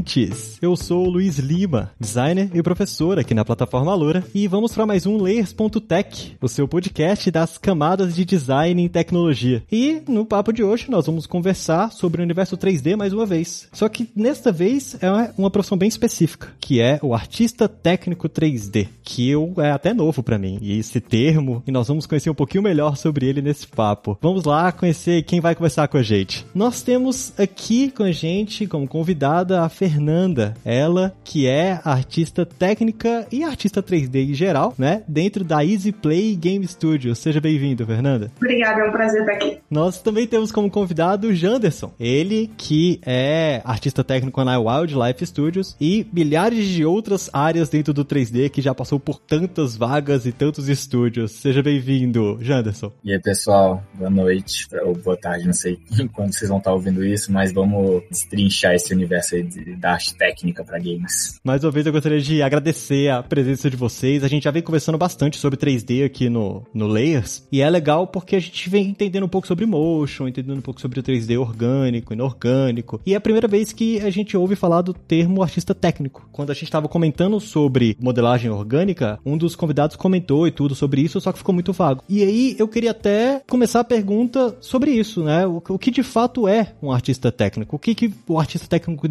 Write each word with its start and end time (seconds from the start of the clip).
Ouvintes! 0.00 0.58
Eu 0.62 0.76
sou 0.76 1.06
o 1.06 1.10
Luiz 1.10 1.38
Lima, 1.38 1.90
designer 2.00 2.50
e 2.54 2.62
professor 2.62 3.18
aqui 3.18 3.34
na 3.34 3.44
plataforma 3.44 3.94
Loura, 3.94 4.24
e 4.34 4.48
vamos 4.48 4.72
para 4.72 4.86
mais 4.86 5.04
um 5.04 5.18
Layers.tech, 5.18 6.36
o 6.40 6.48
seu 6.48 6.66
podcast 6.66 7.30
das 7.30 7.58
camadas 7.58 8.14
de 8.14 8.24
design 8.24 8.82
em 8.82 8.88
tecnologia. 8.88 9.62
E 9.70 10.02
no 10.08 10.24
papo 10.24 10.52
de 10.52 10.62
hoje 10.62 10.90
nós 10.90 11.06
vamos 11.06 11.26
conversar 11.26 11.92
sobre 11.92 12.20
o 12.20 12.24
universo 12.24 12.56
3D 12.56 12.96
mais 12.96 13.12
uma 13.12 13.26
vez. 13.26 13.68
Só 13.72 13.88
que 13.88 14.08
nesta 14.16 14.50
vez 14.50 14.96
é 15.02 15.10
uma 15.36 15.50
profissão 15.50 15.76
bem 15.76 15.88
específica, 15.88 16.48
que 16.58 16.80
é 16.80 16.98
o 17.02 17.14
artista 17.14 17.68
técnico 17.68 18.28
3D, 18.28 18.88
que 19.02 19.28
eu, 19.28 19.52
é 19.58 19.70
até 19.70 19.92
novo 19.92 20.22
para 20.22 20.38
mim, 20.38 20.58
e 20.62 20.78
esse 20.78 21.00
termo, 21.00 21.62
e 21.66 21.70
nós 21.70 21.88
vamos 21.88 22.06
conhecer 22.06 22.30
um 22.30 22.34
pouquinho 22.34 22.62
melhor 22.62 22.96
sobre 22.96 23.26
ele 23.26 23.42
nesse 23.42 23.66
papo. 23.66 24.16
Vamos 24.22 24.44
lá 24.44 24.72
conhecer 24.72 25.22
quem 25.24 25.40
vai 25.40 25.54
conversar 25.54 25.88
com 25.88 25.98
a 25.98 26.02
gente. 26.02 26.46
Nós 26.54 26.82
temos 26.82 27.32
aqui 27.38 27.90
com 27.90 28.04
a 28.04 28.12
gente 28.12 28.66
como 28.66 28.88
convidada 28.88 29.62
a 29.62 29.68
Fernanda, 29.90 30.54
ela 30.64 31.12
que 31.24 31.46
é 31.46 31.80
artista 31.84 32.46
técnica 32.46 33.26
e 33.30 33.42
artista 33.44 33.82
3D 33.82 34.30
em 34.30 34.34
geral, 34.34 34.74
né? 34.78 35.02
Dentro 35.06 35.44
da 35.44 35.64
Easy 35.64 35.92
Play 35.92 36.36
Game 36.36 36.66
Studio. 36.66 37.14
Seja 37.14 37.40
bem-vindo, 37.40 37.84
Fernanda. 37.84 38.30
Obrigada, 38.36 38.80
é 38.80 38.88
um 38.88 38.92
prazer 38.92 39.20
estar 39.20 39.32
aqui. 39.32 39.58
Nós 39.70 40.00
também 40.00 40.26
temos 40.26 40.52
como 40.52 40.70
convidado 40.70 41.28
o 41.28 41.34
Janderson, 41.34 41.92
ele 41.98 42.50
que 42.56 43.00
é 43.04 43.60
artista 43.64 44.04
técnico 44.04 44.42
na 44.44 44.58
Wildlife 44.58 45.26
Studios 45.26 45.76
e 45.80 46.06
milhares 46.12 46.66
de 46.66 46.84
outras 46.84 47.28
áreas 47.32 47.68
dentro 47.68 47.92
do 47.92 48.04
3D 48.04 48.48
que 48.48 48.62
já 48.62 48.74
passou 48.74 49.00
por 49.00 49.18
tantas 49.18 49.76
vagas 49.76 50.24
e 50.24 50.32
tantos 50.32 50.68
estúdios. 50.68 51.32
Seja 51.32 51.62
bem-vindo, 51.62 52.38
Janderson. 52.40 52.92
E 53.04 53.12
aí, 53.12 53.20
pessoal, 53.20 53.82
boa 53.94 54.10
noite 54.10 54.66
ou 54.82 54.94
boa 54.94 55.16
tarde, 55.16 55.46
não 55.46 55.52
sei 55.52 55.78
quando 56.14 56.32
vocês 56.32 56.48
vão 56.48 56.58
estar 56.58 56.72
ouvindo 56.72 57.04
isso, 57.04 57.32
mas 57.32 57.52
vamos 57.52 58.02
destrinchar 58.10 58.74
esse 58.74 58.94
universo 58.94 59.10
universo 59.10 59.42
de, 59.42 59.76
arte 59.88 60.14
técnica 60.14 60.64
para 60.64 60.78
games. 60.78 61.40
Mais 61.44 61.64
uma 61.64 61.70
vez 61.70 61.86
eu 61.86 61.92
gostaria 61.92 62.20
de 62.20 62.42
agradecer 62.42 63.08
a 63.08 63.22
presença 63.22 63.70
de 63.70 63.76
vocês. 63.76 64.24
A 64.24 64.28
gente 64.28 64.44
já 64.44 64.50
vem 64.50 64.62
conversando 64.62 64.98
bastante 64.98 65.38
sobre 65.38 65.58
3D 65.58 66.04
aqui 66.04 66.28
no, 66.28 66.66
no 66.74 66.86
Layers, 66.86 67.46
e 67.50 67.60
é 67.60 67.70
legal 67.70 68.06
porque 68.06 68.36
a 68.36 68.40
gente 68.40 68.68
vem 68.68 68.88
entendendo 68.88 69.24
um 69.24 69.28
pouco 69.28 69.46
sobre 69.46 69.64
motion, 69.66 70.28
entendendo 70.28 70.58
um 70.58 70.62
pouco 70.62 70.80
sobre 70.80 71.00
o 71.00 71.02
3D 71.02 71.38
orgânico, 71.38 72.12
inorgânico, 72.12 73.00
e 73.06 73.14
é 73.14 73.16
a 73.16 73.20
primeira 73.20 73.48
vez 73.48 73.72
que 73.72 74.00
a 74.00 74.10
gente 74.10 74.36
ouve 74.36 74.56
falar 74.56 74.82
do 74.82 74.92
termo 74.92 75.42
artista 75.42 75.74
técnico. 75.74 76.28
Quando 76.32 76.50
a 76.50 76.54
gente 76.54 76.64
estava 76.64 76.88
comentando 76.88 77.38
sobre 77.40 77.96
modelagem 78.00 78.50
orgânica, 78.50 79.18
um 79.24 79.38
dos 79.38 79.54
convidados 79.54 79.96
comentou 79.96 80.46
e 80.46 80.50
tudo 80.50 80.74
sobre 80.74 81.00
isso, 81.00 81.20
só 81.20 81.32
que 81.32 81.38
ficou 81.38 81.54
muito 81.54 81.72
vago. 81.72 82.02
E 82.08 82.22
aí 82.22 82.56
eu 82.58 82.68
queria 82.68 82.90
até 82.90 83.42
começar 83.48 83.80
a 83.80 83.84
pergunta 83.84 84.56
sobre 84.60 84.90
isso, 84.90 85.22
né? 85.22 85.46
O, 85.46 85.62
o 85.68 85.78
que 85.78 85.90
de 85.90 86.02
fato 86.02 86.48
é 86.48 86.74
um 86.82 86.92
artista 86.92 87.30
técnico? 87.30 87.76
O 87.76 87.78
que, 87.78 87.94
que 87.94 88.12
o 88.26 88.38
artista 88.38 88.66
técnico 88.66 88.80
técnico 88.80 89.08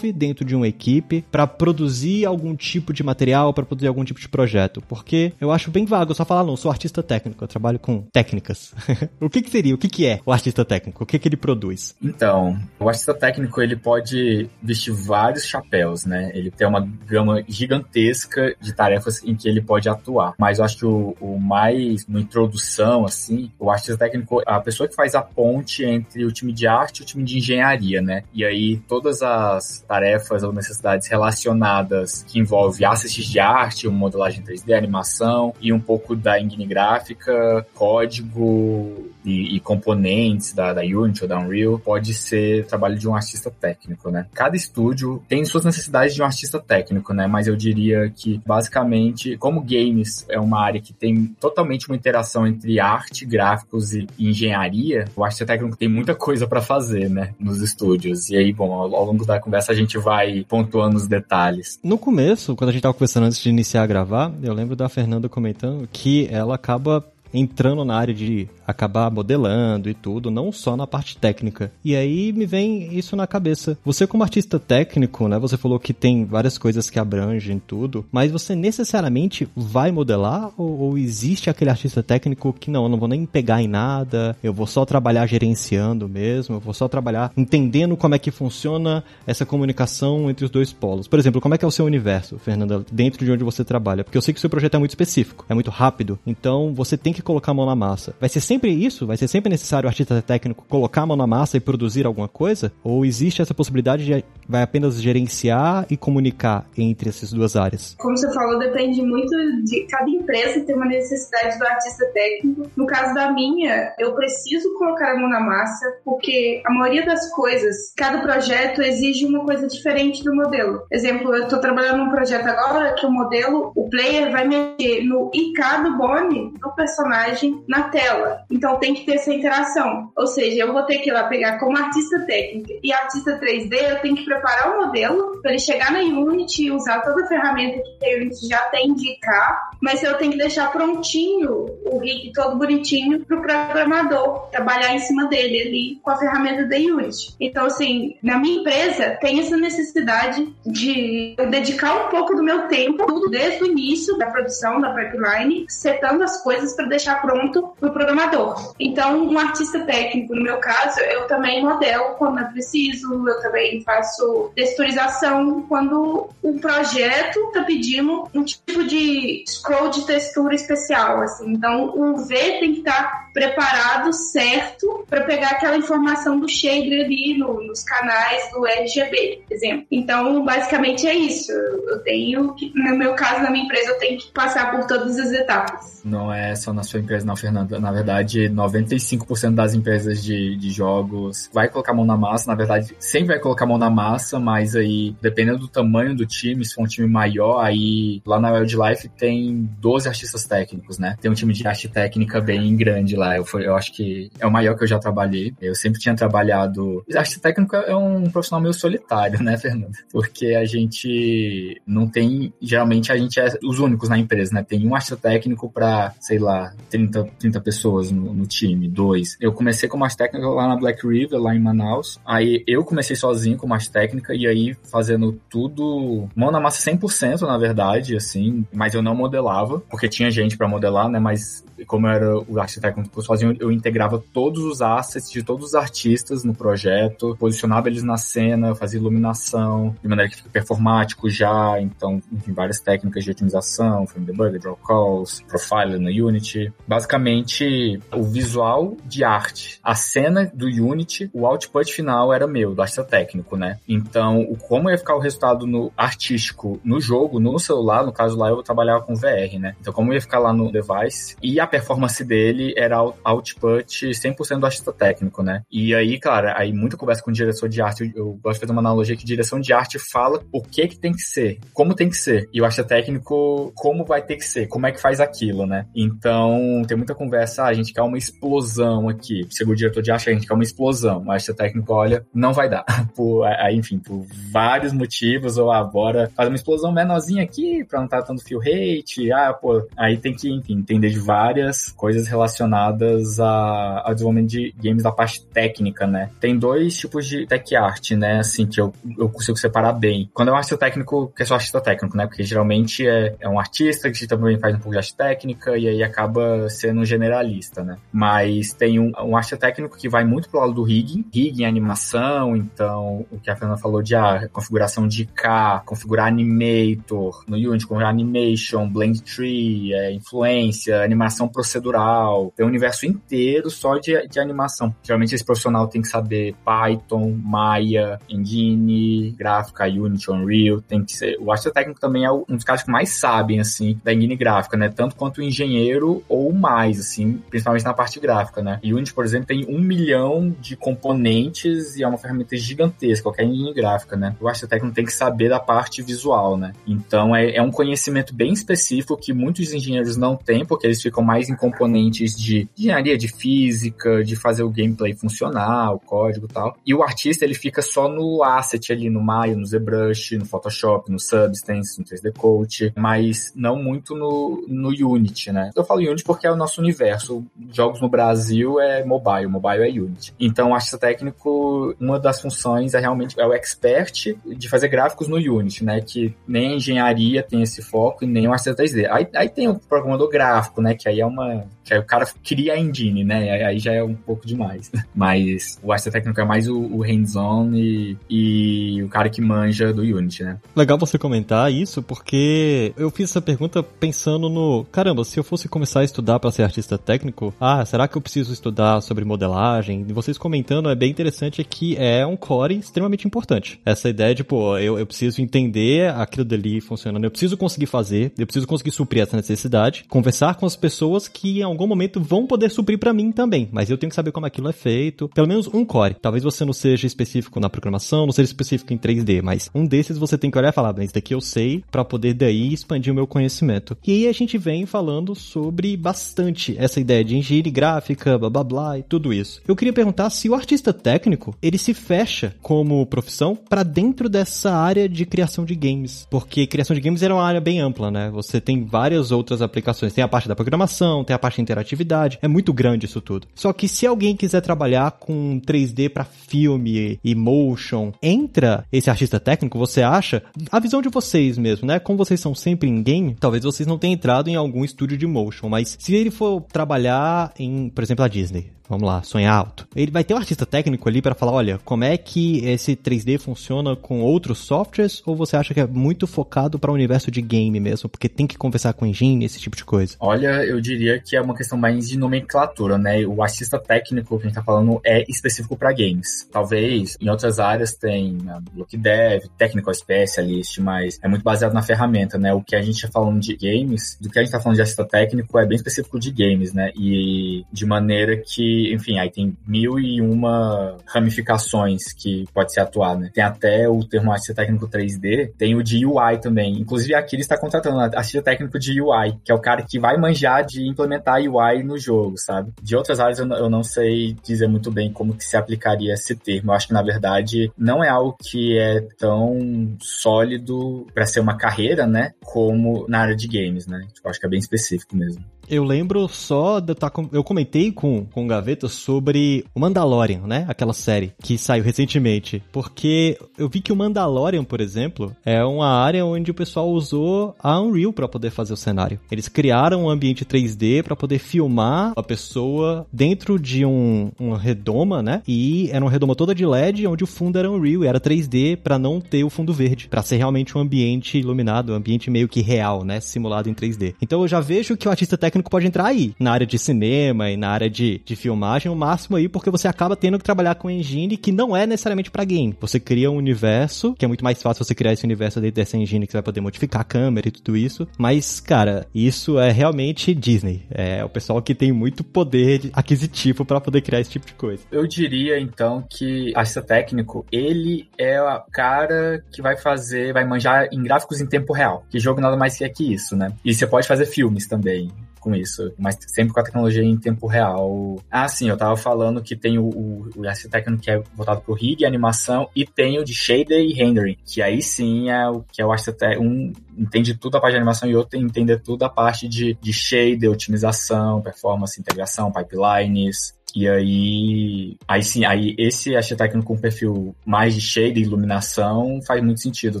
desenvolve 0.06 0.12
dentro 0.12 0.44
de 0.44 0.54
uma 0.54 0.66
equipe 0.66 1.24
para 1.30 1.46
produzir 1.46 2.24
algum 2.24 2.54
tipo 2.54 2.92
de 2.92 3.02
material, 3.02 3.52
para 3.52 3.64
produzir 3.64 3.88
algum 3.88 4.04
tipo 4.04 4.20
de 4.20 4.28
projeto? 4.28 4.82
Porque 4.88 5.32
eu 5.40 5.50
acho 5.50 5.70
bem 5.70 5.84
vago 5.84 6.14
só 6.14 6.24
falar, 6.24 6.44
não, 6.44 6.56
sou 6.56 6.70
artista 6.70 7.02
técnico, 7.02 7.42
eu 7.42 7.48
trabalho 7.48 7.78
com 7.78 8.02
técnicas. 8.12 8.74
o 9.20 9.30
que, 9.30 9.42
que, 9.42 9.50
seria? 9.50 9.74
O 9.74 9.78
que, 9.78 9.88
que 9.88 10.06
é 10.06 10.20
o 10.24 10.32
artista 10.32 10.64
técnico? 10.64 11.04
O 11.04 11.06
que, 11.06 11.18
que 11.18 11.28
ele 11.28 11.36
produz? 11.36 11.94
Então, 12.02 12.58
o 12.78 12.88
artista 12.88 13.14
técnico 13.14 13.60
ele 13.60 13.76
pode 13.76 14.48
vestir 14.62 14.92
vários 14.92 15.44
chapéus, 15.44 16.04
né? 16.04 16.30
Ele 16.34 16.50
tem 16.50 16.66
uma 16.66 16.80
gama 17.06 17.42
gigantesca 17.48 18.54
de 18.60 18.74
tarefas 18.74 19.22
em 19.24 19.34
que 19.34 19.48
ele 19.48 19.60
pode 19.60 19.88
atuar. 19.88 20.34
Mas 20.38 20.58
eu 20.58 20.64
acho 20.64 20.78
que 20.78 20.86
o, 20.86 21.16
o 21.20 21.38
mais, 21.38 22.04
uma 22.08 22.20
introdução, 22.20 23.04
assim, 23.04 23.50
o 23.58 23.70
artista 23.70 23.96
técnico 23.96 24.42
a 24.46 24.60
pessoa 24.60 24.88
que 24.88 24.94
faz 24.94 25.14
a 25.14 25.22
ponte 25.22 25.84
entre 25.84 26.24
o 26.24 26.32
time 26.32 26.52
de 26.52 26.66
arte 26.66 27.00
e 27.00 27.02
o 27.02 27.06
time 27.06 27.24
de 27.24 27.38
engenharia, 27.38 28.00
né? 28.00 28.24
E 28.32 28.44
aí 28.44 28.76
todas 28.88 29.22
as 29.22 29.84
tarefas 29.86 29.95
ou 30.42 30.52
necessidades 30.52 31.08
relacionadas 31.08 32.22
que 32.22 32.38
envolvem 32.38 32.86
assets 32.86 33.24
de 33.24 33.38
arte, 33.38 33.88
modelagem 33.88 34.42
3D, 34.42 34.76
animação 34.76 35.54
e 35.60 35.72
um 35.72 35.80
pouco 35.80 36.14
da 36.14 36.40
engine 36.40 36.66
gráfica, 36.66 37.66
código 37.74 39.10
e, 39.26 39.56
e 39.56 39.60
componentes 39.60 40.52
da, 40.54 40.72
da 40.72 40.82
Unity 40.82 41.22
ou 41.22 41.28
da 41.28 41.38
Unreal, 41.38 41.78
pode 41.78 42.14
ser 42.14 42.64
trabalho 42.66 42.96
de 42.96 43.08
um 43.08 43.14
artista 43.14 43.50
técnico, 43.50 44.10
né? 44.10 44.26
Cada 44.32 44.56
estúdio 44.56 45.22
tem 45.28 45.44
suas 45.44 45.64
necessidades 45.64 46.14
de 46.14 46.22
um 46.22 46.24
artista 46.24 46.60
técnico, 46.60 47.12
né? 47.12 47.26
Mas 47.26 47.46
eu 47.46 47.56
diria 47.56 48.08
que, 48.14 48.40
basicamente, 48.46 49.36
como 49.36 49.60
games 49.60 50.24
é 50.28 50.38
uma 50.38 50.60
área 50.60 50.80
que 50.80 50.92
tem 50.92 51.34
totalmente 51.40 51.88
uma 51.88 51.96
interação 51.96 52.46
entre 52.46 52.78
arte, 52.78 53.26
gráficos 53.26 53.92
e, 53.92 54.06
engenharia, 54.18 55.06
o 55.16 55.24
artista 55.24 55.44
técnico 55.44 55.76
tem 55.76 55.88
muita 55.88 56.14
coisa 56.14 56.46
para 56.46 56.62
fazer, 56.62 57.10
né? 57.10 57.34
Nos 57.38 57.60
estúdios. 57.60 58.30
E 58.30 58.36
aí, 58.36 58.52
bom, 58.52 58.72
ao, 58.72 58.94
ao 58.94 59.04
longo 59.04 59.26
da 59.26 59.40
conversa 59.40 59.72
a 59.72 59.74
gente 59.74 59.98
vai 59.98 60.46
pontuando 60.48 60.96
os 60.96 61.08
detalhes. 61.08 61.80
No 61.82 61.98
começo, 61.98 62.54
quando 62.54 62.70
a 62.70 62.72
gente 62.72 62.82
tava 62.82 62.94
conversando 62.94 63.24
antes 63.24 63.42
de 63.42 63.48
iniciar 63.48 63.82
a 63.82 63.86
gravar, 63.86 64.32
eu 64.42 64.54
lembro 64.54 64.76
da 64.76 64.88
Fernanda 64.88 65.28
comentando 65.28 65.88
que 65.92 66.28
ela 66.30 66.54
acaba 66.54 67.04
entrando 67.38 67.84
na 67.84 67.96
área 67.96 68.14
de 68.14 68.48
acabar 68.66 69.10
modelando 69.10 69.88
e 69.88 69.94
tudo, 69.94 70.30
não 70.30 70.50
só 70.50 70.76
na 70.76 70.86
parte 70.86 71.16
técnica. 71.16 71.70
E 71.84 71.94
aí 71.94 72.32
me 72.32 72.46
vem 72.46 72.96
isso 72.96 73.14
na 73.14 73.26
cabeça. 73.26 73.78
Você 73.84 74.06
como 74.06 74.22
artista 74.22 74.58
técnico, 74.58 75.28
né, 75.28 75.38
você 75.38 75.56
falou 75.56 75.78
que 75.78 75.94
tem 75.94 76.24
várias 76.24 76.58
coisas 76.58 76.90
que 76.90 76.98
abrangem 76.98 77.60
tudo, 77.64 78.04
mas 78.10 78.32
você 78.32 78.54
necessariamente 78.54 79.48
vai 79.54 79.92
modelar 79.92 80.50
ou, 80.56 80.80
ou 80.80 80.98
existe 80.98 81.48
aquele 81.48 81.70
artista 81.70 82.02
técnico 82.02 82.52
que 82.52 82.70
não, 82.70 82.84
eu 82.84 82.88
não 82.88 82.98
vou 82.98 83.08
nem 83.08 83.24
pegar 83.26 83.62
em 83.62 83.68
nada, 83.68 84.36
eu 84.42 84.52
vou 84.52 84.66
só 84.66 84.84
trabalhar 84.84 85.26
gerenciando 85.26 86.08
mesmo, 86.08 86.56
eu 86.56 86.60
vou 86.60 86.74
só 86.74 86.88
trabalhar 86.88 87.32
entendendo 87.36 87.96
como 87.96 88.14
é 88.14 88.18
que 88.18 88.30
funciona 88.30 89.04
essa 89.26 89.46
comunicação 89.46 90.30
entre 90.30 90.44
os 90.44 90.50
dois 90.50 90.72
polos. 90.72 91.06
Por 91.06 91.18
exemplo, 91.18 91.40
como 91.40 91.54
é 91.54 91.58
que 91.58 91.64
é 91.64 91.68
o 91.68 91.70
seu 91.70 91.84
universo, 91.84 92.38
Fernanda, 92.38 92.84
dentro 92.90 93.24
de 93.24 93.30
onde 93.30 93.44
você 93.44 93.64
trabalha? 93.64 94.04
Porque 94.04 94.16
eu 94.16 94.22
sei 94.22 94.32
que 94.32 94.38
o 94.38 94.40
seu 94.40 94.50
projeto 94.50 94.74
é 94.74 94.78
muito 94.78 94.90
específico, 94.90 95.44
é 95.48 95.54
muito 95.54 95.70
rápido, 95.70 96.18
então 96.26 96.72
você 96.74 96.96
tem 96.96 97.12
que 97.12 97.22
colocar 97.26 97.50
a 97.50 97.54
mão 97.54 97.66
na 97.66 97.74
massa. 97.74 98.14
Vai 98.20 98.28
ser 98.28 98.40
sempre 98.40 98.70
isso? 98.70 99.06
Vai 99.06 99.16
ser 99.16 99.26
sempre 99.26 99.50
necessário 99.50 99.86
o 99.86 99.90
artista 99.90 100.22
técnico 100.22 100.64
colocar 100.68 101.02
a 101.02 101.06
mão 101.06 101.16
na 101.16 101.26
massa 101.26 101.56
e 101.56 101.60
produzir 101.60 102.06
alguma 102.06 102.28
coisa? 102.28 102.72
Ou 102.84 103.04
existe 103.04 103.42
essa 103.42 103.52
possibilidade 103.52 104.04
de 104.04 104.24
vai 104.48 104.62
apenas 104.62 105.02
gerenciar 105.02 105.86
e 105.90 105.96
comunicar 105.96 106.64
entre 106.78 107.08
essas 107.08 107.32
duas 107.32 107.56
áreas? 107.56 107.96
Como 107.98 108.16
você 108.16 108.32
falou, 108.32 108.58
depende 108.58 109.02
muito 109.02 109.34
de 109.64 109.86
cada 109.90 110.08
empresa 110.08 110.64
ter 110.64 110.74
uma 110.74 110.86
necessidade 110.86 111.58
do 111.58 111.66
artista 111.66 112.06
técnico. 112.14 112.70
No 112.76 112.86
caso 112.86 113.12
da 113.12 113.32
minha, 113.32 113.92
eu 113.98 114.14
preciso 114.14 114.72
colocar 114.78 115.12
a 115.12 115.18
mão 115.18 115.28
na 115.28 115.40
massa 115.40 115.86
porque 116.04 116.62
a 116.64 116.72
maioria 116.72 117.04
das 117.04 117.28
coisas, 117.34 117.92
cada 117.96 118.20
projeto 118.20 118.82
exige 118.82 119.26
uma 119.26 119.44
coisa 119.44 119.66
diferente 119.66 120.22
do 120.22 120.34
modelo. 120.34 120.82
Exemplo, 120.92 121.34
eu 121.34 121.44
estou 121.44 121.58
trabalhando 121.58 122.04
num 122.04 122.10
projeto 122.10 122.46
agora 122.46 122.94
que 122.94 123.04
o 123.04 123.10
modelo, 123.10 123.72
o 123.74 123.88
player 123.90 124.30
vai 124.30 124.46
mexer 124.46 125.02
no 125.04 125.30
IK 125.34 125.82
do 125.82 125.96
bone 125.96 126.52
do 126.60 126.70
personagem 126.70 127.05
personagem 127.06 127.64
na 127.68 127.84
tela. 127.84 128.44
Então 128.50 128.78
tem 128.78 128.94
que 128.94 129.04
ter 129.04 129.14
essa 129.14 129.32
interação. 129.32 130.10
Ou 130.16 130.26
seja, 130.26 130.62
eu 130.62 130.72
vou 130.72 130.82
ter 130.82 130.98
que 130.98 131.10
ir 131.10 131.12
lá 131.12 131.24
pegar 131.24 131.58
como 131.58 131.76
artista 131.76 132.20
técnica 132.26 132.74
e 132.82 132.92
artista 132.92 133.38
3D, 133.38 133.90
eu 133.90 134.00
tenho 134.00 134.16
que 134.16 134.24
preparar 134.24 134.74
o 134.74 134.86
modelo 134.86 135.40
para 135.40 135.52
ele 135.52 135.60
chegar 135.60 135.92
na 135.92 136.00
Unity 136.00 136.64
e 136.64 136.70
usar 136.72 137.00
toda 137.02 137.24
a 137.24 137.28
ferramenta 137.28 137.82
que 138.00 138.06
a 138.06 138.16
Unity 138.16 138.48
já 138.48 138.58
tem 138.70 138.94
de 138.94 139.18
cá, 139.20 139.70
mas 139.80 140.02
eu 140.02 140.14
tenho 140.14 140.32
que 140.32 140.38
deixar 140.38 140.70
prontinho 140.72 141.66
o 141.84 141.98
rig 141.98 142.32
todo 142.32 142.56
bonitinho 142.56 143.24
para 143.24 143.38
o 143.38 143.42
programador 143.42 144.48
trabalhar 144.50 144.94
em 144.94 144.98
cima 144.98 145.26
dele 145.26 145.60
ali 145.60 146.00
com 146.02 146.10
a 146.10 146.16
ferramenta 146.16 146.64
da 146.64 146.76
Unity. 146.76 147.34
Então, 147.40 147.66
assim, 147.66 148.16
na 148.22 148.38
minha 148.38 148.60
empresa 148.60 149.16
tem 149.20 149.40
essa 149.40 149.56
necessidade 149.56 150.46
de 150.64 151.34
eu 151.38 151.48
dedicar 151.48 152.06
um 152.06 152.10
pouco 152.10 152.34
do 152.34 152.42
meu 152.42 152.66
tempo, 152.68 153.06
tudo 153.06 153.30
desde 153.30 153.62
o 153.62 153.66
início 153.66 154.16
da 154.18 154.26
produção 154.26 154.80
da 154.80 154.92
pipeline, 154.92 155.66
setando 155.68 156.24
as 156.24 156.42
coisas 156.42 156.74
para 156.74 156.86
deixar 156.96 157.20
pronto 157.20 157.74
para 157.78 157.88
o 157.88 157.92
programador. 157.92 158.74
Então, 158.80 159.22
um 159.22 159.38
artista 159.38 159.80
técnico, 159.80 160.34
no 160.34 160.42
meu 160.42 160.58
caso, 160.58 161.00
eu 161.00 161.26
também 161.26 161.62
modelo 161.62 162.14
quando 162.16 162.40
é 162.40 162.44
preciso, 162.44 163.28
eu 163.28 163.40
também 163.40 163.82
faço 163.82 164.50
texturização 164.54 165.62
quando 165.68 166.30
o 166.42 166.58
projeto 166.58 167.38
está 167.48 167.62
pedindo 167.62 168.28
um 168.34 168.42
tipo 168.42 168.84
de 168.84 169.44
scroll 169.46 169.90
de 169.90 170.06
textura 170.06 170.54
especial. 170.54 171.20
Assim. 171.22 171.52
Então, 171.52 171.92
o 171.96 172.16
V 172.16 172.34
tem 172.34 172.72
que 172.72 172.78
estar 172.80 173.02
tá 173.02 173.26
preparado 173.32 174.12
certo 174.12 175.04
para 175.08 175.24
pegar 175.24 175.50
aquela 175.50 175.76
informação 175.76 176.40
do 176.40 176.48
shader 176.48 177.04
ali 177.04 177.36
no, 177.36 177.62
nos 177.62 177.84
canais 177.84 178.50
do 178.50 178.64
RGB, 178.66 179.42
por 179.46 179.54
exemplo. 179.54 179.86
Então, 179.90 180.44
basicamente 180.44 181.06
é 181.06 181.14
isso. 181.14 181.52
Eu 181.52 181.98
tenho 182.00 182.54
que, 182.54 182.72
no 182.74 182.96
meu 182.96 183.14
caso, 183.14 183.42
na 183.42 183.50
minha 183.50 183.64
empresa, 183.64 183.90
eu 183.90 183.98
tenho 183.98 184.18
que 184.18 184.32
passar 184.32 184.70
por 184.70 184.86
todas 184.86 185.18
as 185.18 185.32
etapas. 185.32 186.00
Não 186.04 186.32
é 186.32 186.54
só 186.54 186.72
na 186.72 186.82
sua 186.86 187.00
empresa 187.00 187.26
não, 187.26 187.36
Fernanda. 187.36 187.78
Na 187.78 187.92
verdade, 187.92 188.48
95% 188.48 189.54
das 189.54 189.74
empresas 189.74 190.22
de, 190.22 190.56
de 190.56 190.70
jogos 190.70 191.50
vai 191.52 191.68
colocar 191.68 191.92
a 191.92 191.94
mão 191.94 192.04
na 192.04 192.16
massa. 192.16 192.48
Na 192.48 192.56
verdade, 192.56 192.94
sempre 192.98 193.28
vai 193.28 193.38
colocar 193.38 193.64
a 193.64 193.68
mão 193.68 193.78
na 193.78 193.90
massa, 193.90 194.38
mas 194.38 194.74
aí, 194.74 195.14
dependendo 195.20 195.58
do 195.58 195.68
tamanho 195.68 196.14
do 196.14 196.26
time, 196.26 196.64
se 196.64 196.74
for 196.74 196.84
um 196.84 196.86
time 196.86 197.08
maior, 197.08 197.60
aí 197.60 198.22
lá 198.26 198.40
na 198.40 198.52
Wildlife 198.52 199.08
tem 199.08 199.68
12 199.78 200.08
artistas 200.08 200.44
técnicos, 200.44 200.98
né? 200.98 201.16
Tem 201.20 201.30
um 201.30 201.34
time 201.34 201.52
de 201.52 201.66
arte 201.66 201.88
técnica 201.88 202.40
bem 202.40 202.76
grande 202.76 203.16
lá. 203.16 203.36
Eu, 203.36 203.44
eu 203.60 203.76
acho 203.76 203.92
que 203.92 204.30
é 204.38 204.46
o 204.46 204.50
maior 204.50 204.76
que 204.76 204.84
eu 204.84 204.88
já 204.88 204.98
trabalhei. 204.98 205.54
Eu 205.60 205.74
sempre 205.74 206.00
tinha 206.00 206.14
trabalhado. 206.14 207.04
Arte 207.14 207.40
técnica 207.40 207.78
é 207.78 207.94
um 207.94 208.30
profissional 208.30 208.62
meio 208.62 208.74
solitário, 208.74 209.42
né, 209.42 209.56
Fernanda? 209.58 209.96
Porque 210.10 210.54
a 210.54 210.64
gente 210.64 211.80
não 211.86 212.08
tem. 212.08 212.52
Geralmente 212.60 213.12
a 213.12 213.16
gente 213.16 213.38
é 213.40 213.46
os 213.64 213.78
únicos 213.78 214.08
na 214.08 214.18
empresa, 214.18 214.54
né? 214.54 214.62
Tem 214.62 214.86
um 214.86 214.94
arte 214.94 215.16
técnico 215.16 215.70
para, 215.70 216.12
sei 216.20 216.38
lá, 216.38 216.72
30, 216.90 217.24
30 217.38 217.60
pessoas 217.60 218.10
no, 218.10 218.32
no, 218.32 218.46
time, 218.46 218.88
dois. 218.88 219.36
Eu 219.40 219.52
comecei 219.52 219.88
como 219.88 220.04
arte 220.04 220.16
técnica 220.16 220.48
lá 220.48 220.68
na 220.68 220.76
Black 220.76 221.06
River, 221.06 221.40
lá 221.40 221.54
em 221.54 221.60
Manaus. 221.60 222.20
Aí 222.24 222.62
eu 222.66 222.84
comecei 222.84 223.16
sozinho 223.16 223.56
como 223.56 223.74
arte 223.74 223.90
técnica 223.90 224.34
e 224.34 224.46
aí 224.46 224.76
fazendo 224.90 225.38
tudo, 225.50 226.28
mão 226.34 226.50
na 226.50 226.60
massa 226.60 226.90
100%, 226.90 227.42
na 227.42 227.58
verdade, 227.58 228.16
assim, 228.16 228.66
mas 228.72 228.94
eu 228.94 229.02
não 229.02 229.14
modelava, 229.14 229.80
porque 229.90 230.08
tinha 230.08 230.30
gente 230.30 230.56
para 230.56 230.68
modelar, 230.68 231.08
né? 231.08 231.18
Mas 231.18 231.64
como 231.84 232.06
era 232.06 232.38
o 232.38 232.60
arte 232.60 232.80
técnico 232.80 233.22
sozinho, 233.22 233.56
eu 233.60 233.70
integrava 233.70 234.22
todos 234.32 234.64
os 234.64 234.80
assets 234.82 235.30
de 235.30 235.42
todos 235.42 235.66
os 235.66 235.74
artistas 235.74 236.44
no 236.44 236.54
projeto, 236.54 237.36
posicionava 237.38 237.88
eles 237.88 238.02
na 238.02 238.16
cena, 238.16 238.74
fazia 238.74 238.98
iluminação, 238.98 239.94
de 240.02 240.08
maneira 240.08 240.30
que 240.30 240.36
fica 240.36 240.48
performático 240.48 241.28
já, 241.28 241.80
então, 241.80 242.22
enfim, 242.32 242.52
várias 242.52 242.80
técnicas 242.80 243.24
de 243.24 243.30
otimização, 243.30 244.06
frame 244.06 244.26
debugger, 244.26 244.60
draw 244.60 244.76
calls, 244.76 245.42
profiler 245.48 245.98
no 245.98 246.08
Unity. 246.08 246.72
Basicamente, 246.86 248.00
o 248.12 248.22
visual 248.22 248.96
de 249.04 249.24
arte, 249.24 249.78
a 249.82 249.94
cena 249.94 250.50
do 250.54 250.66
Unity, 250.66 251.30
o 251.32 251.46
output 251.46 251.92
final 251.92 252.32
era 252.32 252.46
meu, 252.46 252.74
do 252.74 252.80
artista 252.80 253.04
técnico, 253.04 253.56
né? 253.56 253.78
Então, 253.88 254.40
o, 254.40 254.56
como 254.56 254.90
ia 254.90 254.98
ficar 254.98 255.16
o 255.16 255.20
resultado 255.20 255.66
no 255.66 255.92
artístico 255.96 256.80
no 256.84 257.00
jogo, 257.00 257.40
no 257.40 257.58
celular, 257.58 258.04
no 258.04 258.12
caso 258.12 258.36
lá 258.36 258.48
eu 258.48 258.62
trabalhava 258.62 259.02
com 259.02 259.14
VR, 259.14 259.58
né? 259.58 259.74
Então, 259.80 259.92
como 259.92 260.12
ia 260.12 260.20
ficar 260.20 260.38
lá 260.38 260.52
no 260.52 260.70
device, 260.70 261.36
e 261.42 261.60
a 261.60 261.65
performance 261.66 262.22
dele 262.24 262.74
era 262.76 262.96
output 263.24 264.06
100% 264.08 264.58
do 264.58 264.66
artista 264.66 264.92
técnico, 264.92 265.42
né? 265.42 265.62
E 265.70 265.94
aí, 265.94 266.18
cara, 266.18 266.58
aí 266.58 266.72
muita 266.72 266.96
conversa 266.96 267.22
com 267.22 267.30
o 267.30 267.34
diretor 267.34 267.68
de 267.68 267.80
arte, 267.80 268.12
eu, 268.14 268.38
gosto 268.42 268.54
de 268.54 268.60
fazer 268.60 268.72
uma 268.72 268.80
analogia 268.80 269.16
que 269.16 269.24
direção 269.24 269.60
de 269.60 269.72
arte 269.72 269.98
fala 269.98 270.42
o 270.52 270.62
que 270.62 270.86
que 270.88 270.98
tem 270.98 271.12
que 271.12 271.22
ser, 271.22 271.58
como 271.72 271.94
tem 271.94 272.08
que 272.08 272.16
ser, 272.16 272.48
e 272.52 272.60
o 272.60 272.64
artista 272.64 272.84
técnico 272.84 273.72
como 273.74 274.04
vai 274.04 274.22
ter 274.22 274.36
que 274.36 274.44
ser, 274.44 274.66
como 274.66 274.86
é 274.86 274.92
que 274.92 275.00
faz 275.00 275.20
aquilo, 275.20 275.66
né? 275.66 275.86
Então, 275.94 276.82
tem 276.86 276.96
muita 276.96 277.14
conversa, 277.14 277.64
ah, 277.64 277.68
a 277.68 277.74
gente 277.74 277.92
quer 277.92 278.02
uma 278.02 278.18
explosão 278.18 279.08
aqui, 279.08 279.46
segundo 279.50 279.74
o 279.74 279.76
diretor 279.76 280.02
de 280.02 280.10
arte, 280.10 280.30
a 280.30 280.32
gente 280.32 280.46
quer 280.46 280.54
uma 280.54 280.62
explosão, 280.62 281.24
o 281.24 281.30
artista 281.30 281.54
técnico 281.54 281.92
olha, 281.92 282.24
não 282.34 282.52
vai 282.52 282.68
dar, 282.68 282.84
por, 283.14 283.46
enfim, 283.72 283.98
por 283.98 284.24
vários 284.52 284.92
motivos, 284.92 285.58
ou 285.58 285.70
ah, 285.70 285.90
faz 286.34 286.48
uma 286.48 286.56
explosão 286.56 286.92
menorzinha 286.92 287.42
aqui, 287.42 287.84
pra 287.84 287.98
não 287.98 288.06
estar 288.06 288.22
tá 288.22 288.28
dando 288.28 288.42
feel 288.42 288.60
rate, 288.60 289.32
ah, 289.32 289.52
pô, 289.52 289.86
aí 289.96 290.16
tem 290.16 290.34
que, 290.34 290.50
enfim, 290.52 290.78
entender 290.78 291.10
de 291.10 291.18
várias 291.56 291.90
coisas 291.92 292.28
relacionadas 292.28 293.40
a, 293.40 294.02
ao 294.04 294.12
desenvolvimento 294.12 294.50
de 294.50 294.74
games 294.82 295.02
da 295.02 295.10
parte 295.10 295.44
técnica, 295.46 296.06
né? 296.06 296.30
Tem 296.38 296.58
dois 296.58 296.96
tipos 296.96 297.26
de 297.26 297.46
tech 297.46 297.74
art, 297.74 298.10
né? 298.12 298.40
Assim, 298.40 298.66
que 298.66 298.80
eu, 298.80 298.92
eu 299.18 299.28
consigo 299.28 299.56
separar 299.56 299.92
bem. 299.94 300.30
Quando 300.34 300.48
é 300.48 300.52
um 300.52 300.56
artista 300.56 300.76
técnico, 300.76 301.32
que 301.34 301.42
é 301.42 301.46
só 301.46 301.54
artista 301.54 301.80
técnico, 301.80 302.16
né? 302.16 302.26
Porque 302.26 302.42
geralmente 302.42 303.06
é, 303.06 303.34
é 303.40 303.48
um 303.48 303.58
artista 303.58 304.10
que 304.10 304.26
também 304.26 304.58
faz 304.58 304.74
um 304.74 304.78
pouco 304.78 304.92
de 304.92 304.98
arte 304.98 305.16
técnica 305.16 305.76
e 305.78 305.88
aí 305.88 306.02
acaba 306.02 306.68
sendo 306.68 307.00
um 307.00 307.04
generalista, 307.04 307.82
né? 307.82 307.96
Mas 308.12 308.72
tem 308.72 308.98
um, 308.98 309.12
um 309.24 309.36
artista 309.36 309.56
técnico 309.56 309.96
que 309.96 310.08
vai 310.08 310.24
muito 310.24 310.50
pro 310.50 310.60
lado 310.60 310.74
do 310.74 310.82
rigging, 310.82 311.24
rigging, 311.32 311.64
animação, 311.64 312.54
então 312.56 313.24
o 313.30 313.38
que 313.40 313.50
a 313.50 313.56
Fernanda 313.56 313.80
falou 313.80 314.02
de 314.02 314.14
ah, 314.14 314.48
configuração 314.52 315.08
de 315.08 315.24
K, 315.24 315.82
configurar 315.86 316.26
animator 316.26 317.44
no 317.46 317.56
Unity, 317.56 317.86
configurar 317.86 318.10
animation, 318.10 318.88
blend 318.88 319.22
tree, 319.22 319.94
é, 319.94 320.12
influência, 320.12 321.02
animação 321.02 321.45
procedural, 321.48 322.52
tem 322.56 322.64
um 322.64 322.68
universo 322.68 323.06
inteiro 323.06 323.70
só 323.70 323.98
de, 323.98 324.26
de 324.28 324.40
animação. 324.40 324.94
Geralmente 325.02 325.34
esse 325.34 325.44
profissional 325.44 325.88
tem 325.88 326.02
que 326.02 326.08
saber 326.08 326.54
Python, 326.64 327.36
Maya, 327.42 328.18
Engine, 328.28 329.30
gráfica, 329.32 329.84
Unity, 329.84 330.30
Unreal, 330.30 330.80
tem 330.80 331.04
que 331.04 331.12
ser. 331.12 331.36
O 331.40 331.50
artista 331.50 331.72
técnico 331.72 332.00
também 332.00 332.24
é 332.24 332.30
um 332.30 332.44
dos 332.48 332.64
caras 332.64 332.82
que 332.82 332.90
mais 332.90 333.10
sabem, 333.10 333.60
assim, 333.60 334.00
da 334.02 334.12
engine 334.12 334.36
gráfica, 334.36 334.76
né? 334.76 334.88
Tanto 334.88 335.16
quanto 335.16 335.38
o 335.38 335.42
engenheiro 335.42 336.22
ou 336.28 336.52
mais, 336.52 336.98
assim, 336.98 337.40
principalmente 337.50 337.84
na 337.84 337.94
parte 337.94 338.18
gráfica, 338.20 338.62
né? 338.62 338.80
Unity, 338.82 339.12
por 339.12 339.24
exemplo, 339.24 339.46
tem 339.46 339.66
um 339.68 339.80
milhão 339.80 340.54
de 340.60 340.76
componentes 340.76 341.96
e 341.96 342.02
é 342.02 342.08
uma 342.08 342.18
ferramenta 342.18 342.56
gigantesca, 342.56 343.24
qualquer 343.24 343.44
engine 343.44 343.72
gráfica, 343.74 344.16
né? 344.16 344.34
O 344.40 344.48
artista 344.48 344.68
técnico 344.68 344.94
tem 344.94 345.04
que 345.04 345.12
saber 345.12 345.48
da 345.48 345.60
parte 345.60 346.02
visual, 346.02 346.56
né? 346.56 346.72
Então 346.86 347.34
é, 347.34 347.56
é 347.56 347.62
um 347.62 347.70
conhecimento 347.70 348.34
bem 348.34 348.52
específico 348.52 349.16
que 349.16 349.32
muitos 349.32 349.72
engenheiros 349.72 350.16
não 350.16 350.36
têm, 350.36 350.64
porque 350.64 350.86
eles 350.86 351.02
ficam 351.02 351.22
mais 351.22 351.35
em 351.48 351.56
componentes 351.56 352.36
de 352.36 352.68
engenharia 352.76 353.16
de 353.16 353.28
física, 353.28 354.24
de 354.24 354.36
fazer 354.36 354.62
o 354.62 354.70
gameplay 354.70 355.14
funcionar, 355.14 355.92
o 355.92 356.00
código 356.00 356.46
e 356.46 356.52
tal. 356.52 356.76
E 356.86 356.94
o 356.94 357.02
artista, 357.02 357.44
ele 357.44 357.54
fica 357.54 357.82
só 357.82 358.08
no 358.08 358.42
asset 358.42 358.92
ali, 358.92 359.10
no 359.10 359.20
Maya, 359.20 359.56
no 359.56 359.66
ZBrush, 359.66 360.38
no 360.38 360.46
Photoshop, 360.46 361.10
no 361.10 361.18
Substance, 361.18 361.98
no 361.98 362.04
3D 362.04 362.32
Coat, 362.36 362.92
mas 362.96 363.52
não 363.54 363.76
muito 363.76 364.14
no, 364.14 364.64
no 364.68 364.88
Unity, 364.88 365.52
né? 365.52 365.70
Eu 365.74 365.84
falo 365.84 366.00
Unity 366.00 366.24
porque 366.24 366.46
é 366.46 366.50
o 366.50 366.56
nosso 366.56 366.80
universo. 366.80 367.44
Jogos 367.72 368.00
no 368.00 368.08
Brasil 368.08 368.80
é 368.80 369.04
mobile, 369.04 369.46
mobile 369.46 369.82
é 369.82 370.00
Unity. 370.00 370.34
Então, 370.38 370.70
o 370.70 370.74
artista 370.74 370.98
técnico, 370.98 371.94
uma 372.00 372.18
das 372.18 372.40
funções 372.40 372.94
é 372.94 373.00
realmente 373.00 373.38
é 373.40 373.46
o 373.46 373.52
expert 373.52 374.36
de 374.44 374.68
fazer 374.68 374.88
gráficos 374.88 375.28
no 375.28 375.36
Unity, 375.36 375.84
né? 375.84 376.00
Que 376.00 376.34
nem 376.46 376.72
a 376.72 376.76
engenharia 376.76 377.42
tem 377.42 377.62
esse 377.62 377.82
foco 377.82 378.24
e 378.24 378.26
nem 378.26 378.46
o 378.46 378.52
artista 378.52 378.74
3D. 378.74 379.06
Aí, 379.10 379.28
aí 379.34 379.48
tem 379.48 379.68
o 379.68 379.78
programador 379.78 380.28
gráfico, 380.28 380.80
né? 380.80 380.94
Que 380.94 381.08
aí 381.08 381.20
é 381.20 381.25
uma 381.26 381.66
que 381.86 381.94
aí 381.94 382.00
o 382.00 382.04
cara 382.04 382.26
cria 382.44 382.74
a 382.74 382.78
engine, 382.78 383.22
né? 383.22 383.64
Aí 383.64 383.78
já 383.78 383.92
é 383.92 384.02
um 384.02 384.14
pouco 384.14 384.46
demais. 384.46 384.90
Mas 385.14 385.78
o 385.82 385.92
artista 385.92 386.10
técnico 386.10 386.40
é 386.40 386.44
mais 386.44 386.68
o, 386.68 386.76
o 386.76 387.00
hands-on 387.00 387.72
e, 387.74 388.16
e 388.28 389.02
o 389.02 389.08
cara 389.08 389.30
que 389.30 389.40
manja 389.40 389.92
do 389.92 390.02
Unity, 390.02 390.42
né? 390.42 390.58
Legal 390.74 390.98
você 390.98 391.16
comentar 391.16 391.72
isso, 391.72 392.02
porque 392.02 392.92
eu 392.96 393.08
fiz 393.10 393.30
essa 393.30 393.40
pergunta 393.40 393.82
pensando 393.82 394.48
no, 394.48 394.84
caramba, 394.90 395.24
se 395.24 395.38
eu 395.38 395.44
fosse 395.44 395.68
começar 395.68 396.00
a 396.00 396.04
estudar 396.04 396.40
para 396.40 396.50
ser 396.50 396.64
artista 396.64 396.98
técnico, 396.98 397.54
ah, 397.60 397.84
será 397.84 398.08
que 398.08 398.16
eu 398.16 398.22
preciso 398.22 398.52
estudar 398.52 399.00
sobre 399.00 399.24
modelagem? 399.24 400.04
E 400.08 400.12
vocês 400.12 400.36
comentando 400.36 400.90
é 400.90 400.94
bem 400.94 401.10
interessante 401.10 401.62
que 401.62 401.96
é 401.96 402.26
um 402.26 402.36
core 402.36 402.76
extremamente 402.76 403.26
importante. 403.26 403.80
Essa 403.84 404.08
ideia 404.08 404.34
de, 404.34 404.42
pô, 404.42 404.76
eu, 404.76 404.98
eu 404.98 405.06
preciso 405.06 405.40
entender 405.40 406.10
aquilo 406.14 406.44
dali 406.44 406.80
funcionando, 406.80 407.24
eu 407.24 407.30
preciso 407.30 407.56
conseguir 407.56 407.86
fazer, 407.86 408.32
eu 408.36 408.46
preciso 408.46 408.66
conseguir 408.66 408.90
suprir 408.90 409.22
essa 409.22 409.36
necessidade, 409.36 410.04
conversar 410.08 410.56
com 410.56 410.66
as 410.66 410.74
pessoas 410.74 411.15
que 411.28 411.60
em 411.60 411.62
algum 411.62 411.86
momento 411.86 412.20
vão 412.20 412.46
poder 412.46 412.70
suprir 412.70 412.98
para 412.98 413.12
mim 413.12 413.32
também, 413.32 413.68
mas 413.72 413.88
eu 413.88 413.96
tenho 413.96 414.10
que 414.10 414.16
saber 414.16 414.32
como 414.32 414.46
aquilo 414.46 414.68
é 414.68 414.72
feito. 414.72 415.28
Pelo 415.28 415.48
menos 415.48 415.66
um 415.72 415.84
core. 415.84 416.16
Talvez 416.20 416.44
você 416.44 416.64
não 416.64 416.72
seja 416.72 417.06
específico 417.06 417.58
na 417.58 417.70
programação, 417.70 418.26
não 418.26 418.32
seja 418.32 418.46
específico 418.46 418.92
em 418.92 418.98
3D, 418.98 419.42
mas 419.42 419.70
um 419.74 419.86
desses 419.86 420.18
você 420.18 420.36
tem 420.36 420.50
que 420.50 420.58
olhar 420.58 420.70
e 420.70 420.72
falar, 420.72 420.94
mas 420.96 421.12
daqui 421.12 421.34
eu 421.34 421.40
sei, 421.40 421.82
para 421.90 422.04
poder 422.04 422.34
daí 422.34 422.72
expandir 422.72 423.12
o 423.12 423.16
meu 423.16 423.26
conhecimento. 423.26 423.96
E 424.06 424.12
aí 424.12 424.28
a 424.28 424.32
gente 424.32 424.58
vem 424.58 424.86
falando 424.86 425.34
sobre 425.34 425.96
bastante 425.96 426.74
essa 426.78 427.00
ideia 427.00 427.24
de 427.24 427.36
engenharia 427.36 427.72
gráfica, 427.72 428.38
blá 428.38 428.50
blá 428.50 428.64
blá 428.64 428.98
e 428.98 429.02
tudo 429.02 429.32
isso. 429.32 429.60
Eu 429.66 429.76
queria 429.76 429.92
perguntar 429.92 430.30
se 430.30 430.48
o 430.48 430.54
artista 430.54 430.92
técnico, 430.92 431.56
ele 431.62 431.78
se 431.78 431.94
fecha 431.94 432.54
como 432.62 433.06
profissão 433.06 433.56
para 433.56 433.82
dentro 433.82 434.28
dessa 434.28 434.72
área 434.72 435.08
de 435.08 435.24
criação 435.24 435.64
de 435.64 435.74
games, 435.74 436.26
porque 436.30 436.66
criação 436.66 436.94
de 436.94 437.00
games 437.00 437.22
era 437.22 437.34
uma 437.34 437.44
área 437.44 437.60
bem 437.60 437.80
ampla, 437.80 438.10
né? 438.10 438.30
Você 438.30 438.60
tem 438.60 438.84
várias 438.84 439.30
outras 439.30 439.62
aplicações, 439.62 440.12
tem 440.12 440.24
a 440.24 440.28
parte 440.28 440.48
da 440.48 440.56
programação, 440.56 441.05
tem 441.24 441.34
a 441.34 441.38
parte 441.38 441.60
interatividade. 441.60 442.38
É 442.42 442.48
muito 442.48 442.72
grande 442.72 443.06
isso 443.06 443.20
tudo. 443.20 443.46
Só 443.54 443.72
que 443.72 443.88
se 443.88 444.06
alguém 444.06 444.36
quiser 444.36 444.60
trabalhar 444.60 445.12
com 445.12 445.60
3D 445.60 446.08
para 446.08 446.24
filme 446.24 447.18
e 447.22 447.34
motion, 447.34 448.12
entra 448.22 448.84
esse 448.92 449.10
artista 449.10 449.40
técnico, 449.40 449.78
você 449.78 450.02
acha? 450.02 450.42
A 450.70 450.80
visão 450.80 451.02
de 451.02 451.08
vocês 451.08 451.58
mesmo, 451.58 451.86
né? 451.86 451.98
Como 451.98 452.18
vocês 452.18 452.40
são 452.40 452.54
sempre 452.54 452.88
em 452.88 453.02
game, 453.02 453.36
talvez 453.38 453.64
vocês 453.64 453.86
não 453.86 453.98
tenham 453.98 454.14
entrado 454.14 454.48
em 454.48 454.56
algum 454.56 454.84
estúdio 454.84 455.16
de 455.16 455.26
motion, 455.26 455.68
mas 455.68 455.96
se 455.98 456.14
ele 456.14 456.30
for 456.30 456.60
trabalhar 456.62 457.52
em, 457.58 457.88
por 457.88 458.02
exemplo, 458.02 458.24
a 458.24 458.28
Disney, 458.28 458.70
vamos 458.88 459.06
lá, 459.06 459.22
sonhar 459.22 459.54
alto. 459.54 459.86
Ele 459.94 460.10
vai 460.10 460.24
ter 460.24 460.34
um 460.34 460.38
artista 460.38 460.66
técnico 460.66 461.08
ali 461.08 461.22
para 461.22 461.34
falar, 461.34 461.52
olha, 461.52 461.78
como 461.84 462.04
é 462.04 462.16
que 462.16 462.64
esse 462.64 462.96
3D 462.96 463.38
funciona 463.38 463.96
com 463.96 464.20
outros 464.20 464.58
softwares 464.58 465.22
ou 465.26 465.36
você 465.36 465.56
acha 465.56 465.74
que 465.74 465.80
é 465.80 465.86
muito 465.86 466.26
focado 466.26 466.78
para 466.78 466.90
o 466.90 466.94
universo 466.94 467.30
de 467.30 467.40
game 467.40 467.78
mesmo, 467.80 468.08
porque 468.08 468.28
tem 468.28 468.46
que 468.46 468.56
conversar 468.56 468.92
com 468.92 469.06
engine, 469.06 469.44
esse 469.44 469.58
tipo 469.58 469.76
de 469.76 469.84
coisa? 469.84 470.16
Olha, 470.20 470.64
eu 470.64 470.80
diria 470.80 471.20
que 471.20 471.36
é 471.36 471.40
uma 471.40 471.54
questão 471.54 471.78
mais 471.78 472.08
de 472.08 472.18
nomenclatura, 472.18 472.98
né? 472.98 473.26
O 473.26 473.42
artista 473.42 473.78
técnico 473.78 474.38
que 474.38 474.44
a 474.44 474.48
gente 474.48 474.56
tá 474.56 474.62
falando 474.62 475.00
é 475.04 475.24
específico 475.28 475.76
para 475.76 475.92
games. 475.92 476.48
Talvez 476.50 477.16
em 477.20 477.28
outras 477.28 477.58
áreas 477.58 477.94
tem 477.94 478.32
né, 478.32 478.60
look 478.74 478.96
dev, 478.96 479.44
technical 479.56 479.94
specialist, 479.94 480.78
mas 480.78 481.18
é 481.22 481.28
muito 481.28 481.42
baseado 481.42 481.72
na 481.72 481.82
ferramenta, 481.82 482.38
né? 482.38 482.52
O 482.52 482.62
que 482.62 482.76
a 482.76 482.82
gente 482.82 483.02
tá 483.02 483.08
falando 483.10 483.40
de 483.40 483.56
games, 483.56 484.16
do 484.20 484.30
que 484.30 484.38
a 484.38 484.42
gente 484.42 484.52
tá 484.52 484.60
falando 484.60 484.76
de 484.76 484.82
artista 484.82 485.04
técnico 485.04 485.58
é 485.58 485.66
bem 485.66 485.76
específico 485.76 486.18
de 486.18 486.30
games, 486.30 486.72
né? 486.72 486.90
E 486.96 487.64
de 487.72 487.86
maneira 487.86 488.36
que, 488.36 488.75
enfim, 488.92 489.18
aí 489.18 489.30
tem 489.30 489.56
mil 489.66 489.98
e 489.98 490.20
uma 490.20 490.96
ramificações 491.06 492.12
que 492.12 492.44
pode 492.52 492.72
ser 492.72 492.80
atuar, 492.80 493.16
né? 493.16 493.30
Tem 493.32 493.44
até 493.44 493.88
o 493.88 494.00
termo 494.04 494.32
artista 494.32 494.54
técnico 494.54 494.88
3D, 494.88 495.52
tem 495.56 495.74
o 495.74 495.82
de 495.82 496.04
UI 496.06 496.38
também. 496.40 496.78
Inclusive 496.78 497.14
aqui 497.14 497.36
ele 497.36 497.42
está 497.42 497.58
contratando 497.58 497.98
artista 498.00 498.42
técnico 498.42 498.78
de 498.78 499.00
UI, 499.00 499.38
que 499.44 499.52
é 499.52 499.54
o 499.54 499.60
cara 499.60 499.82
que 499.82 499.98
vai 499.98 500.16
manjar 500.16 500.64
de 500.64 500.86
implementar 500.88 501.40
UI 501.40 501.82
no 501.82 501.98
jogo, 501.98 502.36
sabe? 502.36 502.72
De 502.82 502.96
outras 502.96 503.20
áreas 503.20 503.38
eu, 503.38 503.48
eu 503.48 503.70
não 503.70 503.82
sei 503.82 504.36
dizer 504.42 504.68
muito 504.68 504.90
bem 504.90 505.12
como 505.12 505.34
que 505.34 505.44
se 505.44 505.56
aplicaria 505.56 506.14
esse 506.14 506.34
termo. 506.34 506.70
Eu 506.70 506.74
acho 506.74 506.88
que 506.88 506.94
na 506.94 507.02
verdade 507.02 507.70
não 507.76 508.02
é 508.02 508.08
algo 508.08 508.36
que 508.42 508.78
é 508.78 509.00
tão 509.18 509.96
sólido 510.00 511.06
para 511.14 511.26
ser 511.26 511.40
uma 511.40 511.56
carreira, 511.56 512.06
né? 512.06 512.32
Como 512.44 513.06
na 513.08 513.20
área 513.20 513.36
de 513.36 513.46
games, 513.46 513.86
né? 513.86 514.06
Tipo, 514.12 514.28
acho 514.28 514.40
que 514.40 514.46
é 514.46 514.48
bem 514.48 514.58
específico 514.58 515.16
mesmo. 515.16 515.44
Eu 515.68 515.84
lembro 515.84 516.28
só 516.28 516.80
de 516.80 516.92
eu 516.92 516.94
tá 516.94 517.10
eu 517.32 517.42
comentei 517.42 517.90
com, 517.90 518.24
com 518.26 518.44
o 518.44 518.46
Gaveta 518.46 518.88
sobre 518.88 519.64
o 519.74 519.80
Mandalorian, 519.80 520.42
né? 520.46 520.64
Aquela 520.68 520.92
série 520.92 521.32
que 521.42 521.58
saiu 521.58 521.82
recentemente. 521.82 522.62
Porque 522.72 523.38
eu 523.58 523.68
vi 523.68 523.80
que 523.80 523.92
o 523.92 523.96
Mandalorian, 523.96 524.64
por 524.64 524.80
exemplo, 524.80 525.34
é 525.44 525.64
uma 525.64 525.88
área 525.88 526.24
onde 526.24 526.50
o 526.50 526.54
pessoal 526.54 526.88
usou 526.88 527.54
a 527.58 527.80
Unreal 527.80 528.12
para 528.12 528.28
poder 528.28 528.50
fazer 528.50 528.72
o 528.72 528.76
cenário. 528.76 529.18
Eles 529.30 529.48
criaram 529.48 530.04
um 530.04 530.10
ambiente 530.10 530.44
3D 530.44 531.02
para 531.02 531.16
poder 531.16 531.38
filmar 531.38 532.12
a 532.16 532.22
pessoa 532.22 533.06
dentro 533.12 533.58
de 533.58 533.84
um, 533.84 534.30
uma 534.38 534.58
redoma, 534.58 535.22
né? 535.22 535.42
E 535.46 535.90
era 535.90 536.04
uma 536.04 536.10
redoma 536.10 536.34
toda 536.34 536.54
de 536.54 536.64
LED, 536.64 537.06
onde 537.06 537.24
o 537.24 537.26
fundo 537.26 537.58
era 537.58 537.70
Unreal 537.70 538.04
e 538.04 538.06
era 538.06 538.20
3D 538.20 538.76
para 538.76 538.98
não 538.98 539.20
ter 539.20 539.44
o 539.44 539.50
fundo 539.50 539.72
verde, 539.72 540.08
para 540.08 540.22
ser 540.22 540.36
realmente 540.36 540.76
um 540.78 540.80
ambiente 540.80 541.38
iluminado, 541.38 541.92
um 541.92 541.96
ambiente 541.96 542.30
meio 542.30 542.48
que 542.48 542.60
real, 542.60 543.04
né? 543.04 543.20
Simulado 543.20 543.68
em 543.68 543.74
3D. 543.74 544.14
Então 544.22 544.42
eu 544.42 544.48
já 544.48 544.60
vejo 544.60 544.96
que 544.96 545.08
o 545.08 545.10
artista 545.10 545.36
técnico 545.36 545.55
técnico 545.56 545.70
pode 545.70 545.86
entrar 545.86 546.06
aí, 546.06 546.34
na 546.38 546.52
área 546.52 546.66
de 546.66 546.78
cinema 546.78 547.50
e 547.50 547.56
na 547.56 547.68
área 547.68 547.88
de, 547.88 548.20
de 548.24 548.36
filmagem, 548.36 548.90
o 548.90 548.94
máximo 548.94 549.36
aí, 549.36 549.48
porque 549.48 549.70
você 549.70 549.88
acaba 549.88 550.16
tendo 550.16 550.38
que 550.38 550.44
trabalhar 550.44 550.74
com 550.74 550.90
engine 550.90 551.36
que 551.36 551.50
não 551.50 551.76
é 551.76 551.86
necessariamente 551.86 552.30
para 552.30 552.44
game. 552.44 552.76
Você 552.80 553.00
cria 553.00 553.30
um 553.30 553.36
universo, 553.36 554.14
que 554.14 554.24
é 554.24 554.28
muito 554.28 554.44
mais 554.44 554.62
fácil 554.62 554.84
você 554.84 554.94
criar 554.94 555.12
esse 555.12 555.24
universo 555.24 555.60
dentro 555.60 555.76
dessa 555.76 555.96
engine 555.96 556.26
que 556.26 556.32
você 556.32 556.38
vai 556.38 556.42
poder 556.42 556.60
modificar 556.60 557.00
a 557.00 557.04
câmera 557.04 557.48
e 557.48 557.50
tudo 557.50 557.76
isso. 557.76 558.06
Mas, 558.18 558.60
cara, 558.60 559.06
isso 559.14 559.58
é 559.58 559.70
realmente 559.70 560.34
Disney. 560.34 560.84
É 560.90 561.24
o 561.24 561.28
pessoal 561.28 561.60
que 561.62 561.74
tem 561.74 561.92
muito 561.92 562.22
poder 562.22 562.90
aquisitivo 562.92 563.64
para 563.64 563.80
poder 563.80 564.02
criar 564.02 564.20
esse 564.20 564.30
tipo 564.30 564.46
de 564.46 564.54
coisa. 564.54 564.82
Eu 564.90 565.06
diria, 565.06 565.58
então, 565.58 566.04
que 566.08 566.52
artista 566.54 566.82
técnico, 566.82 567.46
ele 567.50 568.08
é 568.18 568.40
o 568.42 568.60
cara 568.70 569.42
que 569.52 569.62
vai 569.62 569.76
fazer, 569.76 570.32
vai 570.32 570.44
manjar 570.44 570.88
em 570.92 571.02
gráficos 571.02 571.40
em 571.40 571.46
tempo 571.46 571.72
real. 571.72 572.04
Que 572.10 572.18
jogo 572.18 572.40
nada 572.40 572.56
mais 572.56 572.80
é 572.80 572.88
que 572.88 573.12
isso, 573.12 573.36
né? 573.36 573.52
E 573.64 573.72
você 573.72 573.86
pode 573.86 574.06
fazer 574.06 574.26
filmes 574.26 574.66
também 574.66 575.08
com 575.40 575.54
isso, 575.54 575.92
mas 575.98 576.16
sempre 576.26 576.52
com 576.52 576.60
a 576.60 576.64
tecnologia 576.64 577.02
em 577.02 577.16
tempo 577.16 577.46
real. 577.46 578.18
Ah, 578.30 578.48
sim, 578.48 578.68
eu 578.68 578.76
tava 578.76 578.96
falando 578.96 579.42
que 579.42 579.56
tem 579.56 579.78
o, 579.78 579.84
o, 579.88 580.30
o 580.36 580.68
técnico 580.70 581.02
que 581.02 581.10
é 581.10 581.22
voltado 581.34 581.60
pro 581.60 581.74
rig, 581.74 582.04
animação, 582.04 582.68
e 582.74 582.84
tem 582.84 583.18
o 583.18 583.24
de 583.24 583.34
shader 583.34 583.80
e 583.80 583.92
rendering, 583.92 584.36
que 584.44 584.62
aí 584.62 584.82
sim 584.82 585.30
é 585.30 585.48
o 585.48 585.62
que 585.62 585.80
é 585.80 585.86
o 585.86 585.92
asset 585.92 586.16
um 586.38 586.72
entende 586.98 587.34
tudo 587.34 587.56
a 587.56 587.60
parte 587.60 587.72
de 587.72 587.78
animação 587.78 588.08
e 588.08 588.16
outro 588.16 588.38
entende 588.38 588.76
tudo 588.78 589.04
a 589.04 589.08
parte 589.08 589.46
de, 589.46 589.74
de 589.80 589.92
shader, 589.92 590.50
otimização, 590.50 591.42
performance, 591.42 592.00
integração, 592.00 592.50
pipelines, 592.50 593.56
e 593.76 593.86
aí, 593.86 594.96
aí 595.06 595.22
sim, 595.22 595.44
aí 595.44 595.74
esse 595.76 596.16
achei 596.16 596.34
técnico 596.34 596.66
com 596.66 596.80
perfil 596.80 597.36
mais 597.44 597.74
de 597.74 597.80
shade 597.82 598.18
e 598.18 598.22
iluminação 598.22 599.20
faz 599.26 599.42
muito 599.42 599.60
sentido 599.60 600.00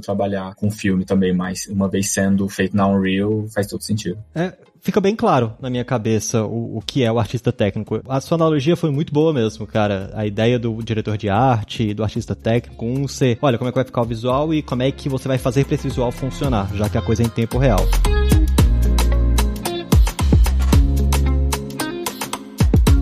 trabalhar 0.00 0.54
com 0.54 0.70
filme 0.70 1.04
também, 1.04 1.34
mas 1.34 1.66
uma 1.66 1.86
vez 1.86 2.10
sendo 2.10 2.48
feito 2.48 2.74
na 2.74 2.88
Unreal, 2.88 3.46
faz 3.48 3.66
todo 3.66 3.82
sentido. 3.82 4.18
É, 4.34 4.54
fica 4.86 5.00
bem 5.00 5.16
claro 5.16 5.52
na 5.60 5.68
minha 5.68 5.84
cabeça 5.84 6.44
o, 6.44 6.78
o 6.78 6.80
que 6.80 7.02
é 7.02 7.10
o 7.10 7.18
artista 7.18 7.50
técnico. 7.50 8.00
A 8.08 8.20
sua 8.20 8.36
analogia 8.36 8.76
foi 8.76 8.88
muito 8.88 9.12
boa 9.12 9.32
mesmo, 9.32 9.66
cara. 9.66 10.12
A 10.14 10.24
ideia 10.24 10.60
do 10.60 10.80
diretor 10.80 11.18
de 11.18 11.28
arte, 11.28 11.92
do 11.92 12.04
artista 12.04 12.36
técnico, 12.36 12.86
um 12.86 13.08
ser, 13.08 13.36
olha 13.42 13.58
como 13.58 13.68
é 13.68 13.72
que 13.72 13.78
vai 13.78 13.84
ficar 13.84 14.02
o 14.02 14.04
visual 14.04 14.54
e 14.54 14.62
como 14.62 14.84
é 14.84 14.92
que 14.92 15.08
você 15.08 15.26
vai 15.26 15.38
fazer 15.38 15.64
para 15.64 15.74
esse 15.74 15.88
visual 15.88 16.12
funcionar, 16.12 16.72
já 16.72 16.88
que 16.88 16.96
a 16.96 17.02
coisa 17.02 17.24
é 17.24 17.26
em 17.26 17.28
tempo 17.28 17.58
real. 17.58 17.80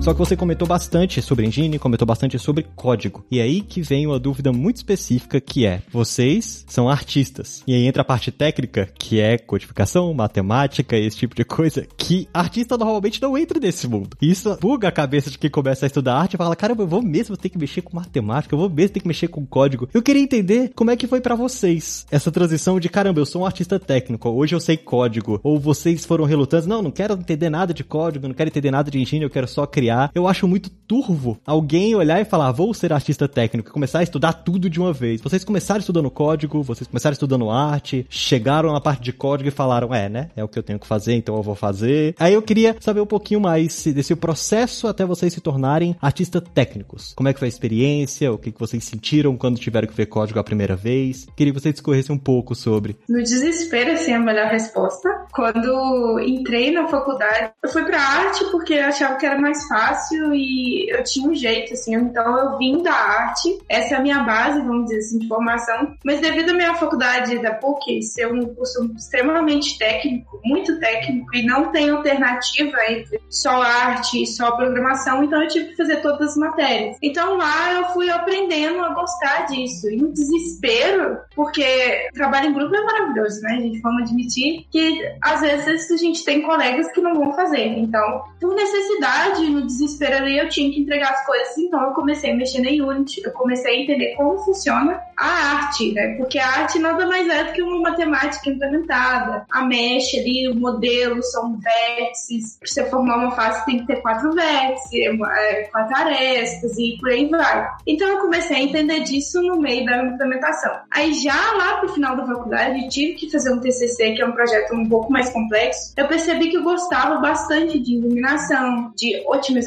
Só 0.05 0.13
que 0.13 0.19
você 0.19 0.37
comentou 0.37 0.69
bastante 0.69 1.23
sobre 1.23 1.47
engine, 1.47 1.79
comentou 1.79 2.05
bastante 2.05 2.39
sobre 2.39 2.67
código. 2.77 3.25
E 3.31 3.39
é 3.39 3.43
aí 3.43 3.63
que 3.63 3.81
vem 3.81 4.07
uma 4.07 4.19
dúvida 4.19 4.53
muito 4.53 4.77
específica 4.77 5.41
que 5.41 5.65
é: 5.65 5.81
vocês 5.91 6.63
são 6.69 6.91
artistas. 6.91 7.63
E 7.67 7.73
aí 7.73 7.87
entra 7.87 8.03
a 8.03 8.05
parte 8.05 8.31
técnica, 8.31 8.87
que 8.99 9.19
é 9.19 9.39
codificação, 9.39 10.13
matemática, 10.13 10.95
esse 10.95 11.17
tipo 11.17 11.35
de 11.35 11.43
coisa, 11.43 11.87
que 11.97 12.29
artista 12.35 12.77
normalmente 12.77 13.23
não 13.23 13.39
entra 13.39 13.59
nesse 13.59 13.89
mundo. 13.89 14.15
Isso 14.21 14.59
buga 14.61 14.89
a 14.89 14.93
cabeça 14.93 15.31
de 15.31 15.39
quem 15.39 15.49
começa 15.49 15.87
a 15.87 15.89
estudar 15.89 16.17
arte 16.19 16.35
e 16.35 16.37
fala: 16.37 16.55
caramba, 16.55 16.83
eu 16.83 16.87
vou 16.87 17.01
mesmo 17.01 17.35
ter 17.35 17.49
que 17.49 17.57
mexer 17.57 17.81
com 17.81 17.97
matemática, 17.97 18.55
eu 18.55 18.59
vou 18.59 18.69
mesmo 18.69 18.93
ter 18.93 19.01
que 19.01 19.09
mexer 19.09 19.29
com 19.29 19.47
código. 19.47 19.89
Eu 19.95 20.03
queria 20.03 20.21
entender 20.21 20.71
como 20.75 20.91
é 20.91 20.97
que 20.97 21.07
foi 21.07 21.23
para 21.23 21.35
vocês 21.35 22.07
essa 22.11 22.31
transição 22.31 22.79
de 22.79 22.91
caramba, 22.91 23.21
eu 23.21 23.27
sou 23.27 23.41
um 23.41 23.47
artista 23.47 23.81
técnico, 23.81 24.29
hoje 24.29 24.55
eu 24.55 24.61
sei 24.61 24.77
código. 24.77 25.41
Ou 25.43 25.59
vocês 25.59 26.05
foram 26.05 26.27
relutantes, 26.27 26.67
não, 26.67 26.83
não 26.83 26.91
quero 26.91 27.15
entender 27.15 27.49
nada 27.49 27.73
de 27.73 27.83
código, 27.83 28.29
não 28.29 28.35
quero 28.35 28.51
entender 28.51 28.71
nada 28.71 28.91
de 28.91 29.01
engine, 29.01 29.25
eu 29.25 29.31
quero 29.31 29.49
só 29.49 29.65
criar 29.65 29.94
eu 30.15 30.29
acho 30.29 30.47
muito 30.47 30.71
turvo 30.87 31.39
alguém 31.47 31.95
olhar 31.95 32.21
e 32.21 32.25
falar, 32.25 32.53
vou 32.53 32.73
ser 32.75 32.93
artista 32.93 33.27
técnico 33.27 33.73
começar 33.73 34.01
a 34.01 34.03
estudar 34.03 34.33
tudo 34.33 34.69
de 34.69 34.81
uma 34.81 34.93
vez. 34.93 35.21
Vocês 35.21 35.45
começaram 35.45 35.81
estudando 35.81 36.11
código, 36.11 36.63
vocês 36.63 36.87
começaram 36.87 37.13
estudando 37.13 37.51
arte, 37.51 38.07
chegaram 38.09 38.73
na 38.73 38.81
parte 38.81 39.03
de 39.03 39.13
código 39.13 39.49
e 39.49 39.53
falaram, 39.53 39.95
é, 39.95 40.09
né? 40.09 40.31
É 40.37 40.45
o 40.45 40.49
que 40.49 40.59
eu 40.59 40.63
tenho 40.63 40.79
que 40.79 40.87
fazer, 40.87 41.15
então 41.15 41.37
eu 41.37 41.43
vou 41.43 41.55
fazer. 41.55 42.15
Aí 42.19 42.35
eu 42.35 42.43
queria 42.43 42.77
saber 42.81 43.01
um 43.01 43.07
pouquinho 43.07 43.41
mais 43.41 43.85
desse 43.87 44.15
processo 44.15 44.87
até 44.87 45.05
vocês 45.05 45.33
se 45.33 45.41
tornarem 45.41 45.97
artistas 46.01 46.43
técnicos. 46.55 47.13
Como 47.17 47.29
é 47.29 47.33
que 47.33 47.39
foi 47.39 47.49
a 47.49 47.49
experiência? 47.49 48.33
O 48.33 48.39
que, 48.39 48.55
vocês 48.57 48.85
sentiram 48.85 49.37
quando 49.37 49.59
tiveram 49.59 49.89
que 49.89 49.95
ver 49.95 50.07
código 50.07 50.39
a 50.39 50.45
primeira 50.45 50.77
vez? 50.77 51.27
Queria 51.37 51.53
que 51.53 51.61
vocês 51.61 51.75
discorressem 51.75 52.15
um 52.15 52.19
pouco 52.19 52.55
sobre. 52.55 52.97
No 53.09 53.23
desespero, 53.23 53.93
assim, 53.93 54.13
a 54.13 54.19
melhor 54.19 54.51
resposta. 54.51 55.09
Quando 55.33 56.21
entrei 56.21 56.71
na 56.71 56.87
faculdade, 56.89 57.53
eu 57.63 57.71
fui 57.71 57.85
pra 57.85 58.01
arte 58.01 58.45
porque 58.51 58.75
achava 58.75 59.17
que 59.17 59.27
era 59.27 59.41
mais 59.41 59.67
fácil 59.67 59.84
fácil 59.85 60.35
e 60.35 60.89
eu 60.91 61.03
tinha 61.05 61.29
um 61.29 61.35
jeito, 61.35 61.73
assim. 61.75 61.95
Então 61.95 62.39
eu 62.39 62.59
vim 62.59 62.83
da 62.83 62.93
arte, 62.93 63.59
essa 63.69 63.95
é 63.95 63.99
a 63.99 64.03
minha 64.03 64.21
base, 64.21 64.61
vamos 64.61 64.87
dizer 64.87 64.99
assim, 64.99 65.19
de 65.19 65.29
formação. 65.29 65.95
Mas 66.05 66.21
devido 66.21 66.51
à 66.51 66.55
minha 66.55 66.75
faculdade 66.75 67.39
da 67.41 67.55
PUC 67.55 68.03
ser 68.03 68.33
um 68.33 68.55
curso 68.55 68.91
extremamente 68.97 69.79
técnico, 69.79 70.41
muito 70.45 70.79
técnico, 70.79 71.35
e 71.35 71.43
não 71.45 71.71
tem 71.71 71.91
alternativa 71.91 72.77
entre 72.89 73.21
só 73.29 73.63
arte 73.63 74.23
e 74.23 74.27
só 74.27 74.53
programação, 74.53 75.25
então 75.25 75.43
eu 75.43 75.49
tive 75.49 75.71
que 75.71 75.77
fazer 75.77 75.97
todas 75.97 76.31
as 76.31 76.37
matérias. 76.37 76.97
Então 77.03 77.37
lá 77.37 77.73
eu 77.73 77.85
fui 77.87 78.11
aprendendo 78.11 78.81
a 78.81 78.95
gostar 78.95 79.47
disso. 79.47 79.89
E 79.91 80.03
um 80.03 80.13
desespero, 80.13 81.19
porque 81.35 82.09
trabalho 82.15 82.51
em 82.51 82.53
grupo 82.53 82.75
é 82.75 82.81
maravilhoso, 82.83 83.41
né? 83.43 83.61
Gente 83.61 83.81
vamos 83.81 84.03
admitir 84.03 84.67
que 84.71 85.01
às 85.23 85.41
vezes 85.41 85.91
a 85.91 85.97
gente 85.97 86.25
tem 86.25 86.43
colegas 86.43 86.91
que 86.93 87.01
não 87.01 87.15
vão 87.15 87.33
fazer. 87.35 87.67
Então, 87.67 88.23
por 88.41 88.55
necessidade, 88.55 89.51
no 89.51 89.67
ali, 90.13 90.39
eu 90.39 90.49
tinha 90.49 90.71
que 90.71 90.81
entregar 90.81 91.11
as 91.11 91.25
coisas, 91.27 91.57
então 91.59 91.83
eu 91.83 91.91
comecei 91.93 92.33
a 92.33 92.37
mexer 92.37 92.61
na 92.61 92.71
Unity, 92.87 93.23
eu 93.25 93.33
comecei 93.33 93.75
a 93.75 93.83
entender 93.83 94.15
como 94.17 94.39
funciona 94.39 95.01
a 95.17 95.27
arte, 95.27 95.93
né? 95.93 96.15
Porque 96.17 96.39
a 96.39 96.47
arte 96.47 96.79
nada 96.79 97.07
mais 97.07 97.29
é 97.29 97.45
do 97.45 97.53
que 97.53 97.63
uma 97.63 97.81
matemática 97.91 98.51
implementada. 98.51 99.47
A 99.51 99.65
mesh 99.65 100.15
ali, 100.15 100.49
o 100.49 100.55
modelo 100.55 101.23
são 101.23 101.59
vértices. 101.59 102.57
Para 102.59 102.69
você 102.69 102.85
formar 102.91 103.17
uma 103.19 103.31
face 103.33 103.65
tem 103.65 103.79
que 103.79 103.87
ter 103.87 104.03
quatro 104.03 104.33
vértices, 104.33 104.93
é, 104.93 105.63
quatro 105.71 105.97
arestas 105.97 106.77
e 106.79 106.97
por 106.99 107.11
aí 107.11 107.29
vai. 107.29 107.69
Então 107.87 108.09
eu 108.09 108.19
comecei 108.19 108.57
a 108.57 108.61
entender 108.61 109.01
disso 109.01 109.41
no 109.43 109.59
meio 109.61 109.85
da 109.85 110.05
implementação. 110.05 110.73
Aí 110.91 111.15
já 111.15 111.53
lá 111.53 111.79
pro 111.79 111.93
final 111.93 112.17
da 112.17 112.27
faculdade, 112.27 112.89
tive 112.89 113.15
que 113.15 113.31
fazer 113.31 113.53
um 113.53 113.61
TCC, 113.61 114.13
que 114.13 114.23
é 114.23 114.27
um 114.27 114.33
projeto 114.33 114.75
um 114.75 114.89
pouco 114.89 115.13
mais 115.13 115.31
complexo. 115.31 115.93
Eu 115.97 116.09
percebi 116.09 116.51
que 116.51 116.57
eu 116.57 116.63
gostava 116.63 117.17
bastante 117.19 117.79
de 117.79 117.95
iluminação, 117.95 118.93
de 118.97 119.23
otimização, 119.27 119.64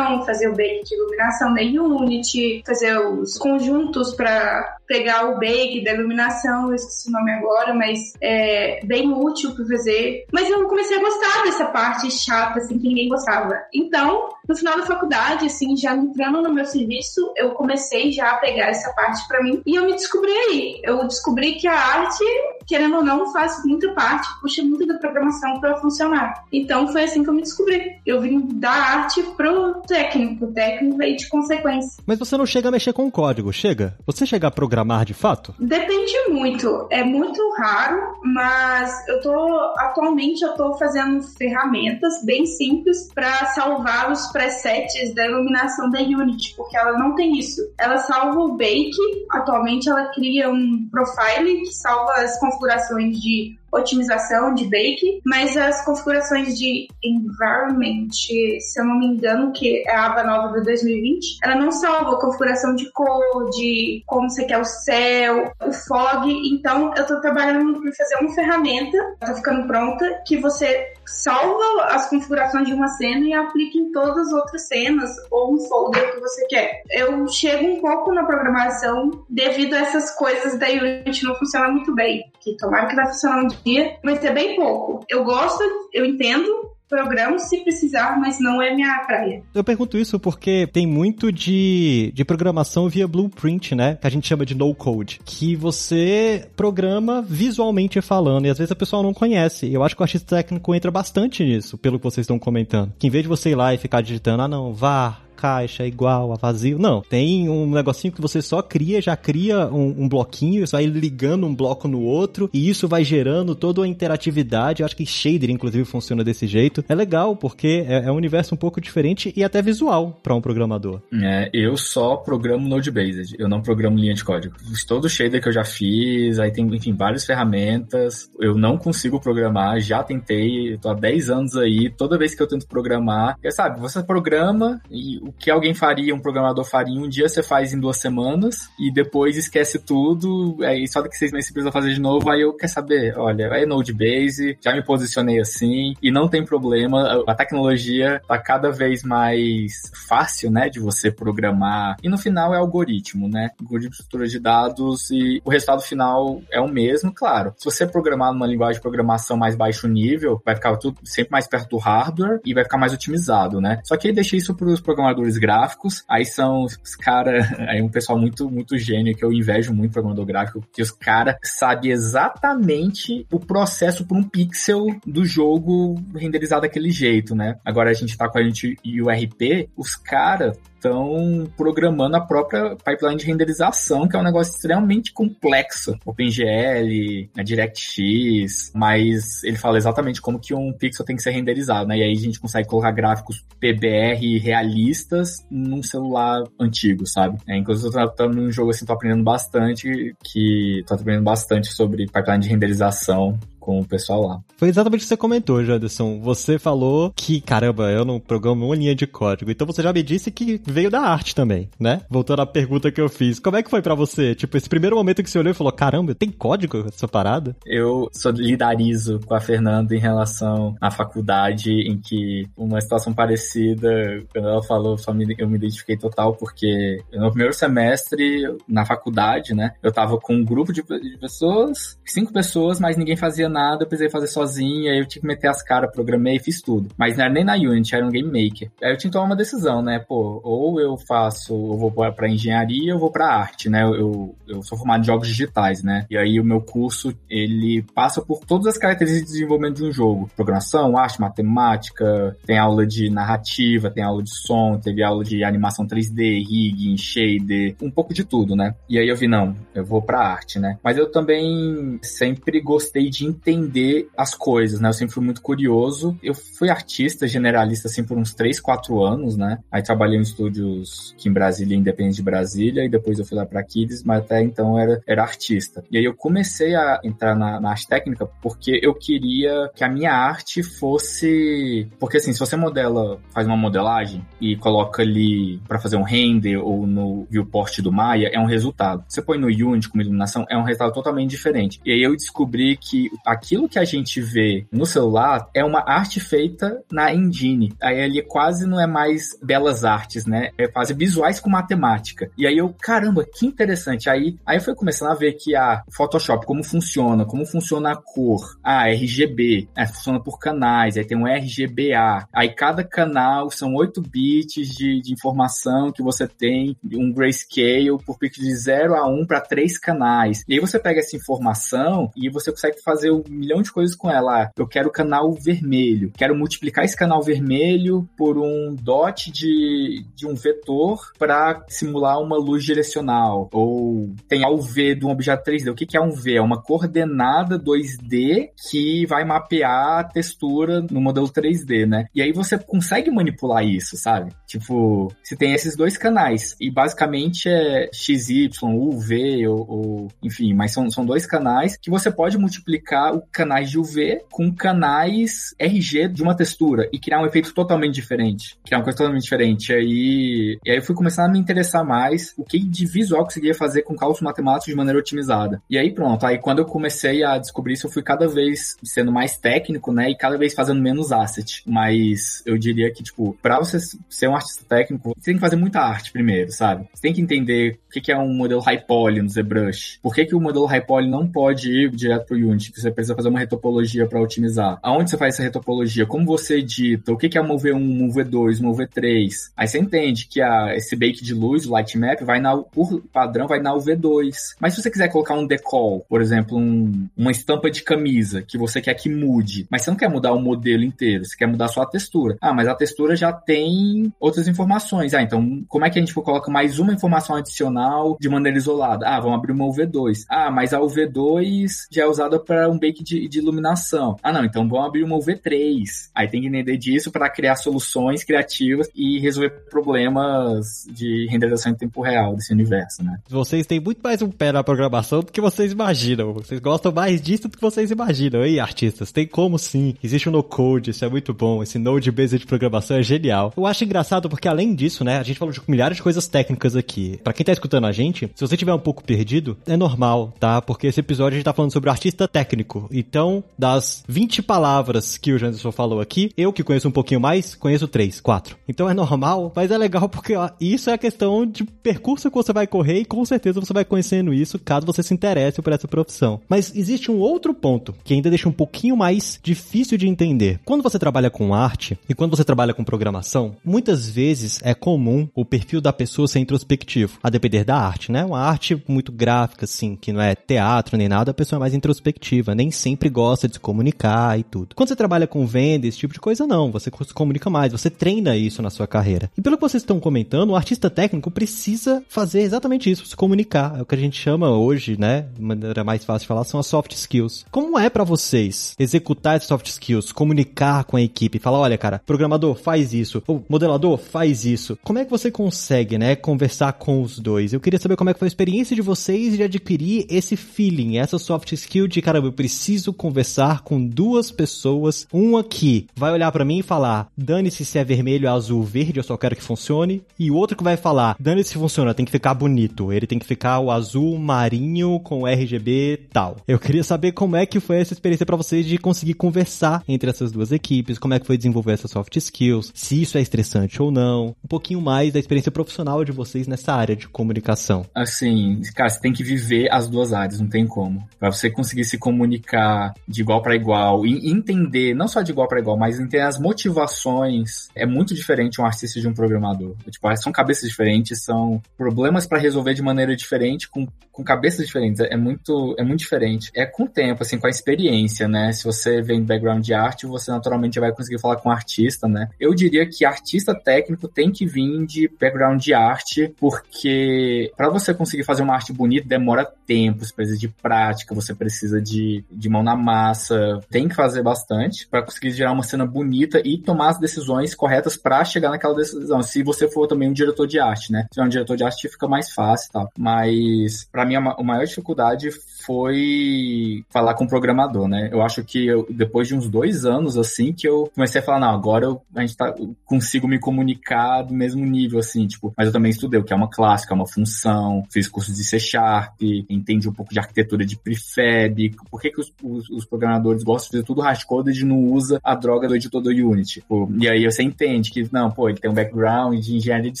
fazer 0.24 0.48
o 0.48 0.52
bake 0.52 0.84
de 0.84 0.94
iluminação 0.94 1.50
na 1.52 1.60
Unity, 1.60 2.62
fazer 2.66 2.98
os 2.98 3.36
conjuntos 3.38 4.14
para 4.14 4.76
pegar 4.86 5.30
o 5.30 5.34
bake 5.38 5.82
da 5.84 5.92
iluminação, 5.92 6.68
eu 6.68 6.74
esqueci 6.74 7.08
o 7.08 7.12
nome 7.12 7.32
agora, 7.32 7.74
mas 7.74 8.12
é 8.20 8.80
bem 8.84 9.12
útil 9.12 9.54
para 9.54 9.66
fazer. 9.66 10.26
Mas 10.32 10.48
eu 10.48 10.66
comecei 10.68 10.98
a 10.98 11.00
gostar 11.00 11.42
dessa 11.44 11.66
parte 11.66 12.10
chata, 12.10 12.58
assim, 12.58 12.78
que 12.78 12.88
ninguém 12.88 13.08
gostava. 13.08 13.54
Então, 13.72 14.28
no 14.46 14.56
final 14.56 14.76
da 14.76 14.86
faculdade, 14.86 15.46
assim, 15.46 15.76
já 15.76 15.94
entrando 15.94 16.42
no 16.42 16.52
meu 16.52 16.66
serviço, 16.66 17.32
eu 17.36 17.50
comecei 17.50 18.12
já 18.12 18.30
a 18.30 18.36
pegar 18.36 18.66
essa 18.66 18.92
parte 18.92 19.26
para 19.26 19.42
mim 19.42 19.62
e 19.66 19.74
eu 19.74 19.84
me 19.84 19.92
descobri 19.92 20.30
aí. 20.30 20.80
Eu 20.82 21.06
descobri 21.06 21.54
que 21.54 21.66
a 21.66 21.78
arte, 21.78 22.24
querendo 22.66 22.96
ou 22.96 23.04
não, 23.04 23.32
faz 23.32 23.64
muita 23.64 23.92
parte, 23.92 24.28
puxa 24.40 24.62
muito 24.62 24.86
da 24.86 24.94
programação 24.94 25.60
para 25.60 25.76
funcionar. 25.76 26.44
Então, 26.52 26.88
foi 26.88 27.04
assim 27.04 27.22
que 27.22 27.30
eu 27.30 27.34
me 27.34 27.42
descobri. 27.42 27.96
Eu 28.04 28.20
vim 28.20 28.40
da 28.40 28.70
arte 28.70 29.22
pro 29.36 29.80
técnico, 29.86 30.46
o 30.46 30.52
técnico 30.52 30.96
veio 30.96 31.16
de 31.16 31.28
consequência. 31.28 32.02
Mas 32.06 32.18
você 32.18 32.36
não 32.36 32.46
chega 32.46 32.68
a 32.68 32.72
mexer 32.72 32.92
com 32.92 33.06
o 33.06 33.10
código, 33.10 33.52
chega? 33.52 33.96
Você 34.06 34.26
chega 34.26 34.48
a 34.48 34.50
programar 34.50 34.73
de 35.04 35.14
fato? 35.14 35.54
Depende 35.58 36.12
muito. 36.30 36.86
É 36.90 37.04
muito 37.04 37.40
raro, 37.56 38.18
mas 38.22 39.08
eu 39.08 39.20
tô 39.20 39.54
atualmente 39.76 40.42
eu 40.42 40.54
tô 40.54 40.74
fazendo 40.74 41.22
ferramentas 41.22 42.24
bem 42.24 42.46
simples 42.46 43.10
para 43.14 43.46
salvar 43.46 44.10
os 44.10 44.26
presets 44.28 45.14
da 45.14 45.26
iluminação 45.26 45.90
da 45.90 46.00
Unity, 46.00 46.54
porque 46.56 46.76
ela 46.76 46.98
não 46.98 47.14
tem 47.14 47.38
isso. 47.38 47.60
Ela 47.78 47.98
salva 47.98 48.40
o 48.40 48.56
bake, 48.56 49.26
atualmente 49.30 49.88
ela 49.88 50.06
cria 50.06 50.50
um 50.50 50.88
profile 50.90 51.60
que 51.60 51.72
salva 51.72 52.12
as 52.14 52.38
configurações 52.38 53.18
de 53.20 53.56
otimização 53.74 54.54
de 54.54 54.64
bake, 54.64 55.20
mas 55.24 55.56
as 55.56 55.84
configurações 55.84 56.56
de 56.56 56.86
environment, 57.02 58.08
se 58.12 58.80
eu 58.80 58.84
não 58.84 58.98
me 58.98 59.06
engano, 59.06 59.52
que 59.52 59.82
é 59.86 59.94
a 59.94 60.06
aba 60.06 60.22
nova 60.22 60.58
do 60.58 60.64
2020, 60.64 61.38
ela 61.42 61.56
não 61.56 61.72
salva 61.72 62.12
a 62.12 62.20
configuração 62.20 62.74
de 62.74 62.90
cor, 62.92 63.50
de 63.50 64.02
como 64.06 64.30
você 64.30 64.44
quer 64.44 64.58
o 64.64 64.66
céu, 64.66 65.52
o 65.62 65.72
fog. 65.72 66.28
Então, 66.52 66.92
eu 66.96 67.06
tô 67.06 67.20
trabalhando 67.20 67.80
para 67.80 67.92
fazer 67.92 68.16
uma 68.20 68.34
ferramenta, 68.34 68.98
tá 69.20 69.34
ficando 69.34 69.66
pronta, 69.66 70.22
que 70.26 70.38
você 70.38 70.92
salva 71.06 71.84
as 71.84 72.08
configurações 72.08 72.66
de 72.66 72.74
uma 72.74 72.88
cena 72.88 73.26
e 73.26 73.32
aplica 73.32 73.78
em 73.78 73.92
todas 73.92 74.26
as 74.26 74.32
outras 74.32 74.66
cenas 74.66 75.10
ou 75.30 75.54
um 75.54 75.60
folder 75.68 76.14
que 76.14 76.20
você 76.20 76.46
quer. 76.48 76.82
Eu 76.90 77.28
chego 77.28 77.66
um 77.66 77.80
pouco 77.80 78.12
na 78.12 78.24
programação 78.24 79.24
devido 79.28 79.74
a 79.74 79.80
essas 79.80 80.10
coisas 80.16 80.58
da 80.58 80.66
Unity 80.66 81.24
não 81.24 81.34
funcionar 81.36 81.70
muito 81.70 81.94
bem. 81.94 82.24
Que 82.40 82.56
tomara 82.56 82.86
que 82.86 82.96
vai 82.96 83.06
funcionar 83.06 83.44
um 83.44 83.48
dia, 83.48 83.96
mas 84.02 84.24
é 84.24 84.32
bem 84.32 84.56
pouco. 84.56 85.04
Eu 85.08 85.24
gosto, 85.24 85.62
eu 85.92 86.04
entendo, 86.04 86.73
programo 86.88 87.38
se 87.38 87.58
precisar, 87.60 88.18
mas 88.18 88.38
não 88.40 88.60
é 88.62 88.74
minha 88.74 88.98
praia. 89.00 89.42
Eu 89.54 89.64
pergunto 89.64 89.98
isso 89.98 90.18
porque 90.18 90.66
tem 90.72 90.86
muito 90.86 91.32
de, 91.32 92.12
de 92.14 92.24
programação 92.24 92.88
via 92.88 93.08
blueprint, 93.08 93.74
né? 93.74 93.96
Que 94.00 94.06
a 94.06 94.10
gente 94.10 94.26
chama 94.26 94.46
de 94.46 94.54
no 94.54 94.74
code. 94.74 95.20
Que 95.24 95.56
você 95.56 96.48
programa 96.56 97.22
visualmente 97.22 98.00
falando, 98.00 98.46
e 98.46 98.50
às 98.50 98.58
vezes 98.58 98.72
a 98.72 98.76
pessoa 98.76 99.02
não 99.02 99.14
conhece. 99.14 99.72
Eu 99.72 99.82
acho 99.82 99.94
que 99.94 100.02
o 100.02 100.04
artista 100.04 100.36
técnico 100.36 100.74
entra 100.74 100.90
bastante 100.90 101.44
nisso, 101.44 101.78
pelo 101.78 101.98
que 101.98 102.04
vocês 102.04 102.24
estão 102.24 102.38
comentando. 102.38 102.92
Que 102.98 103.06
em 103.06 103.10
vez 103.10 103.22
de 103.22 103.28
você 103.28 103.50
ir 103.50 103.54
lá 103.54 103.74
e 103.74 103.78
ficar 103.78 104.00
digitando, 104.00 104.42
ah 104.42 104.48
não, 104.48 104.72
vá, 104.72 105.18
caixa 105.44 105.82
é 105.82 105.86
igual 105.86 106.32
a 106.32 106.36
vazio. 106.36 106.78
Não, 106.78 107.02
tem 107.02 107.50
um 107.50 107.70
negocinho 107.70 108.14
que 108.14 108.20
você 108.20 108.40
só 108.40 108.62
cria, 108.62 109.02
já 109.02 109.14
cria 109.14 109.66
um, 109.66 110.04
um 110.04 110.08
bloquinho, 110.08 110.66
você 110.66 110.74
vai 110.74 110.86
ligando 110.86 111.46
um 111.46 111.54
bloco 111.54 111.86
no 111.86 112.00
outro 112.00 112.48
e 112.50 112.66
isso 112.66 112.88
vai 112.88 113.04
gerando 113.04 113.54
toda 113.54 113.82
a 113.82 113.86
interatividade. 113.86 114.80
Eu 114.80 114.86
acho 114.86 114.96
que 114.96 115.04
shader, 115.04 115.50
inclusive, 115.50 115.84
funciona 115.84 116.24
desse 116.24 116.46
jeito. 116.46 116.82
É 116.88 116.94
legal 116.94 117.36
porque 117.36 117.84
é, 117.86 118.06
é 118.06 118.10
um 118.10 118.16
universo 118.16 118.54
um 118.54 118.56
pouco 118.56 118.80
diferente 118.80 119.34
e 119.36 119.44
até 119.44 119.60
visual 119.60 120.18
para 120.22 120.34
um 120.34 120.40
programador. 120.40 121.02
É, 121.12 121.50
eu 121.52 121.76
só 121.76 122.16
programo 122.16 122.66
Node-based, 122.66 123.36
eu 123.38 123.46
não 123.46 123.60
programo 123.60 123.98
linha 123.98 124.14
de 124.14 124.24
código. 124.24 124.54
Todo 124.88 125.10
shader 125.10 125.42
que 125.42 125.48
eu 125.48 125.52
já 125.52 125.64
fiz, 125.64 126.38
aí 126.38 126.50
tem, 126.50 126.66
enfim, 126.74 126.94
várias 126.94 127.26
ferramentas. 127.26 128.30
Eu 128.40 128.54
não 128.54 128.78
consigo 128.78 129.20
programar, 129.20 129.78
já 129.80 130.02
tentei, 130.02 130.78
tô 130.78 130.88
há 130.88 130.94
10 130.94 131.28
anos 131.28 131.54
aí, 131.54 131.90
toda 131.90 132.16
vez 132.16 132.34
que 132.34 132.42
eu 132.42 132.46
tento 132.46 132.66
programar, 132.66 133.36
é, 133.42 133.50
sabe, 133.50 133.78
você 133.78 134.02
programa 134.02 134.80
e 134.90 135.18
o 135.18 135.33
que 135.38 135.50
alguém 135.50 135.74
faria, 135.74 136.14
um 136.14 136.20
programador 136.20 136.64
faria 136.64 136.98
um 136.98 137.08
dia, 137.08 137.28
você 137.28 137.42
faz 137.42 137.72
em 137.72 137.80
duas 137.80 137.98
semanas 137.98 138.68
e 138.78 138.92
depois 138.92 139.36
esquece 139.36 139.78
tudo, 139.78 140.56
aí 140.62 140.86
só 140.88 141.02
daqui 141.02 141.16
seis 141.16 141.32
meses 141.32 141.48
você 141.48 141.52
precisa 141.52 141.72
fazer 141.72 141.92
de 141.92 142.00
novo, 142.00 142.30
aí 142.30 142.42
eu 142.42 142.54
quer 142.56 142.68
saber, 142.68 143.16
olha, 143.18 143.44
é 143.44 143.66
Node-Base, 143.66 144.58
já 144.60 144.72
me 144.72 144.82
posicionei 144.82 145.40
assim 145.40 145.94
e 146.02 146.10
não 146.10 146.28
tem 146.28 146.44
problema, 146.44 147.22
a 147.26 147.34
tecnologia 147.34 148.20
tá 148.26 148.38
cada 148.38 148.70
vez 148.70 149.02
mais 149.02 149.72
fácil, 150.08 150.50
né, 150.50 150.68
de 150.68 150.80
você 150.80 151.10
programar 151.10 151.96
e 152.02 152.08
no 152.08 152.18
final 152.18 152.54
é 152.54 152.58
algoritmo, 152.58 153.28
né, 153.28 153.50
algoritmo 153.60 153.90
de 153.90 153.96
estrutura 153.96 154.26
de 154.26 154.38
dados 154.38 155.10
e 155.10 155.40
o 155.44 155.50
resultado 155.50 155.82
final 155.82 156.40
é 156.50 156.60
o 156.60 156.68
mesmo, 156.68 157.12
claro. 157.12 157.52
Se 157.56 157.64
você 157.64 157.86
programar 157.86 158.32
numa 158.32 158.46
linguagem 158.46 158.76
de 158.76 158.82
programação 158.82 159.36
mais 159.36 159.54
baixo 159.54 159.86
nível, 159.88 160.40
vai 160.44 160.54
ficar 160.54 160.76
tudo 160.76 160.98
sempre 161.04 161.32
mais 161.32 161.46
perto 161.46 161.70
do 161.70 161.78
hardware 161.78 162.40
e 162.44 162.54
vai 162.54 162.64
ficar 162.64 162.78
mais 162.78 162.92
otimizado, 162.92 163.60
né. 163.60 163.80
Só 163.84 163.96
que 163.96 164.08
aí 164.08 164.14
deixei 164.14 164.38
isso 164.38 164.54
para 164.54 164.68
os 164.68 164.80
programadores 164.80 165.23
programadores 165.24 165.38
gráficos, 165.38 166.04
aí 166.08 166.24
são 166.24 166.64
os 166.64 166.96
caras, 166.96 167.46
aí 167.68 167.80
um 167.80 167.88
pessoal 167.88 168.18
muito, 168.18 168.50
muito 168.50 168.76
gênio, 168.78 169.16
que 169.16 169.24
eu 169.24 169.32
invejo 169.32 169.72
muito 169.72 169.92
programador 169.92 170.26
gráfico, 170.26 170.64
que 170.72 170.82
os 170.82 170.90
caras 170.90 171.36
sabem 171.42 171.90
exatamente 171.90 173.26
o 173.32 173.40
processo 173.40 174.06
por 174.06 174.16
um 174.16 174.22
pixel 174.22 174.86
do 175.06 175.24
jogo 175.24 175.94
renderizado 176.14 176.62
daquele 176.62 176.90
jeito, 176.90 177.34
né? 177.34 177.56
Agora 177.64 177.90
a 177.90 177.94
gente 177.94 178.16
tá 178.16 178.28
com 178.28 178.38
a 178.38 178.42
gente 178.42 178.76
e 178.84 179.00
o 179.00 179.08
RP, 179.08 179.68
os 179.76 179.96
caras 179.96 180.56
estão 180.84 181.50
programando 181.56 182.16
a 182.16 182.20
própria 182.20 182.76
pipeline 182.76 183.16
de 183.16 183.24
renderização, 183.24 184.06
que 184.06 184.14
é 184.14 184.18
um 184.18 184.22
negócio 184.22 184.52
extremamente 184.52 185.12
complexo. 185.12 185.98
OpenGL, 186.04 187.30
né, 187.34 187.42
DirectX, 187.42 188.70
mas 188.74 189.42
ele 189.44 189.56
fala 189.56 189.78
exatamente 189.78 190.20
como 190.20 190.38
que 190.38 190.54
um 190.54 190.72
pixel 190.72 191.06
tem 191.06 191.16
que 191.16 191.22
ser 191.22 191.30
renderizado, 191.30 191.88
né? 191.88 191.98
E 191.98 192.02
aí 192.02 192.12
a 192.12 192.20
gente 192.20 192.38
consegue 192.38 192.68
colocar 192.68 192.90
gráficos 192.90 193.44
PBR 193.58 194.38
realistas 194.38 195.44
num 195.50 195.82
celular 195.82 196.42
antigo, 196.60 197.06
sabe? 197.06 197.38
É, 197.48 197.56
inclusive 197.56 197.94
eu 197.96 198.08
tô 198.10 198.28
num 198.28 198.52
jogo 198.52 198.70
assim, 198.70 198.84
tô 198.84 198.92
aprendendo 198.92 199.24
bastante, 199.24 200.14
que 200.22 200.84
tô 200.86 200.94
aprendendo 200.94 201.24
bastante 201.24 201.72
sobre 201.72 202.06
pipeline 202.06 202.42
de 202.42 202.48
renderização 202.48 203.38
com 203.64 203.80
o 203.80 203.84
pessoal 203.84 204.26
lá. 204.26 204.40
Foi 204.58 204.68
exatamente 204.68 205.00
o 205.00 205.02
que 205.04 205.08
você 205.08 205.16
comentou, 205.16 205.64
Janderson. 205.64 206.20
Você 206.20 206.58
falou 206.58 207.10
que, 207.16 207.40
caramba, 207.40 207.90
eu 207.90 208.04
não 208.04 208.20
programo 208.20 208.66
uma 208.66 208.76
linha 208.76 208.94
de 208.94 209.06
código. 209.06 209.50
Então 209.50 209.66
você 209.66 209.82
já 209.82 209.90
me 209.90 210.02
disse 210.02 210.30
que 210.30 210.60
veio 210.66 210.90
da 210.90 211.00
arte 211.00 211.34
também, 211.34 211.70
né? 211.80 212.02
Voltando 212.10 212.42
à 212.42 212.46
pergunta 212.46 212.92
que 212.92 213.00
eu 213.00 213.08
fiz. 213.08 213.38
Como 213.38 213.56
é 213.56 213.62
que 213.62 213.70
foi 213.70 213.80
para 213.80 213.94
você? 213.94 214.34
Tipo, 214.34 214.58
esse 214.58 214.68
primeiro 214.68 214.96
momento 214.96 215.22
que 215.22 215.30
você 215.30 215.38
olhou 215.38 215.50
e 215.50 215.54
falou, 215.54 215.72
caramba, 215.72 216.14
tem 216.14 216.30
código 216.30 216.84
essa 216.86 217.08
parada? 217.08 217.56
Eu 217.64 218.10
solidarizo 218.12 219.18
com 219.24 219.34
a 219.34 219.40
Fernanda 219.40 219.96
em 219.96 219.98
relação 219.98 220.76
à 220.78 220.90
faculdade, 220.90 221.70
em 221.70 221.98
que 221.98 222.46
uma 222.54 222.80
situação 222.80 223.14
parecida, 223.14 224.22
quando 224.32 224.48
ela 224.48 224.62
falou, 224.62 224.96
eu 225.38 225.48
me 225.48 225.56
identifiquei 225.56 225.96
total, 225.96 226.34
porque 226.34 227.02
no 227.14 227.30
primeiro 227.30 227.54
semestre, 227.54 228.42
na 228.68 228.84
faculdade, 228.84 229.54
né, 229.54 229.72
eu 229.82 229.90
tava 229.90 230.18
com 230.18 230.34
um 230.34 230.44
grupo 230.44 230.72
de 230.72 230.82
pessoas, 231.18 231.98
cinco 232.04 232.32
pessoas, 232.32 232.78
mas 232.78 232.96
ninguém 232.96 233.16
fazia 233.16 233.48
nada, 233.54 233.84
eu 233.84 233.88
precisei 233.88 234.10
fazer 234.10 234.26
sozinho, 234.26 234.90
aí 234.90 234.98
eu 234.98 235.06
tinha 235.06 235.20
que 235.20 235.26
meter 235.26 235.48
as 235.48 235.62
caras, 235.62 235.90
programei, 235.92 236.38
fiz 236.38 236.60
tudo. 236.60 236.88
Mas 236.98 237.16
não 237.16 237.24
era 237.24 237.32
nem 237.32 237.44
na 237.44 237.54
Unity, 237.54 237.94
era 237.94 238.06
um 238.06 238.10
Game 238.10 238.26
Maker. 238.26 238.70
Aí 238.82 238.92
eu 238.92 238.98
tinha 238.98 239.10
que 239.10 239.12
tomar 239.12 239.26
uma 239.26 239.36
decisão, 239.36 239.82
né? 239.82 239.98
Pô, 239.98 240.40
ou 240.42 240.80
eu 240.80 240.96
faço, 240.96 241.54
eu 241.54 241.78
vou 241.78 241.90
pra 242.12 242.28
engenharia 242.28 242.94
ou 242.94 243.00
vou 243.00 243.10
pra 243.10 243.28
arte, 243.28 243.68
né? 243.68 243.82
Eu, 243.82 244.34
eu 244.46 244.62
sou 244.62 244.76
formado 244.76 245.02
em 245.02 245.06
jogos 245.06 245.28
digitais, 245.28 245.82
né? 245.82 246.06
E 246.10 246.16
aí 246.16 246.40
o 246.40 246.44
meu 246.44 246.60
curso, 246.60 247.14
ele 247.30 247.84
passa 247.94 248.20
por 248.20 248.40
todas 248.44 248.66
as 248.66 248.78
características 248.78 249.26
de 249.26 249.32
desenvolvimento 249.32 249.76
de 249.76 249.84
um 249.84 249.92
jogo. 249.92 250.30
Programação, 250.34 250.96
arte, 250.96 251.20
matemática, 251.20 252.36
tem 252.44 252.58
aula 252.58 252.86
de 252.86 253.08
narrativa, 253.10 253.90
tem 253.90 254.02
aula 254.02 254.22
de 254.22 254.34
som, 254.34 254.78
teve 254.78 255.02
aula 255.02 255.24
de 255.24 255.44
animação 255.44 255.86
3D, 255.86 256.44
rigging, 256.46 256.96
shader, 256.96 257.76
um 257.80 257.90
pouco 257.90 258.12
de 258.12 258.24
tudo, 258.24 258.56
né? 258.56 258.74
E 258.88 258.98
aí 258.98 259.08
eu 259.08 259.16
vi, 259.16 259.28
não, 259.28 259.54
eu 259.74 259.84
vou 259.84 260.02
pra 260.02 260.20
arte, 260.20 260.58
né? 260.58 260.78
Mas 260.82 260.96
eu 260.96 261.10
também 261.10 261.98
sempre 262.02 262.60
gostei 262.60 263.08
de 263.08 263.26
entender 263.44 264.08
as 264.16 264.34
coisas, 264.34 264.80
né? 264.80 264.88
Eu 264.88 264.92
sempre 264.92 265.14
fui 265.14 265.24
muito 265.24 265.42
curioso. 265.42 266.18
Eu 266.22 266.34
fui 266.34 266.70
artista 266.70 267.26
generalista, 267.26 267.88
assim, 267.88 268.02
por 268.02 268.16
uns 268.16 268.34
3, 268.34 268.58
4 268.60 269.02
anos, 269.02 269.36
né? 269.36 269.58
Aí 269.70 269.82
trabalhei 269.82 270.18
em 270.18 270.22
estúdios 270.22 271.14
aqui 271.14 271.28
em 271.28 271.32
Brasília, 271.32 271.76
independente 271.76 272.16
de 272.16 272.22
Brasília, 272.22 272.84
e 272.84 272.88
depois 272.88 273.18
eu 273.18 273.24
fui 273.24 273.36
lá 273.36 273.44
pra 273.44 273.62
Kids, 273.62 274.02
mas 274.02 274.20
até 274.20 274.42
então 274.42 274.78
era, 274.78 275.02
era 275.06 275.22
artista. 275.22 275.84
E 275.90 275.98
aí 275.98 276.04
eu 276.04 276.14
comecei 276.14 276.74
a 276.74 277.00
entrar 277.04 277.34
na, 277.34 277.60
na 277.60 277.70
arte 277.70 277.86
técnica 277.86 278.26
porque 278.40 278.80
eu 278.82 278.94
queria 278.94 279.70
que 279.74 279.84
a 279.84 279.88
minha 279.88 280.12
arte 280.12 280.62
fosse... 280.62 281.88
Porque, 281.98 282.16
assim, 282.16 282.32
se 282.32 282.40
você 282.40 282.56
modela, 282.56 283.20
faz 283.32 283.46
uma 283.46 283.56
modelagem 283.56 284.24
e 284.40 284.56
coloca 284.56 285.02
ali 285.02 285.60
para 285.68 285.78
fazer 285.78 285.96
um 285.96 286.02
render 286.02 286.56
ou 286.56 286.86
no 286.86 287.26
viewport 287.30 287.80
do 287.80 287.92
Maya, 287.92 288.30
é 288.32 288.38
um 288.38 288.46
resultado. 288.46 289.04
Você 289.08 289.20
põe 289.20 289.38
no 289.38 289.46
Unity 289.46 289.88
como 289.88 290.02
iluminação, 290.02 290.46
é 290.48 290.56
um 290.56 290.62
resultado 290.62 290.92
totalmente 290.92 291.30
diferente. 291.30 291.80
E 291.84 291.92
aí 291.92 292.02
eu 292.02 292.14
descobri 292.16 292.76
que 292.76 293.10
a 293.26 293.33
aquilo 293.34 293.68
que 293.68 293.78
a 293.78 293.84
gente 293.84 294.20
vê 294.20 294.66
no 294.72 294.86
celular 294.86 295.48
é 295.54 295.64
uma 295.64 295.84
arte 295.86 296.20
feita 296.20 296.82
na 296.90 297.12
engine. 297.12 297.74
Aí 297.80 298.02
ali 298.02 298.22
quase 298.22 298.66
não 298.66 298.80
é 298.80 298.86
mais 298.86 299.38
belas 299.42 299.84
artes, 299.84 300.26
né? 300.26 300.50
É 300.56 300.66
quase 300.66 300.94
visuais 300.94 301.40
com 301.40 301.50
matemática. 301.50 302.30
E 302.36 302.46
aí 302.46 302.56
eu, 302.56 302.74
caramba, 302.80 303.24
que 303.24 303.46
interessante. 303.46 304.08
Aí, 304.08 304.36
aí 304.46 304.60
foi 304.60 304.74
começando 304.74 305.10
a 305.10 305.14
ver 305.14 305.34
que 305.34 305.54
a 305.54 305.82
Photoshop, 305.90 306.46
como 306.46 306.64
funciona, 306.64 307.24
como 307.24 307.44
funciona 307.46 307.92
a 307.92 307.96
cor, 307.96 308.58
a 308.62 308.88
RGB, 308.88 309.68
é, 309.76 309.86
funciona 309.86 310.20
por 310.20 310.38
canais, 310.38 310.96
aí 310.96 311.04
tem 311.04 311.16
um 311.16 311.26
RGBA. 311.26 312.28
Aí 312.32 312.54
cada 312.54 312.84
canal 312.84 313.50
são 313.50 313.74
8 313.74 314.00
bits 314.02 314.68
de, 314.68 315.00
de 315.00 315.12
informação 315.12 315.92
que 315.92 316.02
você 316.02 316.26
tem, 316.26 316.76
um 316.92 317.12
grayscale 317.12 317.98
por 318.04 318.18
pico 318.18 318.36
de 318.36 318.54
0 318.54 318.94
a 318.94 319.06
1 319.06 319.26
para 319.26 319.40
três 319.40 319.78
canais. 319.78 320.44
E 320.48 320.54
aí 320.54 320.60
você 320.60 320.78
pega 320.78 321.00
essa 321.00 321.16
informação 321.16 322.10
e 322.16 322.28
você 322.28 322.50
consegue 322.50 322.82
fazer 322.82 323.10
um 323.28 323.34
milhão 323.34 323.62
de 323.62 323.72
coisas 323.72 323.96
com 323.96 324.10
ela. 324.10 324.50
Eu 324.56 324.66
quero 324.66 324.90
canal 324.90 325.32
vermelho, 325.32 326.12
quero 326.16 326.36
multiplicar 326.36 326.84
esse 326.84 326.96
canal 326.96 327.22
vermelho 327.22 328.08
por 328.16 328.38
um 328.38 328.74
dot 328.74 329.30
de, 329.30 330.04
de 330.14 330.26
um 330.26 330.34
vetor 330.34 331.12
para 331.18 331.64
simular 331.68 332.20
uma 332.20 332.36
luz 332.36 332.64
direcional. 332.64 333.48
Ou 333.52 334.14
tem 334.28 334.44
o 334.46 334.58
V 334.58 334.94
de 334.94 335.06
um 335.06 335.10
objeto 335.10 335.50
3D. 335.50 335.70
O 335.70 335.74
que, 335.74 335.86
que 335.86 335.96
é 335.96 336.00
um 336.00 336.12
V? 336.12 336.36
É 336.36 336.42
uma 336.42 336.60
coordenada 336.62 337.58
2D 337.58 338.50
que 338.70 339.06
vai 339.06 339.24
mapear 339.24 340.00
a 340.00 340.04
textura 340.04 340.80
no 340.90 341.00
modelo 341.00 341.28
3D, 341.28 341.86
né? 341.86 342.06
E 342.14 342.22
aí 342.22 342.32
você 342.32 342.58
consegue 342.58 343.10
manipular 343.10 343.64
isso, 343.64 343.96
sabe? 343.96 344.32
Tipo, 344.58 345.12
você 345.20 345.34
tem 345.34 345.52
esses 345.52 345.76
dois 345.76 345.98
canais 345.98 346.54
e 346.60 346.70
basicamente 346.70 347.48
é 347.48 347.90
XY, 347.92 348.50
UV 348.62 349.48
ou, 349.48 349.66
ou 349.68 350.08
enfim, 350.22 350.54
mas 350.54 350.72
são, 350.72 350.88
são 350.92 351.04
dois 351.04 351.26
canais 351.26 351.76
que 351.76 351.90
você 351.90 352.08
pode 352.08 352.38
multiplicar 352.38 353.16
o 353.16 353.22
canais 353.32 353.68
de 353.68 353.80
UV 353.80 354.20
com 354.30 354.54
canais 354.54 355.56
RG 355.58 356.06
de 356.06 356.22
uma 356.22 356.36
textura 356.36 356.88
e 356.92 357.00
criar 357.00 357.20
um 357.20 357.26
efeito 357.26 357.52
totalmente 357.52 357.94
diferente. 357.94 358.56
Criar 358.64 358.78
uma 358.78 358.84
coisa 358.84 358.98
totalmente 358.98 359.24
diferente. 359.24 359.70
E 359.70 359.74
aí, 359.74 360.58
e 360.64 360.70
aí 360.70 360.76
eu 360.76 360.82
fui 360.82 360.94
começar 360.94 361.24
a 361.24 361.28
me 361.28 361.38
interessar 361.38 361.84
mais 361.84 362.32
o 362.38 362.44
que 362.44 362.60
de 362.60 362.86
visual 362.86 363.24
conseguia 363.24 363.54
fazer 363.54 363.82
com 363.82 363.96
cálculos 363.96 364.22
matemáticos 364.22 364.66
de 364.66 364.76
maneira 364.76 365.00
otimizada. 365.00 365.60
E 365.68 365.76
aí 365.76 365.92
pronto, 365.92 366.24
aí 366.24 366.38
quando 366.38 366.60
eu 366.60 366.64
comecei 366.64 367.24
a 367.24 367.38
descobrir 367.38 367.72
isso, 367.72 367.88
eu 367.88 367.90
fui 367.90 368.04
cada 368.04 368.28
vez 368.28 368.76
sendo 368.84 369.10
mais 369.10 369.36
técnico, 369.36 369.92
né, 369.92 370.10
e 370.10 370.16
cada 370.16 370.38
vez 370.38 370.54
fazendo 370.54 370.80
menos 370.80 371.10
asset. 371.10 371.62
Mas 371.66 372.40
eu 372.46 372.56
diria 372.56 372.92
que, 372.92 373.02
tipo, 373.02 373.36
pra 373.42 373.58
você 373.58 373.78
ser 374.08 374.28
um 374.28 374.36
artista 374.44 374.64
técnico, 374.68 375.12
você 375.16 375.24
tem 375.24 375.34
que 375.34 375.40
fazer 375.40 375.56
muita 375.56 375.80
arte 375.80 376.12
primeiro, 376.12 376.52
sabe? 376.52 376.88
Você 376.92 377.02
tem 377.02 377.12
que 377.12 377.20
entender 377.20 377.78
o 377.88 378.00
que 378.00 378.12
é 378.12 378.18
um 378.18 378.32
modelo 378.32 378.60
high 378.60 378.80
poly 378.80 379.22
no 379.22 379.28
ZBrush. 379.28 379.98
Por 380.02 380.14
que, 380.14 380.26
que 380.26 380.34
o 380.34 380.40
modelo 380.40 380.66
high 380.66 380.84
poly 380.84 381.08
não 381.08 381.26
pode 381.26 381.70
ir 381.70 381.90
direto 381.90 382.26
pro 382.26 382.36
Unity? 382.36 382.72
Você 382.74 382.90
precisa 382.90 383.14
fazer 383.14 383.28
uma 383.28 383.38
retopologia 383.38 384.06
para 384.06 384.20
otimizar. 384.20 384.78
Aonde 384.82 385.10
você 385.10 385.16
faz 385.16 385.34
essa 385.34 385.42
retopologia? 385.42 386.06
Como 386.06 386.24
você 386.24 386.58
edita? 386.58 387.12
O 387.12 387.16
que, 387.16 387.36
é 387.36 387.40
um 387.40 387.56
V1, 387.56 387.76
um 387.76 388.08
V2, 388.08 388.62
um 388.62 388.72
V3? 388.72 389.50
Aí 389.56 389.66
você 389.66 389.78
entende 389.78 390.26
que 390.26 390.40
a, 390.40 390.74
esse 390.76 390.94
bake 390.96 391.24
de 391.24 391.34
luz, 391.34 391.66
o 391.66 391.72
light 391.72 391.96
map, 391.96 392.20
vai 392.22 392.40
na, 392.40 392.56
por 392.56 393.00
padrão, 393.12 393.46
vai 393.46 393.60
na 393.60 393.74
UV2. 393.74 394.34
Mas 394.60 394.74
se 394.74 394.82
você 394.82 394.90
quiser 394.90 395.08
colocar 395.08 395.34
um 395.34 395.46
decol, 395.46 396.04
por 396.08 396.20
exemplo, 396.20 396.58
um, 396.58 397.08
uma 397.16 397.30
estampa 397.30 397.70
de 397.70 397.82
camisa 397.82 398.42
que 398.42 398.58
você 398.58 398.80
quer 398.80 398.94
que 398.94 399.08
mude, 399.08 399.66
mas 399.70 399.82
você 399.82 399.90
não 399.90 399.96
quer 399.96 400.08
mudar 400.08 400.32
o 400.32 400.40
modelo 400.40 400.82
inteiro, 400.82 401.24
você 401.24 401.36
quer 401.36 401.46
mudar 401.46 401.68
só 401.68 401.82
a 401.82 401.86
textura. 401.86 402.36
Ah, 402.40 402.52
mas 402.52 402.68
a 402.68 402.74
textura 402.74 403.16
já 403.16 403.32
tem 403.32 404.12
outras 404.34 404.48
informações. 404.48 405.14
Ah, 405.14 405.22
então 405.22 405.64
como 405.68 405.84
é 405.84 405.90
que 405.90 405.98
a 405.98 406.02
gente 406.02 406.12
coloca 406.12 406.50
mais 406.50 406.78
uma 406.78 406.92
informação 406.92 407.36
adicional 407.36 408.16
de 408.20 408.28
maneira 408.28 408.58
isolada? 408.58 409.06
Ah, 409.06 409.20
vamos 409.20 409.38
abrir 409.38 409.52
uma 409.52 409.64
UV2. 409.66 410.24
Ah, 410.28 410.50
mas 410.50 410.74
a 410.74 410.80
UV2 410.80 411.86
já 411.90 412.02
é 412.02 412.06
usada 412.06 412.38
para 412.38 412.68
um 412.68 412.78
bake 412.78 413.02
de, 413.04 413.28
de, 413.28 413.38
iluminação. 413.38 414.16
Ah, 414.22 414.32
não, 414.32 414.44
então 414.44 414.68
vamos 414.68 414.86
abrir 414.86 415.04
uma 415.04 415.16
UV3. 415.16 416.10
Aí 416.14 416.28
tem 416.28 416.40
que 416.40 416.48
entender 416.48 416.76
disso 416.76 417.10
para 417.10 417.30
criar 417.30 417.56
soluções 417.56 418.24
criativas 418.24 418.88
e 418.94 419.20
resolver 419.20 419.50
problemas 419.70 420.84
de 420.90 421.26
renderização 421.30 421.72
em 421.72 421.76
tempo 421.76 422.02
real 422.02 422.34
desse 422.34 422.52
universo, 422.52 423.02
né? 423.02 423.18
Vocês 423.28 423.66
têm 423.66 423.80
muito 423.80 424.00
mais 424.02 424.20
um 424.22 424.30
pé 424.30 424.52
na 424.52 424.64
programação 424.64 425.20
do 425.20 425.30
que 425.30 425.40
vocês 425.40 425.72
imaginam. 425.72 426.32
Vocês 426.32 426.60
gostam 426.60 426.92
mais 426.92 427.20
disso 427.20 427.48
do 427.48 427.56
que 427.56 427.60
vocês 427.60 427.90
imaginam. 427.90 428.44
E 428.44 428.58
artistas, 428.58 429.12
tem 429.12 429.26
como 429.26 429.58
sim. 429.58 429.94
Existe 430.02 430.28
um 430.28 430.32
no-code, 430.32 430.90
isso 430.90 431.04
é 431.04 431.08
muito 431.08 431.32
bom. 431.32 431.62
Esse 431.62 431.78
node-based 431.78 432.38
de 432.38 432.46
programação 432.46 432.96
é 432.96 433.02
genial. 433.02 433.52
Eu 433.56 433.66
acho 433.66 433.84
engraçado 433.84 434.13
porque 434.22 434.48
além 434.48 434.74
disso, 434.74 435.04
né, 435.04 435.18
a 435.18 435.22
gente 435.22 435.38
falou 435.38 435.52
de 435.52 435.60
milhares 435.68 435.96
de 435.96 436.02
coisas 436.02 436.26
técnicas 436.26 436.76
aqui. 436.76 437.18
Para 437.22 437.32
quem 437.32 437.44
tá 437.44 437.52
escutando 437.52 437.86
a 437.86 437.92
gente, 437.92 438.30
se 438.34 438.46
você 438.46 438.56
tiver 438.56 438.74
um 438.74 438.78
pouco 438.78 439.04
perdido, 439.04 439.56
é 439.66 439.76
normal, 439.76 440.32
tá? 440.38 440.60
Porque 440.62 440.86
esse 440.86 441.00
episódio 441.00 441.34
a 441.34 441.38
gente 441.38 441.44
tá 441.44 441.52
falando 441.52 441.72
sobre 441.72 441.90
artista 441.90 442.26
técnico. 442.26 442.88
Então, 442.90 443.42
das 443.58 444.04
20 444.08 444.42
palavras 444.42 445.16
que 445.16 445.32
o 445.32 445.38
Janderson 445.38 445.72
falou 445.72 446.00
aqui, 446.00 446.30
eu 446.36 446.52
que 446.52 446.62
conheço 446.62 446.88
um 446.88 446.92
pouquinho 446.92 447.20
mais, 447.20 447.54
conheço 447.54 447.88
3, 447.88 448.20
4. 448.20 448.56
Então 448.68 448.88
é 448.88 448.94
normal, 448.94 449.52
mas 449.54 449.70
é 449.70 449.78
legal 449.78 450.08
porque 450.08 450.34
ó, 450.36 450.50
isso 450.60 450.90
é 450.90 450.94
a 450.94 450.98
questão 450.98 451.46
de 451.46 451.64
percurso 451.64 452.30
que 452.30 452.36
você 452.36 452.52
vai 452.52 452.66
correr 452.66 453.00
e 453.00 453.04
com 453.04 453.24
certeza 453.24 453.60
você 453.60 453.72
vai 453.72 453.84
conhecendo 453.84 454.32
isso 454.32 454.58
caso 454.58 454.86
você 454.86 455.02
se 455.02 455.14
interesse 455.14 455.60
por 455.60 455.72
essa 455.72 455.88
profissão. 455.88 456.40
Mas 456.48 456.74
existe 456.74 457.10
um 457.10 457.18
outro 457.18 457.54
ponto 457.54 457.94
que 458.04 458.14
ainda 458.14 458.28
deixa 458.30 458.48
um 458.48 458.52
pouquinho 458.52 458.96
mais 458.96 459.38
difícil 459.42 459.98
de 459.98 460.08
entender. 460.08 460.60
Quando 460.64 460.82
você 460.82 460.98
trabalha 460.98 461.30
com 461.30 461.54
arte 461.54 461.98
e 462.08 462.14
quando 462.14 462.36
você 462.36 462.44
trabalha 462.44 462.74
com 462.74 462.84
programação, 462.84 463.56
muitas 463.64 464.03
vezes 464.08 464.60
é 464.62 464.74
comum 464.74 465.28
o 465.34 465.44
perfil 465.44 465.80
da 465.80 465.92
pessoa 465.92 466.28
ser 466.28 466.38
introspectivo, 466.38 467.18
a 467.22 467.30
depender 467.30 467.64
da 467.64 467.76
arte, 467.76 468.10
né? 468.10 468.24
Uma 468.24 468.40
arte 468.40 468.82
muito 468.86 469.12
gráfica, 469.12 469.64
assim, 469.64 469.96
que 469.96 470.12
não 470.12 470.20
é 470.20 470.34
teatro 470.34 470.96
nem 470.96 471.08
nada, 471.08 471.30
a 471.30 471.34
pessoa 471.34 471.58
é 471.58 471.60
mais 471.60 471.74
introspectiva, 471.74 472.54
nem 472.54 472.70
sempre 472.70 473.08
gosta 473.08 473.48
de 473.48 473.54
se 473.54 473.60
comunicar 473.60 474.38
e 474.38 474.42
tudo. 474.42 474.74
Quando 474.74 474.88
você 474.88 474.96
trabalha 474.96 475.26
com 475.26 475.46
venda, 475.46 475.86
esse 475.86 475.98
tipo 475.98 476.14
de 476.14 476.20
coisa, 476.20 476.46
não. 476.46 476.70
Você 476.70 476.90
se 476.90 477.14
comunica 477.14 477.50
mais, 477.50 477.72
você 477.72 477.90
treina 477.90 478.36
isso 478.36 478.62
na 478.62 478.70
sua 478.70 478.86
carreira. 478.86 479.30
E 479.36 479.42
pelo 479.42 479.56
que 479.56 479.62
vocês 479.62 479.82
estão 479.82 480.00
comentando, 480.00 480.50
o 480.50 480.56
artista 480.56 480.90
técnico 480.90 481.30
precisa 481.30 482.02
fazer 482.08 482.40
exatamente 482.40 482.90
isso, 482.90 483.06
se 483.06 483.16
comunicar. 483.16 483.78
É 483.78 483.82
o 483.82 483.86
que 483.86 483.94
a 483.94 483.98
gente 483.98 484.20
chama 484.20 484.50
hoje, 484.50 484.96
né? 484.98 485.26
De 485.34 485.42
maneira 485.42 485.84
mais 485.84 486.04
fácil 486.04 486.24
de 486.24 486.28
falar, 486.28 486.44
são 486.44 486.60
as 486.60 486.66
soft 486.66 486.92
skills. 486.92 487.44
Como 487.50 487.78
é 487.78 487.88
para 487.88 488.04
vocês 488.04 488.74
executar 488.78 489.36
essas 489.36 489.48
soft 489.48 489.66
skills, 489.68 490.12
comunicar 490.12 490.84
com 490.84 490.96
a 490.96 491.02
equipe, 491.02 491.38
falar, 491.38 491.58
olha, 491.58 491.78
cara, 491.78 492.00
programador, 492.04 492.54
faz 492.56 492.92
isso, 492.92 493.22
modelador, 493.48 493.93
faz 493.96 494.44
isso. 494.44 494.78
Como 494.82 494.98
é 494.98 495.04
que 495.04 495.10
você 495.10 495.30
consegue, 495.30 495.96
né, 495.96 496.14
conversar 496.14 496.72
com 496.74 497.00
os 497.00 497.18
dois? 497.18 497.52
Eu 497.52 497.60
queria 497.60 497.80
saber 497.80 497.96
como 497.96 498.10
é 498.10 498.12
que 498.12 498.18
foi 498.18 498.26
a 498.26 498.28
experiência 498.28 498.76
de 498.76 498.82
vocês 498.82 499.36
de 499.36 499.42
adquirir 499.42 500.06
esse 500.10 500.36
feeling, 500.36 500.98
essa 500.98 501.18
soft 501.18 501.52
skill 501.52 501.86
de, 501.86 502.02
caramba, 502.02 502.28
eu 502.28 502.32
preciso 502.32 502.92
conversar 502.92 503.62
com 503.62 503.84
duas 503.84 504.30
pessoas, 504.30 505.06
uma 505.12 505.42
que 505.42 505.86
vai 505.96 506.12
olhar 506.12 506.30
para 506.30 506.44
mim 506.44 506.58
e 506.58 506.62
falar, 506.62 507.08
dane-se 507.16 507.64
se 507.64 507.78
é 507.78 507.84
vermelho, 507.84 508.30
azul, 508.30 508.62
verde, 508.62 508.98
eu 508.98 509.04
só 509.04 509.16
quero 509.16 509.36
que 509.36 509.42
funcione, 509.42 510.02
e 510.18 510.30
o 510.30 510.36
outro 510.36 510.56
que 510.56 510.64
vai 510.64 510.76
falar, 510.76 511.16
dane-se 511.18 511.54
se 511.54 511.58
funciona, 511.58 511.94
tem 511.94 512.04
que 512.04 512.12
ficar 512.12 512.34
bonito, 512.34 512.92
ele 512.92 513.06
tem 513.06 513.18
que 513.18 513.26
ficar 513.26 513.60
o 513.60 513.70
azul 513.70 514.18
marinho 514.18 514.98
com 515.00 515.26
RGB 515.26 516.00
tal. 516.12 516.36
Eu 516.46 516.58
queria 516.58 516.82
saber 516.82 517.12
como 517.12 517.36
é 517.36 517.46
que 517.46 517.60
foi 517.60 517.80
essa 517.80 517.94
experiência 517.94 518.26
para 518.26 518.36
vocês 518.36 518.66
de 518.66 518.76
conseguir 518.76 519.14
conversar 519.14 519.82
entre 519.86 520.10
essas 520.10 520.32
duas 520.32 520.50
equipes, 520.52 520.98
como 520.98 521.14
é 521.14 521.20
que 521.20 521.26
foi 521.26 521.36
desenvolver 521.36 521.72
essas 521.72 521.90
soft 521.90 522.16
skills, 522.16 522.72
se 522.74 523.00
isso 523.00 523.16
é 523.16 523.20
estressante 523.20 523.80
ou 523.84 523.90
não, 523.90 524.34
um 524.42 524.48
pouquinho 524.48 524.80
mais 524.80 525.12
da 525.12 525.18
experiência 525.18 525.52
profissional 525.52 526.04
de 526.04 526.12
vocês 526.12 526.46
nessa 526.46 526.72
área 526.72 526.96
de 526.96 527.08
comunicação. 527.08 527.86
Assim, 527.94 528.60
cara, 528.74 528.88
você 528.88 529.00
tem 529.00 529.12
que 529.12 529.22
viver 529.22 529.70
as 529.70 529.88
duas 529.88 530.12
áreas, 530.12 530.40
não 530.40 530.48
tem 530.48 530.66
como. 530.66 531.06
Para 531.18 531.30
você 531.30 531.50
conseguir 531.50 531.84
se 531.84 531.98
comunicar 531.98 532.94
de 533.06 533.22
igual 533.22 533.42
para 533.42 533.54
igual 533.54 534.06
e 534.06 534.30
entender, 534.30 534.94
não 534.94 535.08
só 535.08 535.22
de 535.22 535.32
igual 535.32 535.48
para 535.48 535.60
igual, 535.60 535.76
mas 535.76 535.98
entender 535.98 536.20
as 536.20 536.38
motivações, 536.38 537.68
é 537.74 537.86
muito 537.86 538.14
diferente 538.14 538.60
um 538.60 538.64
artista 538.64 539.00
de 539.00 539.08
um 539.08 539.14
programador. 539.14 539.74
Tipo, 539.90 540.14
são 540.16 540.32
cabeças 540.32 540.68
diferentes, 540.68 541.22
são 541.24 541.62
problemas 541.76 542.26
para 542.26 542.38
resolver 542.38 542.74
de 542.74 542.82
maneira 542.82 543.14
diferente, 543.16 543.68
com, 543.68 543.86
com 544.12 544.22
cabeças 544.22 544.66
diferentes. 544.66 545.00
É 545.00 545.16
muito, 545.16 545.74
é 545.78 545.84
muito 545.84 546.00
diferente. 546.00 546.50
É 546.54 546.66
com 546.66 546.84
o 546.84 546.88
tempo, 546.88 547.22
assim, 547.22 547.38
com 547.38 547.46
a 547.46 547.50
experiência, 547.50 548.28
né? 548.28 548.52
Se 548.52 548.64
você 548.64 549.02
vem 549.02 549.22
background 549.22 549.64
de 549.64 549.74
arte, 549.74 550.06
você 550.06 550.30
naturalmente 550.30 550.80
vai 550.80 550.92
conseguir 550.92 551.20
falar 551.20 551.36
com 551.36 551.48
um 551.48 551.52
artista, 551.52 552.08
né? 552.08 552.28
Eu 552.38 552.54
diria 552.54 552.86
que 552.88 553.04
artista 553.04 553.54
técnico 553.74 554.06
tem 554.06 554.30
que 554.30 554.46
vir 554.46 554.86
de 554.86 555.08
background 555.08 555.60
de 555.60 555.74
arte, 555.74 556.32
porque 556.38 557.52
para 557.56 557.68
você 557.68 557.92
conseguir 557.92 558.22
fazer 558.22 558.42
uma 558.42 558.54
arte 558.54 558.72
bonita 558.72 559.08
demora 559.08 559.50
tempo, 559.66 560.04
você 560.04 560.14
precisa 560.14 560.38
de 560.38 560.48
prática, 560.48 561.14
você 561.14 561.34
precisa 561.34 561.80
de, 561.80 562.24
de 562.30 562.48
mão 562.48 562.62
na 562.62 562.76
massa, 562.76 563.60
tem 563.70 563.88
que 563.88 563.94
fazer 563.94 564.22
bastante 564.22 564.86
para 564.86 565.02
conseguir 565.02 565.32
gerar 565.32 565.52
uma 565.52 565.62
cena 565.62 565.84
bonita 565.84 566.40
e 566.44 566.58
tomar 566.58 566.90
as 566.90 566.98
decisões 566.98 567.54
corretas 567.54 567.96
para 567.96 568.24
chegar 568.24 568.50
naquela 568.50 568.74
decisão. 568.74 569.22
Se 569.22 569.42
você 569.42 569.68
for 569.68 569.88
também 569.88 570.08
um 570.08 570.12
diretor 570.12 570.46
de 570.46 570.60
arte, 570.60 570.92
né? 570.92 571.06
Se 571.12 571.20
é 571.20 571.24
um 571.24 571.28
diretor 571.28 571.56
de 571.56 571.64
arte 571.64 571.88
fica 571.88 572.06
mais 572.06 572.32
fácil, 572.32 572.70
tá? 572.72 572.86
Mas 572.96 573.88
para 573.90 574.04
mim 574.04 574.14
a 574.14 574.20
maior 574.20 574.64
dificuldade 574.64 575.30
foi 575.66 576.84
falar 576.90 577.14
com 577.14 577.24
o 577.24 577.28
programador, 577.28 577.88
né? 577.88 578.08
Eu 578.12 578.22
acho 578.22 578.44
que 578.44 578.66
eu, 578.66 578.86
depois 578.90 579.28
de 579.28 579.34
uns 579.34 579.48
dois 579.48 579.84
anos, 579.84 580.16
assim, 580.16 580.52
que 580.52 580.68
eu 580.68 580.90
comecei 580.94 581.20
a 581.20 581.24
falar, 581.24 581.40
não, 581.40 581.50
agora 581.50 581.84
eu, 581.84 582.02
a 582.14 582.20
gente 582.20 582.36
tá, 582.36 582.54
eu 582.58 582.74
consigo 582.84 583.26
me 583.26 583.38
comunicar 583.38 584.22
do 584.22 584.34
mesmo 584.34 584.64
nível, 584.64 584.98
assim, 584.98 585.26
tipo, 585.26 585.52
mas 585.56 585.66
eu 585.66 585.72
também 585.72 585.90
estudei 585.90 586.18
o 586.18 586.24
que 586.24 586.32
é 586.32 586.36
uma 586.36 586.50
clássica, 586.50 586.94
é 586.94 586.96
uma 586.96 587.06
função, 587.06 587.82
fiz 587.90 588.08
cursos 588.08 588.34
de 588.34 588.44
C 588.44 588.58
Sharp, 588.58 589.20
entendi 589.48 589.88
um 589.88 589.92
pouco 589.92 590.12
de 590.12 590.18
arquitetura 590.18 590.64
de 590.64 590.76
prefab, 590.76 591.70
por 591.90 592.00
que, 592.00 592.10
que 592.10 592.20
os, 592.20 592.32
os, 592.42 592.70
os 592.70 592.84
programadores 592.84 593.42
gostam 593.42 593.66
de 593.66 593.70
fazer 593.70 593.86
tudo 593.86 594.00
hardcoded 594.00 594.60
e 594.60 594.64
não 594.64 594.84
usa 594.84 595.20
a 595.22 595.34
droga 595.34 595.68
do 595.68 595.76
editor 595.76 596.00
do 596.00 596.10
Unity. 596.10 596.62
Pô, 596.68 596.88
e 596.98 597.08
aí 597.08 597.24
você 597.24 597.42
entende 597.42 597.90
que, 597.90 598.08
não, 598.12 598.30
pô, 598.30 598.48
ele 598.48 598.58
tem 598.58 598.70
um 598.70 598.74
background 598.74 599.38
de 599.38 599.56
engenharia 599.56 599.90
de 599.90 600.00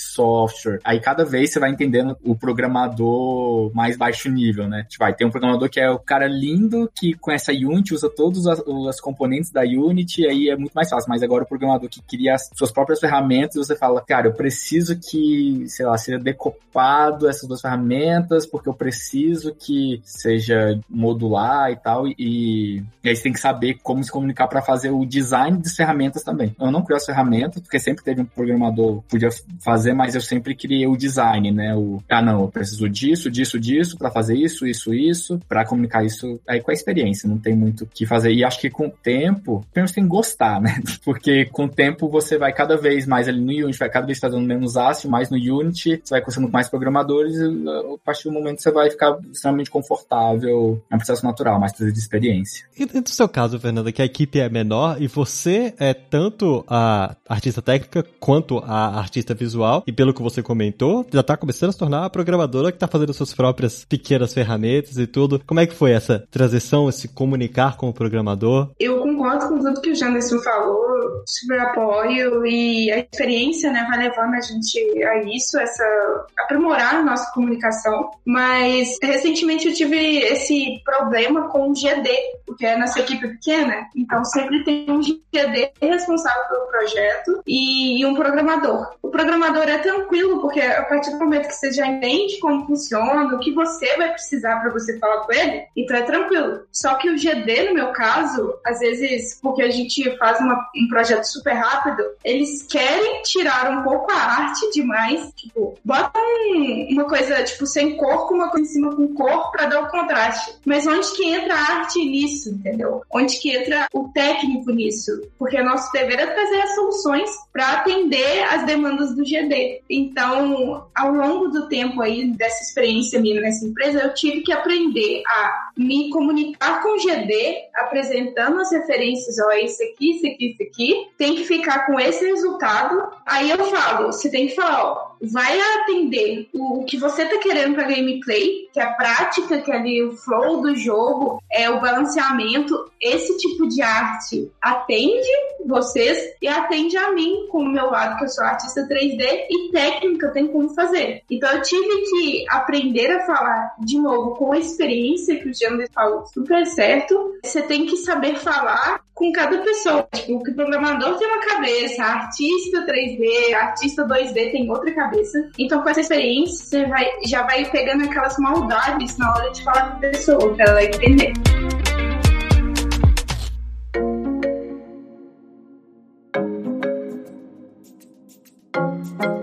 software. 0.00 0.80
Aí 0.84 1.00
cada 1.00 1.24
vez 1.24 1.52
você 1.52 1.58
vai 1.58 1.70
entendendo 1.70 2.16
o 2.22 2.34
programador 2.34 3.74
mais 3.74 3.96
baixo 3.96 4.30
nível, 4.30 4.68
né? 4.68 4.84
Tipo, 4.88 5.04
vai 5.04 5.14
ter 5.14 5.24
um 5.24 5.30
programador 5.30 5.53
que 5.68 5.80
é 5.80 5.90
o 5.90 5.98
cara 5.98 6.26
lindo, 6.26 6.90
que 6.94 7.14
conhece 7.14 7.50
a 7.50 7.54
Unity, 7.54 7.94
usa 7.94 8.10
todos 8.10 8.46
as 8.46 9.00
componentes 9.00 9.50
da 9.50 9.62
Unity, 9.62 10.26
aí 10.26 10.48
é 10.48 10.56
muito 10.56 10.72
mais 10.74 10.88
fácil. 10.88 11.08
Mas 11.08 11.22
agora 11.22 11.44
o 11.44 11.46
programador 11.46 11.88
que 11.88 12.02
cria 12.02 12.34
as 12.34 12.50
suas 12.54 12.70
próprias 12.70 13.00
ferramentas, 13.00 13.54
você 13.56 13.76
fala, 13.76 14.00
cara, 14.00 14.28
eu 14.28 14.34
preciso 14.34 14.98
que, 14.98 15.64
sei 15.68 15.86
lá, 15.86 15.96
seja 15.96 16.18
decopado 16.18 17.28
essas 17.28 17.48
duas 17.48 17.60
ferramentas, 17.60 18.46
porque 18.46 18.68
eu 18.68 18.74
preciso 18.74 19.54
que 19.54 20.00
seja 20.04 20.78
modular 20.88 21.70
e 21.70 21.76
tal, 21.76 22.06
e, 22.08 22.82
e 23.02 23.08
aí 23.08 23.16
você 23.16 23.22
tem 23.22 23.32
que 23.32 23.40
saber 23.40 23.78
como 23.82 24.02
se 24.02 24.10
comunicar 24.10 24.48
para 24.48 24.62
fazer 24.62 24.90
o 24.90 25.04
design 25.04 25.58
das 25.58 25.74
ferramentas 25.74 26.22
também. 26.22 26.54
Eu 26.58 26.70
não 26.70 26.82
crio 26.82 26.96
as 26.96 27.06
ferramentas, 27.06 27.60
porque 27.62 27.78
sempre 27.78 28.04
teve 28.04 28.20
um 28.20 28.24
programador 28.24 29.02
que 29.02 29.10
podia 29.10 29.28
fazer, 29.60 29.92
mas 29.92 30.14
eu 30.14 30.20
sempre 30.20 30.54
criei 30.54 30.86
o 30.86 30.96
design, 30.96 31.50
né? 31.50 31.74
O, 31.74 32.02
ah, 32.08 32.22
não, 32.22 32.42
eu 32.42 32.48
preciso 32.48 32.88
disso, 32.88 33.30
disso, 33.30 33.58
disso, 33.58 33.96
para 33.96 34.10
fazer 34.10 34.36
isso, 34.36 34.66
isso, 34.66 34.94
isso, 34.94 35.40
para 35.48 35.64
comunicar 35.64 36.04
isso 36.04 36.40
aí 36.46 36.60
com 36.60 36.70
a 36.70 36.74
experiência, 36.74 37.28
não 37.28 37.38
tem 37.38 37.54
muito 37.54 37.84
o 37.84 37.86
que 37.86 38.06
fazer. 38.06 38.32
E 38.32 38.44
acho 38.44 38.60
que 38.60 38.70
com 38.70 38.86
o 38.86 38.90
tempo, 38.90 39.64
primeiro 39.72 39.88
você 39.88 39.94
tem 39.94 40.04
que 40.04 40.10
gostar, 40.10 40.60
né? 40.60 40.80
Porque 41.04 41.46
com 41.46 41.64
o 41.64 41.68
tempo 41.68 42.08
você 42.08 42.38
vai 42.38 42.52
cada 42.52 42.76
vez 42.76 43.06
mais 43.06 43.28
ali 43.28 43.40
no 43.40 43.64
Unity, 43.64 43.78
vai 43.78 43.90
cada 43.90 44.06
vez 44.06 44.18
fazendo 44.18 44.42
menos 44.42 44.76
ácido, 44.76 45.10
mais 45.10 45.30
no 45.30 45.36
Unity, 45.36 46.00
você 46.02 46.14
vai 46.14 46.20
conhecendo 46.20 46.48
mais 46.50 46.68
programadores 46.68 47.36
e 47.36 47.68
a 47.68 47.98
partir 48.04 48.24
do 48.24 48.32
momento 48.32 48.62
você 48.62 48.70
vai 48.70 48.90
ficar 48.90 49.18
extremamente 49.32 49.70
confortável. 49.70 50.82
É 50.90 50.94
um 50.94 50.98
processo 50.98 51.24
natural, 51.24 51.58
mais 51.58 51.72
precisa 51.72 51.92
de 51.92 51.98
experiência. 51.98 52.66
E 52.76 52.84
no 52.84 53.08
seu 53.08 53.28
caso, 53.28 53.58
Fernanda, 53.58 53.92
que 53.92 54.02
a 54.02 54.04
equipe 54.04 54.38
é 54.40 54.48
menor 54.48 55.00
e 55.00 55.06
você 55.06 55.74
é 55.78 55.94
tanto 55.94 56.64
a 56.68 57.16
artista 57.28 57.62
técnica 57.62 58.04
quanto 58.20 58.58
a 58.58 58.98
artista 58.98 59.34
visual, 59.34 59.82
e 59.86 59.92
pelo 59.92 60.14
que 60.14 60.22
você 60.22 60.42
comentou, 60.42 61.06
já 61.12 61.22
tá 61.22 61.36
começando 61.36 61.70
a 61.70 61.72
se 61.72 61.78
tornar 61.78 62.04
a 62.04 62.10
programadora 62.10 62.72
que 62.72 62.78
tá 62.78 62.86
fazendo 62.86 63.12
suas 63.12 63.32
próprias 63.32 63.84
pequenas 63.84 64.32
ferramentas 64.32 64.96
e 64.96 65.06
tudo. 65.06 65.33
Como 65.46 65.60
é 65.60 65.66
que 65.66 65.74
foi 65.74 65.92
essa 65.92 66.26
transição, 66.30 66.88
esse 66.88 67.08
comunicar 67.08 67.76
com 67.76 67.88
o 67.88 67.92
programador? 67.92 68.70
Eu 68.78 69.00
concordo 69.14 69.48
com 69.48 69.58
tudo 69.58 69.80
que 69.80 69.90
o 69.90 69.94
Janderson 69.94 70.38
falou, 70.40 71.22
super 71.26 71.60
apoio 71.60 72.44
e 72.46 72.90
a 72.90 72.98
experiência, 72.98 73.70
né, 73.70 73.86
vai 73.88 73.98
levando 73.98 74.34
a 74.34 74.40
gente 74.40 75.04
a 75.04 75.22
isso, 75.22 75.58
essa 75.58 76.26
aprimorar 76.38 76.96
a 76.96 77.02
nossa 77.02 77.30
comunicação. 77.32 78.10
Mas 78.24 78.96
recentemente 79.02 79.68
eu 79.68 79.74
tive 79.74 80.18
esse 80.18 80.80
problema 80.84 81.48
com 81.48 81.70
o 81.70 81.72
GD, 81.72 82.10
porque 82.46 82.66
é 82.66 82.76
nossa 82.76 83.00
equipe 83.00 83.26
pequena, 83.28 83.88
então 83.96 84.24
sempre 84.24 84.64
tem 84.64 84.90
um 84.90 85.00
GD 85.00 85.72
responsável 85.80 86.42
pelo 86.48 86.66
projeto 86.66 87.42
e 87.46 88.04
um 88.04 88.14
programador. 88.14 88.94
O 89.02 89.08
programador 89.08 89.64
é 89.68 89.78
tranquilo, 89.78 90.40
porque 90.40 90.60
a 90.60 90.84
partir 90.84 91.10
do 91.10 91.18
momento 91.18 91.48
que 91.48 91.54
você 91.54 91.72
já 91.72 91.86
entende 91.86 92.38
como 92.40 92.66
funciona, 92.66 93.34
o 93.34 93.38
que 93.38 93.52
você 93.52 93.96
vai 93.96 94.10
precisar 94.12 94.60
para 94.60 94.70
você 94.70 94.98
falar 94.98 95.22
com 95.24 95.32
ele, 95.32 95.64
então 95.76 95.96
é 95.96 96.02
tranquilo. 96.02 96.60
Só 96.72 96.94
que 96.96 97.08
o 97.10 97.16
GD, 97.16 97.68
no 97.68 97.74
meu 97.74 97.92
caso, 97.92 98.54
às 98.64 98.80
vezes, 98.80 99.03
porque 99.40 99.62
a 99.62 99.70
gente 99.70 100.16
faz 100.18 100.40
uma, 100.40 100.68
um 100.76 100.88
projeto 100.88 101.24
super 101.24 101.52
rápido, 101.52 102.02
eles 102.24 102.62
querem 102.64 103.22
tirar 103.22 103.70
um 103.70 103.82
pouco 103.82 104.10
a 104.10 104.16
arte 104.16 104.70
demais, 104.72 105.32
tipo, 105.34 105.78
bota 105.84 106.18
um, 106.18 106.88
uma 106.90 107.04
coisa, 107.04 107.42
tipo, 107.44 107.66
sem 107.66 107.96
cor 107.96 108.28
com 108.28 108.34
uma 108.34 108.50
coisa 108.50 108.68
em 108.68 108.72
cima 108.72 108.94
com 108.94 109.14
cor 109.14 109.50
para 109.50 109.66
dar 109.66 109.82
o 109.82 109.88
contraste. 109.88 110.56
Mas 110.64 110.86
onde 110.86 111.10
que 111.14 111.24
entra 111.24 111.54
a 111.54 111.78
arte 111.78 112.04
nisso, 112.04 112.50
entendeu? 112.50 113.02
Onde 113.12 113.38
que 113.38 113.56
entra 113.56 113.86
o 113.92 114.08
técnico 114.08 114.70
nisso? 114.70 115.10
Porque 115.38 115.62
nosso 115.62 115.90
dever 115.92 116.18
é 116.18 116.26
trazer 116.26 116.60
as 116.62 116.74
soluções 116.74 117.30
para 117.52 117.72
atender 117.72 118.42
as 118.44 118.64
demandas 118.64 119.14
do 119.14 119.24
GD. 119.24 119.82
Então, 119.88 120.86
ao 120.94 121.12
longo 121.12 121.48
do 121.48 121.68
tempo 121.68 122.00
aí 122.00 122.30
dessa 122.32 122.62
experiência 122.62 123.20
minha 123.20 123.40
nessa 123.40 123.66
empresa, 123.66 124.00
eu 124.00 124.14
tive 124.14 124.42
que 124.42 124.52
aprender 124.52 125.22
a 125.26 125.63
me 125.76 126.10
comunicar 126.10 126.82
com 126.82 126.96
o 126.96 126.98
GD, 126.98 127.68
apresentando 127.74 128.60
as 128.60 128.70
referências, 128.70 129.36
ó, 129.38 129.52
isso 129.52 129.82
aqui, 129.82 130.16
isso 130.16 130.26
aqui, 130.26 130.50
isso 130.52 130.62
aqui, 130.62 131.10
tem 131.18 131.34
que 131.34 131.44
ficar 131.44 131.86
com 131.86 131.98
esse 131.98 132.24
resultado. 132.24 133.10
Aí 133.26 133.50
eu 133.50 133.58
falo, 133.66 134.06
você 134.06 134.30
tem 134.30 134.46
que 134.46 134.54
falar, 134.54 134.84
ó, 134.84 135.13
vai 135.24 135.60
atender 135.60 136.48
o 136.52 136.84
que 136.84 136.96
você 136.96 137.24
tá 137.26 137.38
querendo 137.38 137.74
para 137.74 137.88
gameplay, 137.88 138.68
que 138.72 138.80
é 138.80 138.82
a 138.82 138.92
prática, 138.92 139.60
que 139.60 139.70
é 139.70 139.76
ali 139.76 140.02
o 140.02 140.16
flow 140.16 140.60
do 140.60 140.74
jogo, 140.76 141.42
é 141.50 141.68
o 141.70 141.80
balanceamento, 141.80 142.90
esse 143.00 143.36
tipo 143.36 143.68
de 143.68 143.82
arte 143.82 144.50
atende 144.60 145.28
vocês 145.66 146.18
e 146.40 146.48
atende 146.48 146.96
a 146.96 147.12
mim, 147.12 147.46
com 147.50 147.58
o 147.58 147.68
meu 147.68 147.86
lado, 147.86 148.18
que 148.18 148.24
eu 148.24 148.28
sou 148.28 148.44
artista 148.44 148.86
3D 148.86 149.46
e 149.50 149.70
técnica, 149.72 150.30
tenho 150.30 150.48
como 150.48 150.68
fazer. 150.70 151.22
Então 151.30 151.50
eu 151.50 151.62
tive 151.62 152.02
que 152.10 152.44
aprender 152.48 153.10
a 153.10 153.26
falar 153.26 153.74
de 153.80 153.98
novo 153.98 154.34
com 154.36 154.52
a 154.52 154.58
experiência 154.58 155.38
que 155.38 155.48
o 155.48 155.54
Jander 155.54 155.90
falou 155.92 156.26
super 156.26 156.66
certo. 156.66 157.34
Você 157.42 157.62
tem 157.62 157.86
que 157.86 157.96
saber 157.98 158.36
falar 158.36 159.02
com 159.14 159.32
cada 159.32 159.58
pessoa. 159.58 160.06
Tipo, 160.12 160.36
o 160.36 160.54
programador 160.54 161.16
tem 161.16 161.28
uma 161.28 161.40
cabeça, 161.40 162.02
artista 162.02 162.84
3D, 162.84 163.54
artista 163.54 164.04
2D 164.06 164.52
tem 164.52 164.68
outra 164.68 164.92
cabeça. 164.92 165.13
Então, 165.58 165.82
com 165.82 165.88
essa 165.88 166.00
experiência, 166.00 166.64
você 166.64 166.86
vai, 166.86 167.08
já 167.26 167.42
vai 167.42 167.64
pegando 167.70 168.04
aquelas 168.04 168.36
maldades 168.38 169.16
na 169.18 169.32
hora 169.32 169.50
de 169.50 169.62
falar 169.62 169.90
com 169.90 169.96
a 169.96 170.10
pessoa, 170.10 170.54
pra 170.54 170.64
ela 170.66 170.84
entender. 170.84 171.32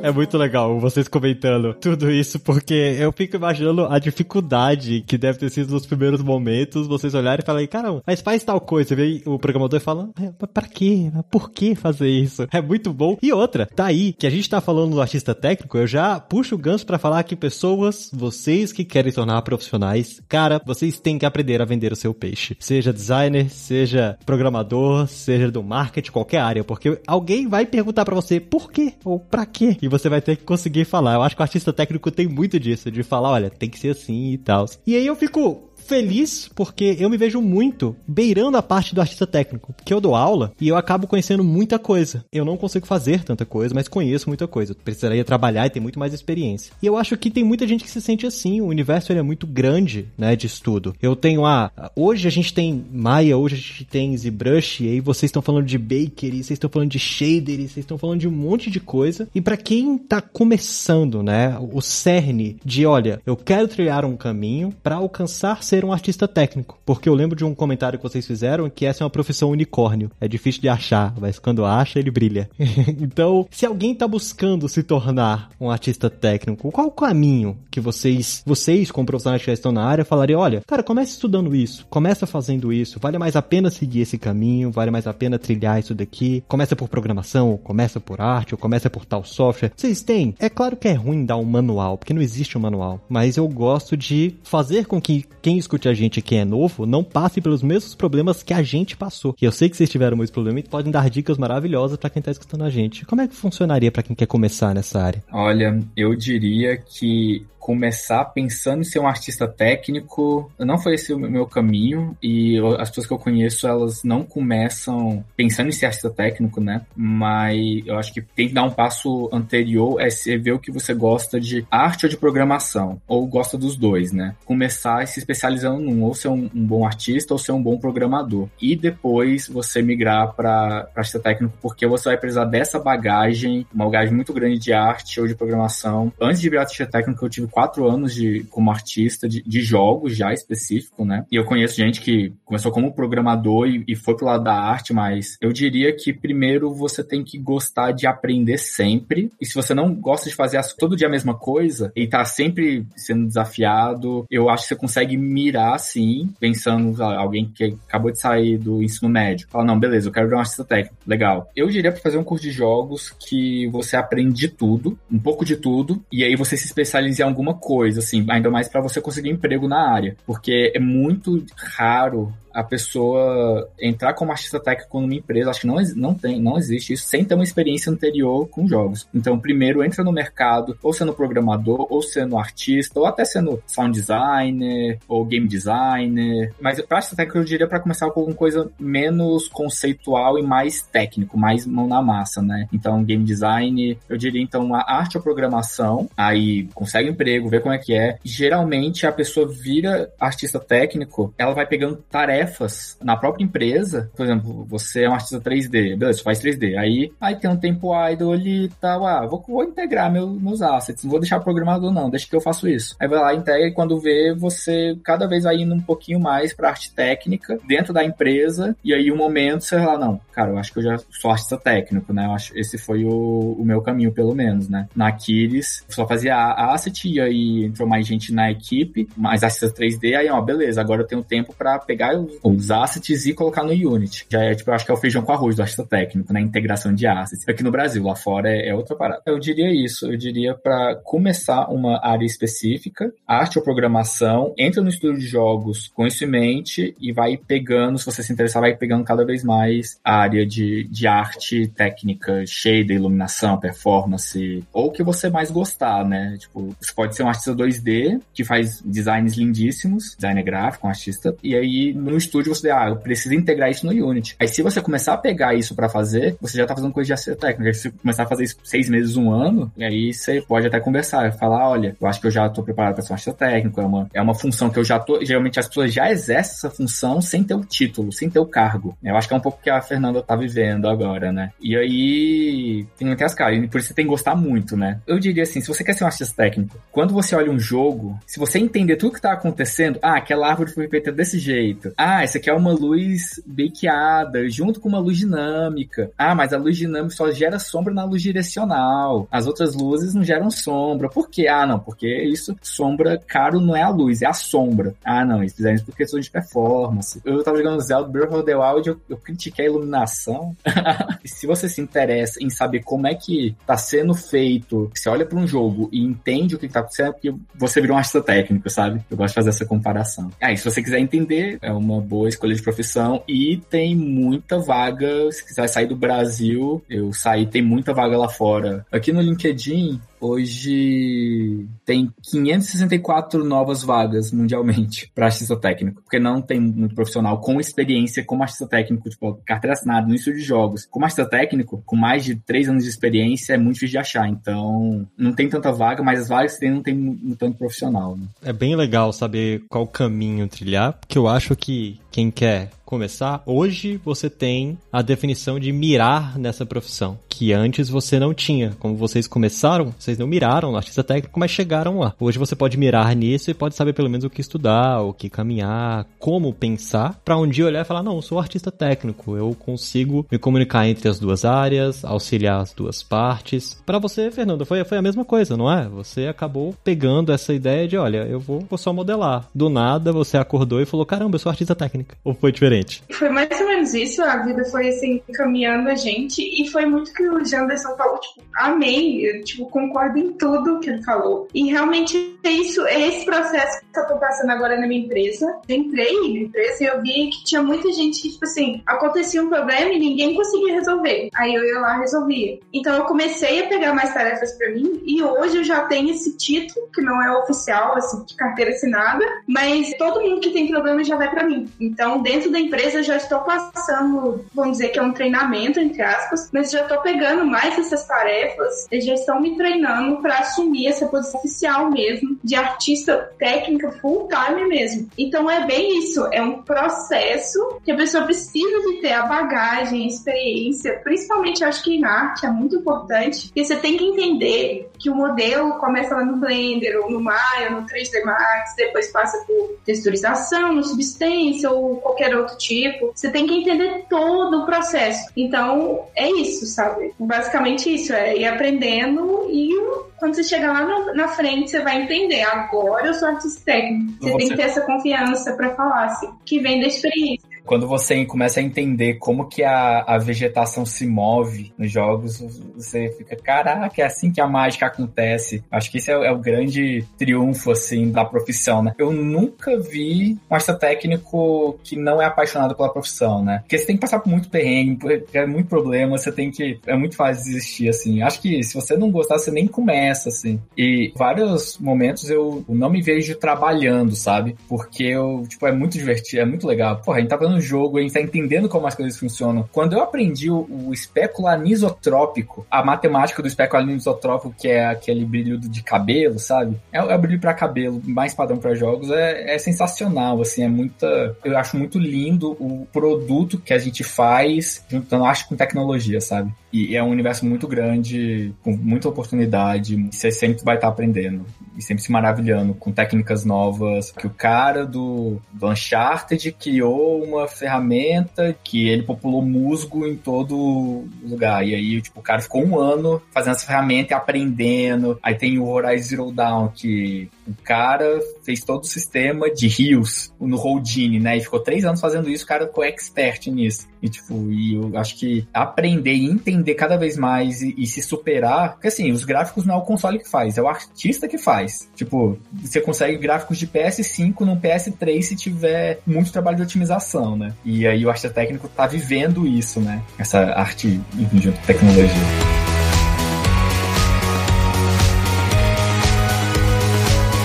É 0.03 0.11
muito 0.11 0.35
legal 0.35 0.79
vocês 0.79 1.07
comentando 1.07 1.75
tudo 1.75 2.09
isso, 2.11 2.39
porque 2.39 2.73
eu 2.99 3.11
fico 3.11 3.35
imaginando 3.35 3.85
a 3.85 3.99
dificuldade 3.99 5.03
que 5.05 5.17
deve 5.17 5.37
ter 5.37 5.49
sido 5.51 5.71
nos 5.71 5.85
primeiros 5.85 6.23
momentos, 6.23 6.87
vocês 6.87 7.13
olharem 7.13 7.43
e 7.43 7.45
falarem, 7.45 7.67
caramba, 7.67 8.01
mas 8.05 8.19
faz 8.19 8.43
tal 8.43 8.59
coisa. 8.59 8.95
Vem 8.95 9.21
o 9.25 9.37
programador 9.37 9.79
e 9.79 9.83
fala, 9.83 10.09
é, 10.19 10.31
pra 10.47 10.67
quê? 10.67 11.11
Por 11.29 11.51
que 11.51 11.75
fazer 11.75 12.09
isso? 12.09 12.47
É 12.51 12.59
muito 12.59 12.91
bom. 12.91 13.15
E 13.21 13.31
outra, 13.31 13.67
tá 13.67 13.85
aí, 13.85 14.13
que 14.13 14.25
a 14.25 14.29
gente 14.29 14.49
tá 14.49 14.59
falando 14.59 14.95
do 14.95 15.01
artista 15.01 15.35
técnico, 15.35 15.77
eu 15.77 15.85
já 15.85 16.19
puxo 16.19 16.55
o 16.55 16.57
gancho 16.57 16.85
para 16.85 16.97
falar 16.97 17.23
que 17.23 17.35
pessoas, 17.35 18.09
vocês 18.11 18.73
que 18.73 18.83
querem 18.83 19.11
tornar 19.11 19.41
profissionais, 19.43 20.19
cara, 20.27 20.59
vocês 20.65 20.99
têm 20.99 21.19
que 21.19 21.25
aprender 21.25 21.61
a 21.61 21.65
vender 21.65 21.91
o 21.91 21.95
seu 21.95 22.13
peixe. 22.13 22.57
Seja 22.59 22.91
designer, 22.91 23.51
seja 23.51 24.17
programador, 24.25 25.07
seja 25.07 25.51
do 25.51 25.61
marketing, 25.61 26.11
qualquer 26.11 26.39
área, 26.39 26.63
porque 26.63 26.99
alguém 27.05 27.47
vai 27.47 27.67
perguntar 27.67 28.03
para 28.03 28.15
você 28.15 28.39
por 28.39 28.71
quê 28.71 28.93
ou 29.05 29.19
pra 29.19 29.45
quê. 29.45 29.77
E 29.79 29.90
você 29.91 30.09
vai 30.09 30.21
ter 30.21 30.35
que 30.35 30.43
conseguir 30.43 30.85
falar. 30.85 31.13
Eu 31.13 31.21
acho 31.21 31.35
que 31.35 31.41
o 31.41 31.43
artista 31.43 31.71
técnico 31.71 32.09
tem 32.09 32.27
muito 32.27 32.59
disso, 32.59 32.89
de 32.89 33.03
falar, 33.03 33.29
olha, 33.31 33.49
tem 33.49 33.69
que 33.69 33.79
ser 33.79 33.89
assim 33.89 34.31
e 34.31 34.37
tal. 34.37 34.65
E 34.87 34.95
aí 34.95 35.05
eu 35.05 35.15
fico 35.15 35.70
feliz 35.91 36.49
porque 36.55 36.95
eu 36.97 37.09
me 37.09 37.17
vejo 37.17 37.41
muito 37.41 37.93
beirando 38.07 38.55
a 38.55 38.63
parte 38.63 38.95
do 38.95 39.01
artista 39.01 39.27
técnico. 39.27 39.73
Porque 39.73 39.93
eu 39.93 39.99
dou 39.99 40.15
aula 40.15 40.53
e 40.59 40.69
eu 40.69 40.77
acabo 40.77 41.05
conhecendo 41.05 41.43
muita 41.43 41.77
coisa. 41.77 42.23
Eu 42.31 42.45
não 42.45 42.55
consigo 42.55 42.87
fazer 42.87 43.25
tanta 43.25 43.45
coisa, 43.45 43.75
mas 43.75 43.89
conheço 43.89 44.29
muita 44.29 44.47
coisa. 44.47 44.71
Eu 44.71 44.75
precisaria 44.75 45.25
trabalhar 45.25 45.65
e 45.65 45.69
ter 45.69 45.81
muito 45.81 45.99
mais 45.99 46.13
experiência. 46.13 46.71
E 46.81 46.85
eu 46.85 46.95
acho 46.95 47.17
que 47.17 47.29
tem 47.29 47.43
muita 47.43 47.67
gente 47.67 47.83
que 47.83 47.91
se 47.91 48.01
sente 48.01 48.25
assim. 48.25 48.61
O 48.61 48.67
universo 48.67 49.11
é 49.11 49.21
muito 49.21 49.45
grande, 49.45 50.07
né, 50.17 50.33
de 50.33 50.47
estudo. 50.47 50.95
Eu 51.01 51.13
tenho 51.13 51.45
a. 51.45 51.69
Ah, 51.75 51.91
hoje 51.93 52.25
a 52.25 52.31
gente 52.31 52.53
tem 52.53 52.85
Maya, 52.89 53.37
hoje 53.37 53.55
a 53.55 53.57
gente 53.57 53.83
tem 53.83 54.15
ZBrush, 54.15 54.81
e 54.81 54.87
aí 54.87 54.99
vocês 55.01 55.27
estão 55.27 55.41
falando 55.41 55.65
de 55.65 55.77
Baker, 55.77 56.33
e 56.33 56.43
vocês 56.43 56.51
estão 56.51 56.69
falando 56.69 56.89
de 56.89 56.99
Shader, 56.99 57.57
vocês 57.57 57.77
estão 57.77 57.97
falando 57.97 58.21
de 58.21 58.29
um 58.29 58.31
monte 58.31 58.71
de 58.71 58.79
coisa. 58.79 59.27
E 59.35 59.41
para 59.41 59.57
quem 59.57 59.97
tá 59.97 60.21
começando, 60.21 61.21
né, 61.21 61.57
o 61.59 61.81
cerne 61.81 62.55
de, 62.63 62.85
olha, 62.85 63.21
eu 63.25 63.35
quero 63.35 63.67
trilhar 63.67 64.05
um 64.05 64.15
caminho 64.15 64.73
para 64.81 64.95
alcançar 64.95 65.63
ser 65.63 65.80
ser 65.81 65.85
um 65.85 65.91
artista 65.91 66.27
técnico. 66.27 66.79
Porque 66.85 67.09
eu 67.09 67.13
lembro 67.13 67.35
de 67.35 67.43
um 67.43 67.55
comentário 67.55 67.97
que 67.97 68.03
vocês 68.03 68.25
fizeram 68.25 68.69
que 68.69 68.85
essa 68.85 69.03
é 69.03 69.05
uma 69.05 69.09
profissão 69.09 69.49
unicórnio. 69.49 70.11
É 70.19 70.27
difícil 70.27 70.61
de 70.61 70.69
achar, 70.69 71.13
mas 71.19 71.39
quando 71.39 71.65
acha, 71.65 71.99
ele 71.99 72.11
brilha. 72.11 72.49
então, 73.01 73.47
se 73.49 73.65
alguém 73.65 73.95
tá 73.95 74.07
buscando 74.07 74.69
se 74.69 74.83
tornar 74.83 75.49
um 75.59 75.69
artista 75.69 76.09
técnico, 76.09 76.71
qual 76.71 76.87
o 76.87 76.91
caminho 76.91 77.57
que 77.69 77.79
vocês, 77.79 78.43
vocês 78.45 78.91
como 78.91 79.05
profissionais 79.05 79.41
que 79.41 79.47
já 79.47 79.53
estão 79.53 79.71
na 79.71 79.83
área, 79.83 80.05
falariam, 80.05 80.39
olha, 80.39 80.61
cara, 80.67 80.83
comece 80.83 81.13
estudando 81.13 81.55
isso, 81.55 81.85
começa 81.89 82.27
fazendo 82.27 82.71
isso, 82.71 82.99
vale 82.99 83.17
mais 83.17 83.35
a 83.35 83.41
pena 83.41 83.69
seguir 83.69 84.01
esse 84.01 84.17
caminho, 84.17 84.71
vale 84.71 84.91
mais 84.91 85.07
a 85.07 85.13
pena 85.13 85.39
trilhar 85.39 85.79
isso 85.79 85.95
daqui, 85.95 86.43
começa 86.47 86.75
por 86.75 86.89
programação, 86.89 87.57
começa 87.63 87.99
por 87.99 88.21
arte, 88.21 88.53
ou 88.53 88.57
começa 88.57 88.89
por 88.89 89.05
tal 89.05 89.23
software. 89.23 89.71
Vocês 89.75 90.01
têm? 90.01 90.35
É 90.39 90.49
claro 90.49 90.77
que 90.77 90.87
é 90.87 90.93
ruim 90.93 91.25
dar 91.25 91.37
um 91.37 91.45
manual, 91.45 91.97
porque 91.97 92.13
não 92.13 92.21
existe 92.21 92.57
um 92.57 92.61
manual, 92.61 93.01
mas 93.09 93.37
eu 93.37 93.47
gosto 93.47 93.97
de 93.97 94.35
fazer 94.43 94.85
com 94.85 95.01
que 95.01 95.25
quem 95.41 95.57
escute 95.61 95.87
a 95.87 95.93
gente 95.93 96.21
que 96.21 96.35
é 96.35 96.43
novo 96.43 96.85
não 96.85 97.03
passe 97.03 97.39
pelos 97.39 97.63
mesmos 97.63 97.95
problemas 97.95 98.43
que 98.43 98.53
a 98.53 98.61
gente 98.61 98.97
passou. 98.97 99.35
E 99.41 99.45
eu 99.45 99.51
sei 99.51 99.69
que 99.69 99.77
vocês 99.77 99.89
tiveram 99.89 100.17
muitos 100.17 100.31
problemas 100.31 100.63
e 100.63 100.69
podem 100.69 100.91
dar 100.91 101.09
dicas 101.09 101.37
maravilhosas 101.37 101.97
para 101.97 102.09
quem 102.09 102.21
tá 102.21 102.31
escutando 102.31 102.63
a 102.63 102.69
gente. 102.69 103.05
Como 103.05 103.21
é 103.21 103.27
que 103.27 103.35
funcionaria 103.35 103.91
para 103.91 104.03
quem 104.03 104.15
quer 104.15 104.25
começar 104.25 104.75
nessa 104.75 105.01
área? 105.01 105.23
Olha, 105.31 105.79
eu 105.95 106.15
diria 106.15 106.77
que 106.77 107.45
começar 107.61 108.25
pensando 108.25 108.81
em 108.81 108.83
ser 108.83 108.99
um 108.99 109.07
artista 109.07 109.47
técnico, 109.47 110.51
não 110.57 110.79
foi 110.79 110.95
esse 110.95 111.13
o 111.13 111.19
meu 111.19 111.45
caminho 111.45 112.17
e 112.21 112.57
as 112.79 112.89
pessoas 112.89 113.07
que 113.07 113.13
eu 113.13 113.19
conheço, 113.19 113.67
elas 113.67 114.03
não 114.03 114.23
começam 114.23 115.23
pensando 115.37 115.69
em 115.69 115.71
ser 115.71 115.85
artista 115.85 116.09
técnico, 116.09 116.59
né? 116.59 116.81
Mas 116.95 117.85
eu 117.85 117.97
acho 117.97 118.11
que 118.11 118.21
tem 118.21 118.47
que 118.47 118.53
dar 118.53 118.63
um 118.63 118.71
passo 118.71 119.29
anterior, 119.31 120.01
é 120.01 120.09
ver 120.37 120.53
o 120.53 120.59
que 120.59 120.71
você 120.71 120.93
gosta 120.93 121.39
de 121.39 121.65
arte 121.69 122.05
ou 122.05 122.09
de 122.09 122.17
programação, 122.17 122.99
ou 123.07 123.27
gosta 123.27 123.57
dos 123.57 123.77
dois, 123.77 124.11
né? 124.11 124.35
Começar 124.43 125.07
se 125.07 125.19
especializando 125.19 125.79
num, 125.79 126.03
ou 126.03 126.15
ser 126.15 126.29
um, 126.29 126.49
um 126.53 126.65
bom 126.65 126.85
artista 126.85 127.33
ou 127.33 127.37
ser 127.37 127.51
um 127.51 127.61
bom 127.61 127.77
programador. 127.77 128.49
E 128.59 128.75
depois 128.75 129.47
você 129.47 129.83
migrar 129.83 130.33
para 130.33 130.89
artista 130.95 131.19
técnico, 131.19 131.55
porque 131.61 131.85
você 131.85 132.09
vai 132.09 132.17
precisar 132.17 132.45
dessa 132.45 132.79
bagagem, 132.79 133.67
uma 133.71 133.85
bagagem 133.85 134.15
muito 134.15 134.33
grande 134.33 134.57
de 134.57 134.73
arte 134.73 135.21
ou 135.21 135.27
de 135.27 135.35
programação. 135.35 136.11
Antes 136.19 136.41
de 136.41 136.49
virar 136.49 136.63
artista 136.63 136.87
técnico, 136.87 137.23
eu 137.23 137.29
tive 137.29 137.50
quatro 137.51 137.87
anos 137.87 138.13
de, 138.13 138.45
como 138.49 138.71
artista 138.71 139.27
de, 139.27 139.41
de 139.41 139.61
jogos 139.61 140.15
já 140.15 140.33
específico, 140.33 141.05
né? 141.05 141.25
E 141.31 141.35
eu 141.35 141.45
conheço 141.45 141.75
gente 141.75 142.01
que 142.01 142.33
começou 142.45 142.71
como 142.71 142.93
programador 142.93 143.67
e, 143.67 143.83
e 143.87 143.95
foi 143.95 144.15
pro 144.15 144.25
lado 144.25 144.43
da 144.43 144.53
arte, 144.53 144.93
mas 144.93 145.37
eu 145.41 145.51
diria 145.51 145.95
que 145.95 146.13
primeiro 146.13 146.73
você 146.73 147.03
tem 147.03 147.23
que 147.23 147.37
gostar 147.37 147.91
de 147.91 148.07
aprender 148.07 148.57
sempre. 148.57 149.31
E 149.39 149.45
se 149.45 149.53
você 149.53 149.73
não 149.73 149.93
gosta 149.93 150.29
de 150.29 150.35
fazer 150.35 150.61
todo 150.77 150.95
dia 150.95 151.07
a 151.07 151.11
mesma 151.11 151.33
coisa 151.33 151.91
e 151.95 152.07
tá 152.07 152.23
sempre 152.25 152.85
sendo 152.95 153.27
desafiado, 153.27 154.25
eu 154.29 154.49
acho 154.49 154.63
que 154.63 154.69
você 154.69 154.75
consegue 154.75 155.17
mirar 155.17 155.77
sim, 155.79 156.33
pensando 156.39 157.01
alguém 157.03 157.51
que 157.53 157.75
acabou 157.87 158.11
de 158.11 158.19
sair 158.19 158.57
do 158.57 158.81
ensino 158.81 159.09
médio. 159.09 159.47
Fala, 159.49 159.65
não, 159.65 159.79
beleza, 159.79 160.07
eu 160.07 160.13
quero 160.13 160.29
ver 160.29 160.35
um 160.35 160.39
artista 160.39 160.63
técnico. 160.63 160.95
Legal. 161.05 161.49
Eu 161.55 161.67
diria 161.69 161.91
para 161.91 162.01
fazer 162.01 162.17
um 162.17 162.23
curso 162.23 162.43
de 162.43 162.51
jogos 162.51 163.09
que 163.09 163.67
você 163.67 163.95
aprende 163.95 164.33
de 164.33 164.47
tudo, 164.47 164.97
um 165.11 165.19
pouco 165.19 165.43
de 165.43 165.55
tudo, 165.55 166.03
e 166.11 166.23
aí 166.23 166.35
você 166.35 166.55
se 166.55 166.65
especializa 166.65 167.23
em 167.23 167.25
alguma 167.41 167.55
coisa, 167.55 167.99
assim, 167.99 168.25
ainda 168.29 168.49
mais 168.49 168.69
para 168.69 168.81
você 168.81 169.01
conseguir 169.01 169.29
emprego 169.29 169.67
na 169.67 169.91
área. 169.91 170.15
Porque 170.25 170.71
é 170.75 170.79
muito 170.79 171.43
raro 171.77 172.31
a 172.53 172.63
pessoa 172.63 173.69
entrar 173.79 174.13
como 174.13 174.31
artista 174.31 174.59
técnico 174.59 174.99
numa 174.99 175.15
empresa, 175.15 175.49
acho 175.49 175.61
que 175.61 175.67
não, 175.67 175.77
não 175.95 176.13
tem, 176.13 176.39
não 176.39 176.57
existe 176.57 176.93
isso, 176.93 177.05
sem 177.05 177.23
ter 177.23 177.35
uma 177.35 177.43
experiência 177.43 177.91
anterior 177.91 178.47
com 178.47 178.67
jogos. 178.67 179.07
Então, 179.13 179.39
primeiro 179.39 179.83
entra 179.83 180.03
no 180.03 180.11
mercado, 180.11 180.77
ou 180.81 180.93
sendo 180.93 181.13
programador, 181.13 181.87
ou 181.89 182.01
sendo 182.01 182.37
artista, 182.37 182.99
ou 182.99 183.05
até 183.05 183.25
sendo 183.25 183.61
sound 183.65 183.91
designer, 183.91 184.99
ou 185.07 185.25
game 185.25 185.47
designer. 185.47 186.53
Mas 186.59 186.81
pra 186.81 186.97
artista 186.97 187.15
técnico, 187.15 187.39
eu 187.39 187.43
diria 187.43 187.67
para 187.67 187.79
começar 187.79 188.09
com 188.11 188.19
alguma 188.19 188.35
coisa 188.35 188.69
menos 188.79 189.47
conceitual 189.47 190.37
e 190.37 190.41
mais 190.41 190.81
técnico, 190.81 191.37
mais 191.37 191.65
mão 191.65 191.87
na 191.87 192.01
massa, 192.01 192.41
né? 192.41 192.67
Então, 192.73 193.03
game 193.03 193.23
design, 193.23 193.97
eu 194.09 194.17
diria 194.17 194.41
então 194.41 194.73
a 194.75 194.81
arte 194.87 195.17
ou 195.17 195.23
programação, 195.23 196.09
aí 196.15 196.67
consegue 196.73 197.09
emprego, 197.09 197.49
vê 197.49 197.59
como 197.59 197.73
é 197.73 197.77
que 197.77 197.93
é. 197.93 198.17
Geralmente 198.23 199.05
a 199.05 199.11
pessoa 199.11 199.47
vira 199.47 200.11
artista 200.19 200.59
técnico, 200.59 201.33
ela 201.37 201.53
vai 201.53 201.65
pegando 201.65 201.97
tarefas 202.09 202.40
tarefas 202.41 202.97
na 203.01 203.15
própria 203.15 203.43
empresa. 203.43 204.09
Por 204.15 204.25
exemplo, 204.25 204.65
você 204.65 205.03
é 205.03 205.09
um 205.09 205.13
artista 205.13 205.39
3D, 205.39 205.97
beleza, 205.97 206.19
você 206.19 206.23
faz 206.23 206.41
3D. 206.41 206.77
Aí, 206.77 207.11
aí 207.19 207.35
tem 207.35 207.49
um 207.49 207.57
tempo 207.57 207.91
idle 208.09 208.33
ali 208.33 208.65
e 208.65 208.69
tal. 208.69 209.05
Ah, 209.05 209.25
vou, 209.25 209.43
vou 209.47 209.63
integrar 209.63 210.11
meu, 210.11 210.27
meus 210.27 210.61
assets, 210.61 211.03
não 211.03 211.11
vou 211.11 211.19
deixar 211.19 211.39
programador, 211.39 211.91
não, 211.91 212.09
deixa 212.09 212.27
que 212.27 212.35
eu 212.35 212.41
faço 212.41 212.67
isso. 212.67 212.95
Aí 212.99 213.07
vai 213.07 213.19
lá, 213.19 213.33
integra 213.33 213.67
e 213.67 213.73
quando 213.73 213.99
vê, 213.99 214.33
você 214.33 214.97
cada 215.03 215.27
vez 215.27 215.43
vai 215.43 215.55
indo 215.57 215.73
um 215.73 215.81
pouquinho 215.81 216.19
mais 216.19 216.53
pra 216.53 216.69
arte 216.69 216.93
técnica 216.93 217.57
dentro 217.67 217.93
da 217.93 218.03
empresa. 218.03 218.75
E 218.83 218.93
aí, 218.93 219.11
um 219.11 219.17
momento, 219.17 219.63
você 219.63 219.77
fala, 219.77 219.99
não, 219.99 220.19
cara, 220.31 220.51
eu 220.51 220.57
acho 220.57 220.73
que 220.73 220.79
eu 220.79 220.83
já 220.83 220.97
sou 221.09 221.31
artista 221.31 221.57
técnico, 221.57 222.13
né? 222.13 222.25
Eu 222.25 222.31
acho 222.31 222.57
esse 222.57 222.77
foi 222.77 223.05
o, 223.05 223.55
o 223.59 223.65
meu 223.65 223.81
caminho, 223.81 224.11
pelo 224.11 224.33
menos, 224.33 224.67
né? 224.67 224.87
Na 224.95 225.07
Aquiles, 225.07 225.83
só 225.89 226.07
fazia 226.07 226.35
asset 226.35 227.07
e 227.07 227.19
aí 227.19 227.65
entrou 227.65 227.87
mais 227.87 228.07
gente 228.07 228.33
na 228.33 228.49
equipe, 228.49 229.07
mais 229.15 229.43
artista 229.43 229.69
3D. 229.69 230.15
Aí, 230.15 230.29
ó, 230.29 230.41
beleza, 230.41 230.81
agora 230.81 231.01
eu 231.01 231.07
tenho 231.07 231.23
tempo 231.23 231.53
para 231.53 231.77
pegar 231.79 232.15
os 232.43 232.71
assets 232.71 233.25
e 233.25 233.33
colocar 233.33 233.63
no 233.63 233.71
Unity. 233.71 234.25
Já 234.29 234.43
é, 234.43 234.55
tipo, 234.55 234.69
eu 234.69 234.73
acho 234.73 234.85
que 234.85 234.91
é 234.91 234.93
o 234.93 234.97
feijão 234.97 235.23
com 235.23 235.31
arroz 235.31 235.55
do 235.55 235.61
artista 235.61 235.85
técnico, 235.85 236.31
né? 236.33 236.41
Integração 236.41 236.93
de 236.93 237.07
assets. 237.07 237.47
Aqui 237.47 237.63
no 237.63 237.71
Brasil, 237.71 238.03
lá 238.03 238.15
fora 238.15 238.49
é, 238.49 238.69
é 238.69 238.75
outra 238.75 238.95
parada. 238.95 239.21
Eu 239.25 239.39
diria 239.39 239.71
isso. 239.71 240.05
Eu 240.05 240.17
diria 240.17 240.55
para 240.55 240.95
começar 241.03 241.69
uma 241.69 241.99
área 242.03 242.25
específica, 242.25 243.11
arte 243.27 243.57
ou 243.57 243.63
programação, 243.63 244.53
entra 244.57 244.81
no 244.81 244.89
estudo 244.89 245.17
de 245.17 245.25
jogos 245.25 245.89
com 245.93 246.05
isso 246.05 246.23
em 246.23 246.27
mente 246.27 246.95
e 246.99 247.11
vai 247.11 247.37
pegando, 247.37 247.97
se 247.97 248.05
você 248.05 248.23
se 248.23 248.31
interessar, 248.31 248.61
vai 248.61 248.75
pegando 248.75 249.03
cada 249.03 249.25
vez 249.25 249.43
mais 249.43 249.99
a 250.03 250.15
área 250.15 250.45
de, 250.45 250.87
de 250.89 251.07
arte 251.07 251.67
técnica, 251.67 252.43
shader, 252.45 252.97
iluminação, 252.97 253.59
performance, 253.59 254.63
ou 254.71 254.87
o 254.87 254.91
que 254.91 255.03
você 255.03 255.29
mais 255.29 255.51
gostar, 255.51 256.05
né? 256.05 256.35
Tipo, 256.37 256.75
você 256.79 256.93
pode 256.93 257.15
ser 257.15 257.23
um 257.23 257.27
artista 257.27 257.55
2D 257.55 258.21
que 258.33 258.43
faz 258.43 258.81
designs 258.81 259.35
lindíssimos, 259.35 260.15
designer 260.15 260.43
gráfico, 260.43 260.87
um 260.87 260.89
artista, 260.89 261.35
e 261.43 261.55
aí 261.55 261.93
no 261.93 262.17
estúdio 262.21 262.53
você, 262.53 262.69
ah, 262.69 262.89
eu 262.89 262.95
preciso 262.97 263.33
integrar 263.35 263.69
isso 263.69 263.85
no 263.85 263.91
Unity. 263.91 264.35
Aí 264.39 264.47
se 264.47 264.61
você 264.61 264.81
começar 264.81 265.13
a 265.13 265.17
pegar 265.17 265.53
isso 265.53 265.75
para 265.75 265.89
fazer, 265.89 266.35
você 266.39 266.57
já 266.57 266.65
tá 266.65 266.75
fazendo 266.75 266.93
coisa 266.93 267.07
de 267.07 267.13
assistência 267.13 267.39
técnica. 267.39 267.73
Se 267.73 267.81
você 267.81 267.91
começar 267.91 268.23
a 268.23 268.27
fazer 268.27 268.43
isso 268.43 268.57
seis 268.63 268.89
meses, 268.89 269.17
um 269.17 269.31
ano, 269.31 269.71
e 269.75 269.83
aí 269.83 270.13
você 270.13 270.41
pode 270.41 270.67
até 270.67 270.79
conversar, 270.79 271.31
falar, 271.33 271.69
olha, 271.69 271.95
eu 271.99 272.07
acho 272.07 272.21
que 272.21 272.27
eu 272.27 272.31
já 272.31 272.49
tô 272.49 272.63
preparado 272.63 272.95
para 272.95 273.03
ser 273.03 273.11
um 273.11 273.15
artista 273.15 273.33
técnico, 273.33 273.81
é 273.81 273.85
uma, 273.85 274.09
é 274.13 274.21
uma 274.21 274.33
função 274.33 274.69
que 274.69 274.79
eu 274.79 274.83
já 274.83 274.99
tô, 274.99 275.23
geralmente 275.23 275.59
as 275.59 275.67
pessoas 275.67 275.93
já 275.93 276.11
exercem 276.11 276.53
essa 276.53 276.69
função 276.69 277.21
sem 277.21 277.43
ter 277.43 277.53
o 277.53 277.63
título, 277.63 278.11
sem 278.11 278.29
ter 278.29 278.39
o 278.39 278.45
cargo. 278.45 278.97
Eu 279.03 279.15
acho 279.15 279.27
que 279.27 279.33
é 279.33 279.37
um 279.37 279.41
pouco 279.41 279.61
que 279.61 279.69
a 279.69 279.81
Fernanda 279.81 280.21
tá 280.21 280.35
vivendo 280.35 280.87
agora, 280.87 281.31
né? 281.31 281.51
E 281.61 281.75
aí 281.75 282.85
tem 282.97 283.11
até 283.11 283.25
as 283.25 283.33
caras, 283.33 283.57
e 283.57 283.67
por 283.67 283.79
isso 283.79 283.89
você 283.89 283.93
tem 283.93 284.05
que 284.05 284.11
gostar 284.11 284.35
muito, 284.35 284.75
né? 284.77 284.99
Eu 285.07 285.19
diria 285.19 285.43
assim, 285.43 285.61
se 285.61 285.67
você 285.67 285.83
quer 285.83 285.93
ser 285.93 286.03
um 286.03 286.07
artista 286.07 286.35
técnico, 286.35 286.77
quando 286.91 287.13
você 287.13 287.35
olha 287.35 287.51
um 287.51 287.59
jogo, 287.59 288.19
se 288.25 288.39
você 288.39 288.59
entender 288.59 288.95
tudo 288.95 289.13
que 289.13 289.21
tá 289.21 289.33
acontecendo, 289.33 289.99
ah, 290.01 290.17
aquela 290.17 290.49
árvore 290.49 290.71
foi 290.71 290.87
feita 290.87 291.11
desse 291.11 291.39
jeito, 291.39 291.93
ah, 291.97 292.10
ah, 292.11 292.23
essa 292.23 292.37
aqui 292.37 292.49
é 292.49 292.53
uma 292.53 292.73
luz 292.73 293.41
bakeada, 293.45 294.49
junto 294.49 294.79
com 294.79 294.89
uma 294.89 294.99
luz 294.99 295.17
dinâmica. 295.17 296.11
Ah, 296.17 296.35
mas 296.35 296.51
a 296.51 296.57
luz 296.57 296.77
dinâmica 296.77 297.15
só 297.15 297.31
gera 297.31 297.57
sombra 297.57 297.93
na 297.93 298.03
luz 298.03 298.21
direcional. 298.21 299.27
As 299.31 299.47
outras 299.47 299.73
luzes 299.73 300.13
não 300.13 300.23
geram 300.23 300.51
sombra. 300.51 301.09
Por 301.09 301.29
quê? 301.29 301.47
Ah, 301.47 301.65
não, 301.65 301.79
porque 301.79 302.07
isso, 302.23 302.55
sombra 302.61 303.17
caro 303.25 303.59
não 303.59 303.75
é 303.75 303.81
a 303.81 303.89
luz, 303.89 304.21
é 304.21 304.27
a 304.27 304.33
sombra. 304.33 304.93
Ah, 305.03 305.23
não, 305.23 305.39
eles 305.39 305.53
fizeram 305.53 305.75
isso 305.75 305.85
por 305.85 305.95
questão 305.95 306.19
de 306.19 306.29
performance. 306.29 307.21
Eu 307.23 307.43
tava 307.43 307.57
jogando 307.57 307.81
Zelda 307.81 308.09
Breath 308.09 308.33
of 308.33 308.45
the 308.45 308.55
Wild, 308.55 308.89
eu, 308.89 309.01
eu 309.09 309.17
critiquei 309.17 309.65
a 309.65 309.69
iluminação. 309.69 310.55
se 311.23 311.47
você 311.47 311.69
se 311.69 311.79
interessa 311.79 312.43
em 312.43 312.49
saber 312.49 312.83
como 312.83 313.07
é 313.07 313.15
que 313.15 313.55
tá 313.65 313.77
sendo 313.77 314.13
feito, 314.13 314.91
você 314.93 315.07
olha 315.09 315.25
para 315.25 315.37
um 315.37 315.47
jogo 315.47 315.89
e 315.91 316.03
entende 316.03 316.55
o 316.55 316.59
que 316.59 316.67
tá 316.67 316.81
acontecendo, 316.81 317.13
porque 317.13 317.33
você 317.55 317.79
virou 317.79 317.95
um 317.95 317.97
artista 317.97 318.21
técnico, 318.21 318.69
sabe? 318.69 319.01
Eu 319.09 319.15
gosto 319.15 319.29
de 319.29 319.35
fazer 319.35 319.49
essa 319.49 319.65
comparação. 319.65 320.29
Ah, 320.41 320.51
e 320.51 320.57
se 320.57 320.65
você 320.65 320.81
quiser 320.81 320.99
entender, 320.99 321.57
é 321.61 321.71
uma 321.71 322.00
boa 322.01 322.27
escolha 322.27 322.55
de 322.55 322.61
profissão 322.61 323.23
e 323.27 323.57
tem 323.69 323.95
muita 323.95 324.59
vaga. 324.59 325.31
Se 325.31 325.45
quiser 325.45 325.67
sair 325.67 325.87
do 325.87 325.95
Brasil, 325.95 326.83
eu 326.89 327.13
saí, 327.13 327.45
tem 327.45 327.61
muita 327.61 327.93
vaga 327.93 328.17
lá 328.17 328.27
fora. 328.27 328.85
Aqui 328.91 329.13
no 329.13 329.21
LinkedIn, 329.21 330.01
Hoje 330.21 331.67
tem 331.83 332.09
564 332.29 333.43
novas 333.43 333.83
vagas 333.83 334.31
mundialmente 334.31 335.11
para 335.15 335.25
artista 335.25 335.59
técnico, 335.59 336.01
porque 336.03 336.19
não 336.19 336.41
tem 336.41 336.59
muito 336.59 336.93
profissional 336.93 337.41
com 337.41 337.59
experiência 337.59 338.23
como 338.23 338.43
artista 338.43 338.67
técnico, 338.67 339.09
tipo, 339.09 339.41
carteira 339.45 339.73
assinada 339.73 340.03
no 340.03 340.09
início 340.09 340.33
de 340.33 340.41
jogos. 340.41 340.85
Como 340.85 341.05
artista 341.05 341.27
técnico, 341.27 341.81
com 341.85 341.95
mais 341.95 342.23
de 342.23 342.35
3 342.35 342.69
anos 342.69 342.83
de 342.83 342.89
experiência, 342.89 343.53
é 343.53 343.57
muito 343.57 343.75
difícil 343.75 343.93
de 343.93 343.97
achar. 343.97 344.29
Então, 344.29 345.07
não 345.17 345.33
tem 345.33 345.49
tanta 345.49 345.71
vaga, 345.71 346.03
mas 346.03 346.21
as 346.21 346.29
vagas 346.29 346.53
que 346.53 346.59
tem 346.59 346.71
não 346.71 346.81
tem 346.83 347.35
tanto 347.37 347.57
profissional. 347.57 348.15
Né? 348.15 348.27
É 348.43 348.53
bem 348.53 348.75
legal 348.75 349.11
saber 349.11 349.63
qual 349.67 349.87
caminho 349.87 350.47
trilhar, 350.47 350.93
porque 350.93 351.17
eu 351.17 351.27
acho 351.27 351.55
que 351.55 351.99
quem 352.11 352.29
quer 352.29 352.69
começar, 352.91 353.41
hoje 353.45 353.95
você 354.03 354.29
tem 354.29 354.77
a 354.91 355.01
definição 355.01 355.57
de 355.57 355.71
mirar 355.71 356.37
nessa 356.37 356.65
profissão, 356.65 357.17
que 357.29 357.53
antes 357.53 357.87
você 357.87 358.19
não 358.19 358.33
tinha. 358.33 358.75
Como 358.77 358.97
vocês 358.97 359.27
começaram, 359.27 359.93
vocês 359.97 360.17
não 360.17 360.27
miraram 360.27 360.71
no 360.71 360.77
artista 360.77 361.01
técnico, 361.01 361.39
mas 361.39 361.51
chegaram 361.51 361.99
lá. 361.99 362.13
Hoje 362.19 362.37
você 362.37 362.53
pode 362.53 362.77
mirar 362.77 363.15
nisso 363.15 363.49
e 363.49 363.53
pode 363.53 363.75
saber 363.75 363.93
pelo 363.93 364.09
menos 364.09 364.25
o 364.25 364.29
que 364.29 364.41
estudar, 364.41 364.99
o 365.03 365.13
que 365.13 365.29
caminhar, 365.29 366.05
como 366.19 366.53
pensar, 366.53 367.17
para 367.23 367.37
um 367.37 367.47
dia 367.47 367.65
olhar 367.65 367.79
e 367.79 367.85
falar: 367.85 368.03
não, 368.03 368.21
sou 368.21 368.37
artista 368.37 368.69
técnico, 368.69 369.37
eu 369.37 369.55
consigo 369.57 370.25
me 370.29 370.37
comunicar 370.37 370.85
entre 370.85 371.07
as 371.07 371.17
duas 371.17 371.45
áreas, 371.45 372.03
auxiliar 372.03 372.59
as 372.59 372.73
duas 372.73 373.01
partes. 373.01 373.81
Para 373.85 373.99
você, 373.99 374.29
Fernando, 374.31 374.65
foi, 374.65 374.83
foi 374.83 374.97
a 374.97 375.01
mesma 375.01 375.23
coisa, 375.23 375.55
não 375.55 375.71
é? 375.71 375.87
Você 375.87 376.27
acabou 376.27 376.75
pegando 376.83 377.31
essa 377.31 377.53
ideia 377.53 377.87
de: 377.87 377.95
olha, 377.95 378.27
eu 378.29 378.39
vou, 378.41 378.65
vou 378.69 378.77
só 378.77 378.91
modelar. 378.91 379.47
Do 379.55 379.69
nada 379.69 380.11
você 380.11 380.37
acordou 380.37 380.81
e 380.81 380.85
falou: 380.85 381.05
caramba, 381.05 381.35
eu 381.35 381.39
sou 381.39 381.49
artista 381.49 381.73
técnica. 381.73 382.17
Ou 382.25 382.33
foi 382.33 382.51
diferente? 382.51 382.80
Foi 383.11 383.29
mais 383.29 383.49
ou 383.59 383.67
menos 383.67 383.93
isso, 383.93 384.21
a 384.23 384.37
vida 384.37 384.63
foi 384.65 384.89
assim, 384.89 385.21
caminhando 385.33 385.89
a 385.89 385.95
gente, 385.95 386.41
e 386.41 386.69
foi 386.69 386.85
muito 386.85 387.13
que 387.13 387.27
o 387.27 387.43
Janderson 387.45 387.95
falou, 387.95 388.19
tipo, 388.19 388.41
amei, 388.55 389.29
eu, 389.29 389.43
tipo, 389.43 389.65
concordo 389.69 390.17
em 390.17 390.31
tudo 390.33 390.79
que 390.79 390.89
ele 390.89 391.03
falou. 391.03 391.47
E 391.53 391.69
realmente 391.69 392.37
é 392.43 392.49
isso, 392.49 392.85
é 392.85 393.07
esse 393.07 393.25
processo 393.25 393.81
que 393.93 393.99
eu 393.99 394.07
tô 394.07 394.17
passando 394.17 394.49
agora 394.49 394.79
na 394.79 394.87
minha 394.87 395.01
empresa. 395.01 395.59
Eu 395.67 395.75
entrei 395.75 396.13
na 396.13 396.39
empresa 396.39 396.83
e 396.83 396.87
eu 396.87 397.01
vi 397.01 397.29
que 397.29 397.43
tinha 397.43 397.61
muita 397.61 397.91
gente 397.91 398.21
que, 398.21 398.29
tipo 398.31 398.45
assim, 398.45 398.81
acontecia 398.85 399.41
um 399.41 399.49
problema 399.49 399.91
e 399.91 399.99
ninguém 399.99 400.35
conseguia 400.35 400.73
resolver. 400.73 401.29
Aí 401.35 401.53
eu 401.53 401.63
ia 401.63 401.79
lá 401.79 401.97
resolvia. 401.99 402.59
Então 402.73 402.95
eu 402.95 403.05
comecei 403.05 403.63
a 403.63 403.67
pegar 403.67 403.93
mais 403.93 404.13
tarefas 404.13 404.53
para 404.53 404.71
mim 404.71 405.01
e 405.05 405.21
hoje 405.23 405.57
eu 405.57 405.63
já 405.63 405.81
tenho 405.85 406.09
esse 406.09 406.35
título, 406.37 406.87
que 406.93 407.01
não 407.01 407.21
é 407.21 407.37
oficial, 407.37 407.95
assim, 407.95 408.23
de 408.25 408.35
carteira 408.35 408.71
assinada, 408.71 409.25
mas 409.47 409.93
todo 409.97 410.21
mundo 410.21 410.41
que 410.41 410.51
tem 410.51 410.67
problema 410.67 411.03
já 411.03 411.15
vai 411.15 411.29
para 411.29 411.45
mim. 411.45 411.67
Então, 411.79 412.21
dentro 412.21 412.51
da 412.51 412.59
empresa 412.59 412.70
eu 412.71 413.03
já 413.03 413.17
estou 413.17 413.39
passando, 413.39 414.45
vamos 414.53 414.77
dizer 414.77 414.89
que 414.89 414.99
é 414.99 415.01
um 415.01 415.13
treinamento, 415.13 415.79
entre 415.79 416.01
aspas, 416.01 416.49
mas 416.53 416.71
já 416.71 416.81
estou 416.81 416.99
pegando 416.99 417.45
mais 417.45 417.77
essas 417.77 418.05
tarefas, 418.05 418.87
eles 418.91 419.05
já 419.05 419.13
estão 419.13 419.41
me 419.41 419.55
treinando 419.55 420.21
para 420.21 420.39
assumir 420.39 420.87
essa 420.87 421.07
posição 421.07 421.39
oficial 421.39 421.89
mesmo, 421.89 422.37
de 422.43 422.55
artista 422.55 423.31
técnica 423.37 423.91
full 424.01 424.27
time 424.27 424.67
mesmo. 424.67 425.09
Então 425.17 425.49
é 425.49 425.65
bem 425.65 425.99
isso, 425.99 426.27
é 426.31 426.41
um 426.41 426.61
processo 426.61 427.79
que 427.83 427.91
a 427.91 427.95
pessoa 427.95 428.23
precisa 428.23 428.79
de 428.87 429.01
ter 429.01 429.13
a 429.13 429.25
bagagem, 429.25 430.03
a 430.03 430.07
experiência, 430.07 430.99
principalmente 431.03 431.63
acho 431.63 431.83
que 431.83 431.99
na 431.99 432.09
arte 432.09 432.45
é 432.45 432.49
muito 432.49 432.77
importante, 432.77 433.47
porque 433.47 433.63
você 433.63 433.75
tem 433.75 433.97
que 433.97 434.03
entender 434.03 434.89
que 434.97 435.09
o 435.09 435.15
modelo 435.15 435.73
começa 435.79 436.15
lá 436.15 436.23
no 436.23 436.37
Blender, 436.37 436.99
ou 437.01 437.09
no 437.09 437.21
Maya, 437.21 437.69
no 437.69 437.85
3D 437.85 438.23
Max, 438.23 438.75
depois 438.75 439.11
passa 439.11 439.37
por 439.45 439.75
texturização, 439.85 440.73
no 440.73 440.83
Substance 440.83 441.65
ou 441.65 441.97
qualquer 441.97 442.35
outro 442.35 442.57
tipo. 442.61 443.11
Você 443.13 443.29
tem 443.29 443.47
que 443.47 443.55
entender 443.55 444.05
todo 444.09 444.61
o 444.61 444.65
processo. 444.65 445.29
Então, 445.35 446.05
é 446.15 446.29
isso, 446.29 446.65
sabe? 446.65 447.13
Basicamente 447.19 447.93
isso, 447.93 448.13
é 448.13 448.37
ir 448.37 448.45
aprendendo 448.45 449.47
e 449.49 449.71
quando 450.17 450.35
você 450.35 450.43
chegar 450.43 450.71
lá 450.71 451.13
na 451.13 451.27
frente, 451.29 451.71
você 451.71 451.81
vai 451.81 452.03
entender. 452.03 452.43
Agora 452.43 453.07
eu 453.07 453.13
sou 453.13 453.27
artista 453.27 453.61
técnico. 453.65 454.13
Você, 454.19 454.31
você... 454.31 454.37
tem 454.37 454.49
que 454.49 454.55
ter 454.55 454.63
essa 454.63 454.81
confiança 454.81 455.53
para 455.53 455.75
falar, 455.75 456.05
assim, 456.05 456.29
que 456.45 456.59
vem 456.59 456.79
da 456.79 456.87
experiência. 456.87 457.50
Quando 457.65 457.87
você 457.87 458.25
começa 458.25 458.59
a 458.59 458.63
entender 458.63 459.15
como 459.15 459.47
que 459.47 459.63
a, 459.63 460.03
a 460.07 460.17
vegetação 460.17 460.85
se 460.85 461.05
move 461.05 461.71
nos 461.77 461.91
jogos, 461.91 462.39
você 462.75 463.09
fica, 463.17 463.35
caraca, 463.35 464.01
é 464.01 464.05
assim 464.05 464.31
que 464.31 464.41
a 464.41 464.47
mágica 464.47 464.87
acontece. 464.87 465.63
Acho 465.71 465.91
que 465.91 465.97
esse 465.97 466.11
é, 466.11 466.13
é 466.13 466.31
o 466.31 466.39
grande 466.39 467.05
triunfo, 467.17 467.71
assim, 467.71 468.11
da 468.11 468.25
profissão, 468.25 468.83
né? 468.83 468.93
Eu 468.97 469.11
nunca 469.11 469.79
vi 469.79 470.37
um 470.49 470.55
artista 470.55 470.73
técnico 470.73 471.79
que 471.83 471.95
não 471.95 472.21
é 472.21 472.25
apaixonado 472.25 472.75
pela 472.75 472.91
profissão, 472.91 473.43
né? 473.43 473.59
Porque 473.59 473.77
você 473.77 473.85
tem 473.85 473.95
que 473.95 474.01
passar 474.01 474.19
por 474.19 474.29
muito 474.29 474.49
perrengue, 474.49 475.23
é 475.33 475.45
muito 475.45 475.67
problema, 475.67 476.17
você 476.17 476.31
tem 476.31 476.51
que... 476.51 476.79
É 476.85 476.95
muito 476.95 477.15
fácil 477.15 477.43
desistir, 477.43 477.89
assim. 477.89 478.21
Acho 478.21 478.41
que 478.41 478.63
se 478.63 478.73
você 478.73 478.95
não 478.97 479.11
gostar, 479.11 479.37
você 479.37 479.51
nem 479.51 479.67
começa, 479.67 480.29
assim. 480.29 480.59
E 480.77 481.13
vários 481.15 481.77
momentos 481.77 482.29
eu 482.29 482.63
não 482.67 482.89
me 482.89 483.01
vejo 483.01 483.35
trabalhando, 483.35 484.15
sabe? 484.15 484.55
Porque 484.67 485.03
eu, 485.03 485.43
tipo, 485.47 485.65
é 485.67 485.71
muito 485.71 485.93
divertido, 485.93 486.41
é 486.41 486.45
muito 486.45 486.67
legal. 486.67 486.97
Porra, 486.97 487.17
a 487.17 487.21
gente 487.21 487.29
tá 487.29 487.37
fazendo 487.37 487.50
um 487.51 487.61
jogo, 487.61 487.97
a 487.97 488.01
gente 488.01 488.13
tá 488.13 488.21
entendendo 488.21 488.69
como 488.69 488.87
as 488.87 488.95
coisas 488.95 489.17
funcionam. 489.17 489.67
Quando 489.71 489.93
eu 489.93 490.01
aprendi 490.01 490.49
o, 490.49 490.67
o 490.69 490.93
especulo 490.93 491.47
anisotrópico, 491.47 492.65
a 492.69 492.83
matemática 492.83 493.41
do 493.41 493.47
especulo 493.47 493.83
anisotrópico, 493.83 494.55
que 494.57 494.67
é 494.67 494.85
aquele 494.87 495.25
brilho 495.25 495.57
de 495.57 495.83
cabelo, 495.83 496.39
sabe? 496.39 496.77
É, 496.91 496.99
é 496.99 497.15
o 497.15 497.19
brilho 497.19 497.39
para 497.39 497.53
cabelo, 497.53 498.01
mais 498.05 498.33
padrão 498.33 498.57
para 498.57 498.75
jogos, 498.75 499.09
é, 499.11 499.55
é 499.55 499.57
sensacional, 499.57 500.41
assim, 500.41 500.63
é 500.63 500.67
muita... 500.67 501.35
Eu 501.43 501.57
acho 501.57 501.77
muito 501.77 501.99
lindo 501.99 502.51
o 502.59 502.87
produto 502.91 503.59
que 503.59 503.73
a 503.73 503.77
gente 503.77 504.03
faz 504.03 504.83
juntando 504.89 505.25
arte 505.25 505.47
com 505.47 505.55
tecnologia, 505.55 506.21
sabe? 506.21 506.53
E 506.71 506.95
é 506.95 507.03
um 507.03 507.09
universo 507.09 507.45
muito 507.45 507.67
grande, 507.67 508.53
com 508.63 508.71
muita 508.75 509.09
oportunidade, 509.09 509.95
você 510.11 510.31
sempre 510.31 510.63
vai 510.63 510.75
estar 510.75 510.87
aprendendo 510.87 511.45
e 511.77 511.81
sempre 511.81 512.03
se 512.03 512.11
maravilhando 512.11 512.73
com 512.73 512.91
técnicas 512.91 513.43
novas. 513.43 514.11
Que 514.11 514.27
o 514.27 514.29
cara 514.29 514.85
do, 514.85 515.37
do 515.51 515.67
Uncharted 515.67 516.51
criou 516.53 517.23
uma 517.23 517.47
ferramenta 517.47 518.55
que 518.63 518.87
ele 518.87 519.03
populou 519.03 519.41
musgo 519.41 520.07
em 520.07 520.15
todo 520.15 521.05
lugar. 521.23 521.65
E 521.65 521.75
aí, 521.75 522.01
tipo, 522.01 522.19
o 522.19 522.23
cara 522.23 522.41
ficou 522.41 522.65
um 522.65 522.79
ano 522.79 523.21
fazendo 523.31 523.55
essa 523.55 523.65
ferramenta 523.65 524.13
e 524.13 524.15
aprendendo. 524.15 525.19
Aí 525.21 525.35
tem 525.35 525.59
o 525.59 525.67
Horizon 525.67 526.07
Zero 526.07 526.31
Dawn, 526.31 526.69
que 526.69 527.29
o 527.47 527.53
cara 527.63 528.19
fez 528.43 528.61
todo 528.61 528.83
o 528.83 528.87
sistema 528.87 529.49
de 529.49 529.67
rios 529.67 530.33
no 530.39 530.57
Houdini, 530.57 531.19
né? 531.19 531.37
E 531.37 531.41
ficou 531.41 531.59
três 531.59 531.83
anos 531.83 531.99
fazendo 531.99 532.29
isso, 532.29 532.43
o 532.43 532.47
cara 532.47 532.67
ficou 532.67 532.83
expert 532.83 533.47
nisso. 533.47 533.90
E, 534.01 534.09
tipo, 534.09 534.51
e 534.51 534.75
eu 534.75 534.97
acho 534.97 535.17
que 535.17 535.47
aprender 535.53 536.13
e 536.13 536.25
entender 536.25 536.73
cada 536.75 536.97
vez 536.97 537.17
mais 537.17 537.61
e, 537.61 537.75
e, 537.77 537.85
se 537.85 538.01
superar, 538.01 538.73
porque 538.73 538.87
assim, 538.87 539.11
os 539.11 539.23
gráficos 539.23 539.65
não 539.65 539.75
é 539.75 539.77
o 539.77 539.81
console 539.81 540.19
que 540.19 540.29
faz, 540.29 540.57
é 540.57 540.61
o 540.61 540.67
artista 540.67 541.27
que 541.27 541.37
faz. 541.37 541.89
Tipo, 541.95 542.37
você 542.51 542.81
consegue 542.81 543.17
gráficos 543.17 543.57
de 543.57 543.67
PS5 543.67 544.41
no 544.41 544.57
PS3 544.57 545.21
se 545.21 545.35
tiver 545.35 545.99
muito 546.05 546.31
trabalho 546.31 546.57
de 546.57 546.63
otimização, 546.63 547.35
né? 547.35 547.53
E 547.63 547.85
aí 547.85 548.05
o 548.05 548.09
artista 548.09 548.29
técnico 548.29 548.67
tá 548.67 548.87
vivendo 548.87 549.47
isso, 549.47 549.79
né? 549.79 550.01
Essa 550.17 550.39
arte 550.53 550.99
junto 551.33 551.59
com 551.59 551.65
tecnologia. 551.65 552.70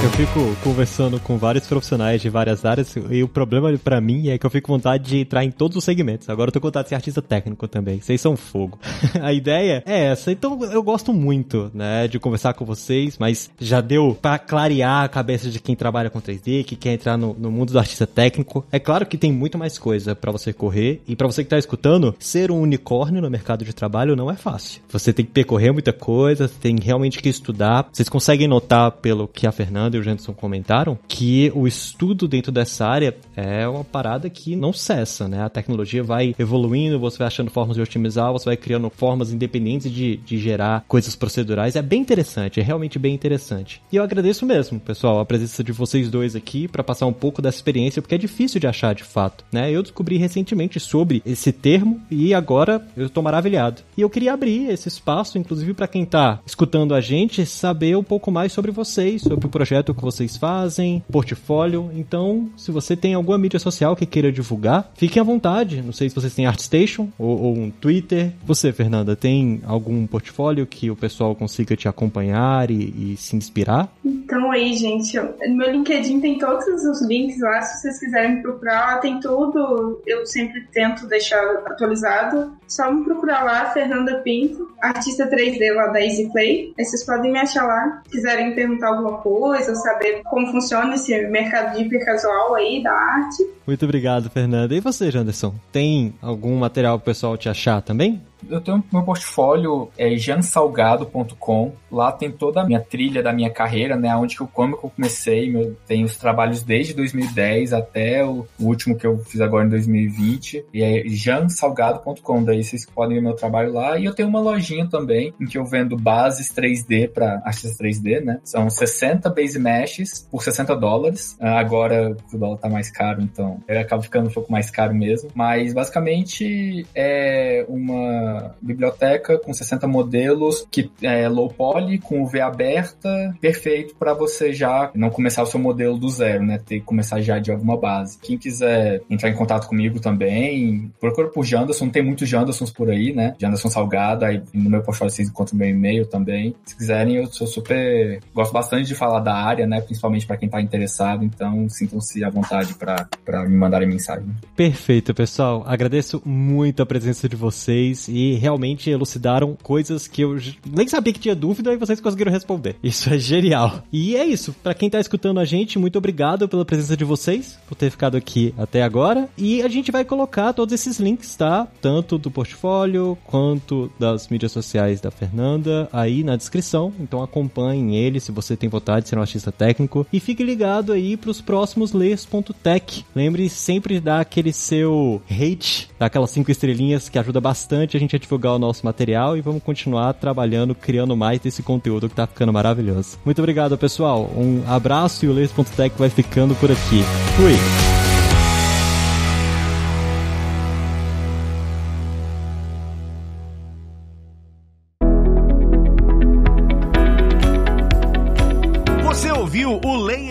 Eu 0.06 0.12
fico 0.12 0.56
conversando 0.62 1.18
com 1.18 1.36
vários 1.36 1.66
profissionais 1.66 2.22
de 2.22 2.28
várias 2.28 2.64
áreas 2.64 2.94
e 3.10 3.24
o 3.24 3.28
problema 3.28 3.76
para 3.76 4.00
mim 4.00 4.28
é 4.28 4.38
que 4.38 4.46
eu 4.46 4.50
fico 4.50 4.68
com 4.68 4.74
vontade 4.74 5.02
de 5.02 5.18
entrar 5.18 5.44
em 5.44 5.50
todos 5.50 5.76
os 5.76 5.82
segmentos. 5.82 6.30
Agora 6.30 6.48
eu 6.48 6.52
tô 6.52 6.60
com 6.60 6.68
vontade 6.68 6.84
de 6.84 6.90
ser 6.90 6.94
artista 6.94 7.20
técnico 7.20 7.66
também. 7.66 8.00
Vocês 8.00 8.20
são 8.20 8.36
fogo. 8.36 8.78
a 9.20 9.32
ideia 9.32 9.82
é 9.84 10.04
essa. 10.04 10.30
Então 10.30 10.62
eu 10.62 10.80
gosto 10.80 11.12
muito, 11.12 11.72
né, 11.74 12.06
de 12.06 12.20
conversar 12.20 12.54
com 12.54 12.64
vocês, 12.64 13.18
mas 13.18 13.50
já 13.58 13.80
deu 13.80 14.16
para 14.22 14.38
clarear 14.38 15.02
a 15.02 15.08
cabeça 15.08 15.50
de 15.50 15.58
quem 15.58 15.74
trabalha 15.74 16.08
com 16.08 16.20
3D, 16.20 16.64
que 16.64 16.76
quer 16.76 16.92
entrar 16.92 17.16
no, 17.16 17.34
no 17.34 17.50
mundo 17.50 17.72
do 17.72 17.78
artista 17.78 18.06
técnico. 18.06 18.64
É 18.70 18.78
claro 18.78 19.06
que 19.06 19.18
tem 19.18 19.32
muito 19.32 19.58
mais 19.58 19.76
coisa 19.76 20.14
para 20.14 20.30
você 20.30 20.52
correr 20.52 21.02
e 21.08 21.16
para 21.16 21.26
você 21.26 21.42
que 21.42 21.50
tá 21.50 21.58
escutando, 21.58 22.14
ser 22.20 22.52
um 22.52 22.60
unicórnio 22.60 23.20
no 23.20 23.28
mercado 23.28 23.64
de 23.64 23.72
trabalho 23.72 24.14
não 24.14 24.30
é 24.30 24.36
fácil. 24.36 24.80
Você 24.88 25.12
tem 25.12 25.24
que 25.24 25.32
percorrer 25.32 25.72
muita 25.72 25.92
coisa, 25.92 26.48
tem 26.48 26.76
realmente 26.80 27.18
que 27.18 27.28
estudar. 27.28 27.88
Vocês 27.92 28.08
conseguem 28.08 28.46
notar 28.46 28.92
pelo 28.92 29.26
que 29.26 29.48
a 29.48 29.52
Fernanda 29.52 29.95
e 29.96 30.00
o 30.00 30.02
Janderson 30.02 30.32
comentaram, 30.32 30.98
que 31.08 31.50
o 31.54 31.66
estudo 31.66 32.28
dentro 32.28 32.52
dessa 32.52 32.86
área 32.86 33.16
é 33.34 33.66
uma 33.68 33.84
parada 33.84 34.28
que 34.30 34.56
não 34.56 34.72
cessa, 34.72 35.28
né? 35.28 35.42
A 35.42 35.48
tecnologia 35.48 36.02
vai 36.02 36.34
evoluindo, 36.38 36.98
você 36.98 37.18
vai 37.18 37.26
achando 37.26 37.50
formas 37.50 37.76
de 37.76 37.82
otimizar, 37.82 38.32
você 38.32 38.44
vai 38.44 38.56
criando 38.56 38.90
formas 38.90 39.32
independentes 39.32 39.90
de, 39.90 40.16
de 40.18 40.38
gerar 40.38 40.84
coisas 40.86 41.14
procedurais. 41.14 41.76
É 41.76 41.82
bem 41.82 42.00
interessante, 42.00 42.60
é 42.60 42.62
realmente 42.62 42.98
bem 42.98 43.14
interessante. 43.14 43.82
E 43.92 43.96
eu 43.96 44.02
agradeço 44.02 44.46
mesmo, 44.46 44.78
pessoal, 44.80 45.20
a 45.20 45.26
presença 45.26 45.62
de 45.62 45.72
vocês 45.72 46.10
dois 46.10 46.36
aqui 46.36 46.68
para 46.68 46.84
passar 46.84 47.06
um 47.06 47.12
pouco 47.12 47.42
dessa 47.42 47.58
experiência, 47.58 48.00
porque 48.02 48.14
é 48.14 48.18
difícil 48.18 48.60
de 48.60 48.66
achar 48.66 48.94
de 48.94 49.04
fato, 49.04 49.44
né? 49.52 49.70
Eu 49.70 49.82
descobri 49.82 50.16
recentemente 50.16 50.80
sobre 50.80 51.22
esse 51.24 51.52
termo 51.52 52.00
e 52.10 52.34
agora 52.34 52.86
eu 52.96 53.08
tô 53.08 53.22
maravilhado. 53.22 53.82
E 53.96 54.00
eu 54.00 54.10
queria 54.10 54.32
abrir 54.32 54.70
esse 54.70 54.88
espaço, 54.88 55.38
inclusive 55.38 55.74
para 55.74 55.88
quem 55.88 56.04
tá 56.04 56.40
escutando 56.46 56.94
a 56.94 57.00
gente, 57.00 57.44
saber 57.46 57.96
um 57.96 58.02
pouco 58.02 58.30
mais 58.30 58.52
sobre 58.52 58.70
vocês, 58.70 59.22
sobre 59.22 59.46
o 59.46 59.50
projeto 59.50 59.75
projeto 59.76 59.94
que 59.94 60.02
vocês 60.02 60.36
fazem, 60.36 61.04
portfólio. 61.10 61.90
Então, 61.94 62.48
se 62.56 62.70
você 62.70 62.96
tem 62.96 63.14
alguma 63.14 63.36
mídia 63.36 63.58
social 63.58 63.94
que 63.94 64.06
queira 64.06 64.32
divulgar, 64.32 64.90
fiquem 64.94 65.20
à 65.20 65.24
vontade. 65.24 65.82
Não 65.82 65.92
sei 65.92 66.08
se 66.08 66.14
vocês 66.14 66.34
têm 66.34 66.46
ArtStation 66.46 67.08
ou, 67.18 67.42
ou 67.42 67.56
um 67.56 67.70
Twitter. 67.70 68.32
Você, 68.44 68.72
Fernanda, 68.72 69.14
tem 69.14 69.60
algum 69.66 70.06
portfólio 70.06 70.66
que 70.66 70.90
o 70.90 70.96
pessoal 70.96 71.34
consiga 71.34 71.76
te 71.76 71.88
acompanhar 71.88 72.70
e, 72.70 73.12
e 73.12 73.16
se 73.16 73.36
inspirar? 73.36 73.92
Então 74.04 74.50
aí, 74.50 74.72
gente, 74.74 75.18
no 75.18 75.56
meu 75.56 75.70
LinkedIn 75.70 76.20
tem 76.20 76.38
todos 76.38 76.66
os 76.66 77.02
links 77.06 77.40
lá, 77.40 77.60
se 77.62 77.80
vocês 77.80 77.98
quiserem 77.98 78.36
me 78.36 78.42
procurar, 78.42 79.00
tem 79.00 79.20
tudo. 79.20 80.00
Eu 80.06 80.26
sempre 80.26 80.66
tento 80.72 81.06
deixar 81.06 81.42
atualizado. 81.66 82.56
Só 82.66 82.90
me 82.90 83.04
procurar 83.04 83.44
lá, 83.44 83.70
Fernanda 83.70 84.18
Pinto, 84.18 84.68
artista 84.80 85.28
3D 85.28 85.72
lá 85.74 85.88
da 85.88 86.00
Easy 86.00 86.30
Play. 86.32 86.74
Aí 86.78 86.84
vocês 86.84 87.04
podem 87.04 87.32
me 87.32 87.38
achar 87.38 87.64
lá. 87.66 88.02
Se 88.04 88.10
quiserem 88.10 88.54
perguntar 88.54 88.88
alguma 88.88 89.18
coisa, 89.18 89.65
saber 89.74 90.22
como 90.24 90.46
funciona 90.50 90.94
esse 90.94 91.16
mercado 91.28 91.80
hipercasual 91.80 92.54
aí 92.54 92.82
da 92.82 92.92
arte. 92.92 93.46
Muito 93.66 93.84
obrigado, 93.84 94.30
Fernanda. 94.30 94.74
E 94.74 94.80
você, 94.80 95.10
Janderson? 95.10 95.54
Tem 95.72 96.14
algum 96.22 96.56
material 96.56 96.98
pro 96.98 97.06
pessoal 97.06 97.36
te 97.36 97.48
achar 97.48 97.82
também? 97.82 98.22
Eu 98.50 98.60
tenho 98.60 98.82
meu 98.92 99.02
portfólio 99.02 99.90
é 99.96 100.16
jansalgado.com. 100.16 101.72
Lá 101.90 102.12
tem 102.12 102.30
toda 102.30 102.60
a 102.60 102.64
minha 102.64 102.80
trilha 102.80 103.22
da 103.22 103.32
minha 103.32 103.50
carreira, 103.50 103.96
né? 103.96 104.14
Onde 104.16 104.36
que 104.36 104.42
eu, 104.42 104.46
como 104.46 104.76
que 104.76 104.84
eu 104.84 104.90
comecei, 104.90 105.50
meu, 105.50 105.76
tem 105.86 106.04
os 106.04 106.16
trabalhos 106.16 106.62
desde 106.62 106.94
2010 106.94 107.72
até 107.72 108.24
o, 108.24 108.46
o 108.58 108.64
último 108.64 108.96
que 108.96 109.06
eu 109.06 109.18
fiz 109.18 109.40
agora 109.40 109.66
em 109.66 109.70
2020. 109.70 110.66
E 110.72 110.82
é 110.82 111.02
jansalgado.com. 111.08 112.44
Daí 112.44 112.62
vocês 112.62 112.86
podem 112.86 113.16
ver 113.16 113.22
meu 113.22 113.34
trabalho 113.34 113.72
lá. 113.72 113.98
E 113.98 114.04
eu 114.04 114.14
tenho 114.14 114.28
uma 114.28 114.40
lojinha 114.40 114.88
também 114.88 115.32
em 115.40 115.46
que 115.46 115.58
eu 115.58 115.64
vendo 115.64 115.96
bases 115.96 116.52
3D 116.52 117.08
para 117.08 117.42
artistas 117.44 117.76
3D, 117.78 118.22
né? 118.22 118.40
São 118.44 118.68
60 118.68 119.30
base 119.30 119.58
meshes 119.58 120.26
por 120.30 120.42
60 120.42 120.74
dólares. 120.76 121.36
Ah, 121.40 121.58
agora 121.58 122.16
o 122.32 122.38
dólar 122.38 122.58
tá 122.58 122.68
mais 122.68 122.90
caro, 122.90 123.22
então 123.22 123.60
acaba 123.68 124.02
ficando 124.02 124.28
um 124.28 124.32
pouco 124.32 124.50
mais 124.50 124.70
caro 124.70 124.94
mesmo. 124.94 125.30
Mas 125.34 125.72
basicamente 125.72 126.86
é 126.94 127.64
uma 127.68 128.35
biblioteca 128.60 129.38
com 129.38 129.52
60 129.52 129.86
modelos 129.86 130.66
que 130.70 130.90
é 131.02 131.28
low 131.28 131.48
poly, 131.48 131.98
com 131.98 132.22
UV 132.22 132.40
aberta, 132.40 133.34
perfeito 133.40 133.94
para 133.98 134.14
você 134.14 134.52
já 134.52 134.90
não 134.94 135.10
começar 135.10 135.42
o 135.42 135.46
seu 135.46 135.60
modelo 135.60 135.98
do 135.98 136.08
zero, 136.08 136.44
né? 136.44 136.58
Ter 136.58 136.80
que 136.80 136.86
começar 136.86 137.20
já 137.20 137.38
de 137.38 137.50
alguma 137.50 137.76
base. 137.76 138.18
Quem 138.20 138.38
quiser 138.38 139.02
entrar 139.08 139.30
em 139.30 139.34
contato 139.34 139.66
comigo 139.66 140.00
também, 140.00 140.90
procura 141.00 141.28
por 141.28 141.44
Janderson, 141.44 141.88
tem 141.88 142.02
muitos 142.02 142.28
Jandersons 142.28 142.70
por 142.70 142.90
aí, 142.90 143.12
né? 143.12 143.34
Janderson 143.38 143.68
Salgado, 143.68 144.24
aí 144.24 144.42
no 144.52 144.70
meu 144.70 144.82
portfólio 144.82 145.12
vocês 145.12 145.28
encontram 145.28 145.58
meu 145.58 145.68
e-mail 145.68 146.06
também. 146.06 146.54
Se 146.64 146.76
quiserem, 146.76 147.16
eu 147.16 147.26
sou 147.26 147.46
super. 147.46 148.20
Gosto 148.34 148.52
bastante 148.52 148.86
de 148.86 148.94
falar 148.94 149.20
da 149.20 149.34
área, 149.34 149.66
né? 149.66 149.80
Principalmente 149.80 150.26
para 150.26 150.36
quem 150.36 150.48
tá 150.48 150.60
interessado, 150.60 151.24
então 151.24 151.68
sintam-se 151.68 152.24
à 152.24 152.30
vontade 152.30 152.74
para 152.74 153.44
me 153.48 153.56
mandarem 153.56 153.88
mensagem. 153.88 154.28
Perfeito, 154.54 155.14
pessoal. 155.14 155.64
Agradeço 155.66 156.22
muito 156.24 156.82
a 156.82 156.86
presença 156.86 157.28
de 157.28 157.36
vocês 157.36 158.08
e 158.16 158.34
realmente 158.36 158.88
elucidaram 158.88 159.54
coisas 159.62 160.08
que 160.08 160.22
eu 160.22 160.40
nem 160.64 160.88
sabia 160.88 161.12
que 161.12 161.20
tinha 161.20 161.34
dúvida 161.34 161.74
e 161.74 161.76
vocês 161.76 162.00
conseguiram 162.00 162.32
responder. 162.32 162.76
Isso 162.82 163.12
é 163.12 163.18
genial. 163.18 163.82
E 163.92 164.16
é 164.16 164.24
isso. 164.24 164.54
Para 164.62 164.72
quem 164.72 164.88
tá 164.88 164.98
escutando 164.98 165.38
a 165.38 165.44
gente, 165.44 165.78
muito 165.78 165.98
obrigado 165.98 166.48
pela 166.48 166.64
presença 166.64 166.96
de 166.96 167.04
vocês, 167.04 167.58
por 167.68 167.74
ter 167.74 167.90
ficado 167.90 168.16
aqui 168.16 168.54
até 168.56 168.82
agora. 168.82 169.28
E 169.36 169.60
a 169.60 169.68
gente 169.68 169.92
vai 169.92 170.04
colocar 170.04 170.52
todos 170.52 170.72
esses 170.72 170.98
links, 170.98 171.36
tá? 171.36 171.66
Tanto 171.82 172.16
do 172.16 172.30
portfólio 172.30 173.18
quanto 173.24 173.90
das 173.98 174.28
mídias 174.28 174.52
sociais 174.52 175.00
da 175.00 175.10
Fernanda 175.10 175.88
aí 175.92 176.22
na 176.22 176.36
descrição. 176.36 176.92
Então 176.98 177.22
acompanhem 177.22 177.96
ele 177.96 178.20
se 178.20 178.32
você 178.32 178.56
tem 178.56 178.68
vontade 178.68 179.04
de 179.04 179.08
ser 179.10 179.18
um 179.18 179.22
artista 179.22 179.52
técnico. 179.52 180.06
E 180.12 180.20
fique 180.20 180.42
ligado 180.42 180.92
aí 180.92 181.16
pros 181.16 181.40
próximos 181.40 181.92
layers.tech. 181.92 183.04
Lembre 183.14 183.48
sempre 183.48 183.94
de 183.94 184.00
dar 184.00 184.20
aquele 184.20 184.52
seu 184.52 185.20
hate, 185.30 185.90
dar 185.98 186.06
aquelas 186.06 186.30
cinco 186.30 186.50
estrelinhas 186.50 187.08
que 187.08 187.18
ajuda 187.18 187.40
bastante 187.40 187.96
a 187.96 188.00
gente 188.00 188.05
a 188.14 188.18
divulgar 188.18 188.52
o 188.52 188.58
nosso 188.58 188.84
material 188.84 189.36
e 189.36 189.40
vamos 189.40 189.62
continuar 189.62 190.12
trabalhando, 190.14 190.74
criando 190.74 191.16
mais 191.16 191.40
desse 191.40 191.62
conteúdo 191.62 192.08
que 192.08 192.14
tá 192.14 192.26
ficando 192.26 192.52
maravilhoso. 192.52 193.18
Muito 193.24 193.40
obrigado, 193.40 193.76
pessoal. 193.76 194.30
Um 194.36 194.62
abraço 194.68 195.24
e 195.24 195.28
o 195.28 195.32
layers.tech 195.32 195.96
vai 195.98 196.10
ficando 196.10 196.54
por 196.54 196.70
aqui. 196.70 197.02
Fui! 197.36 197.95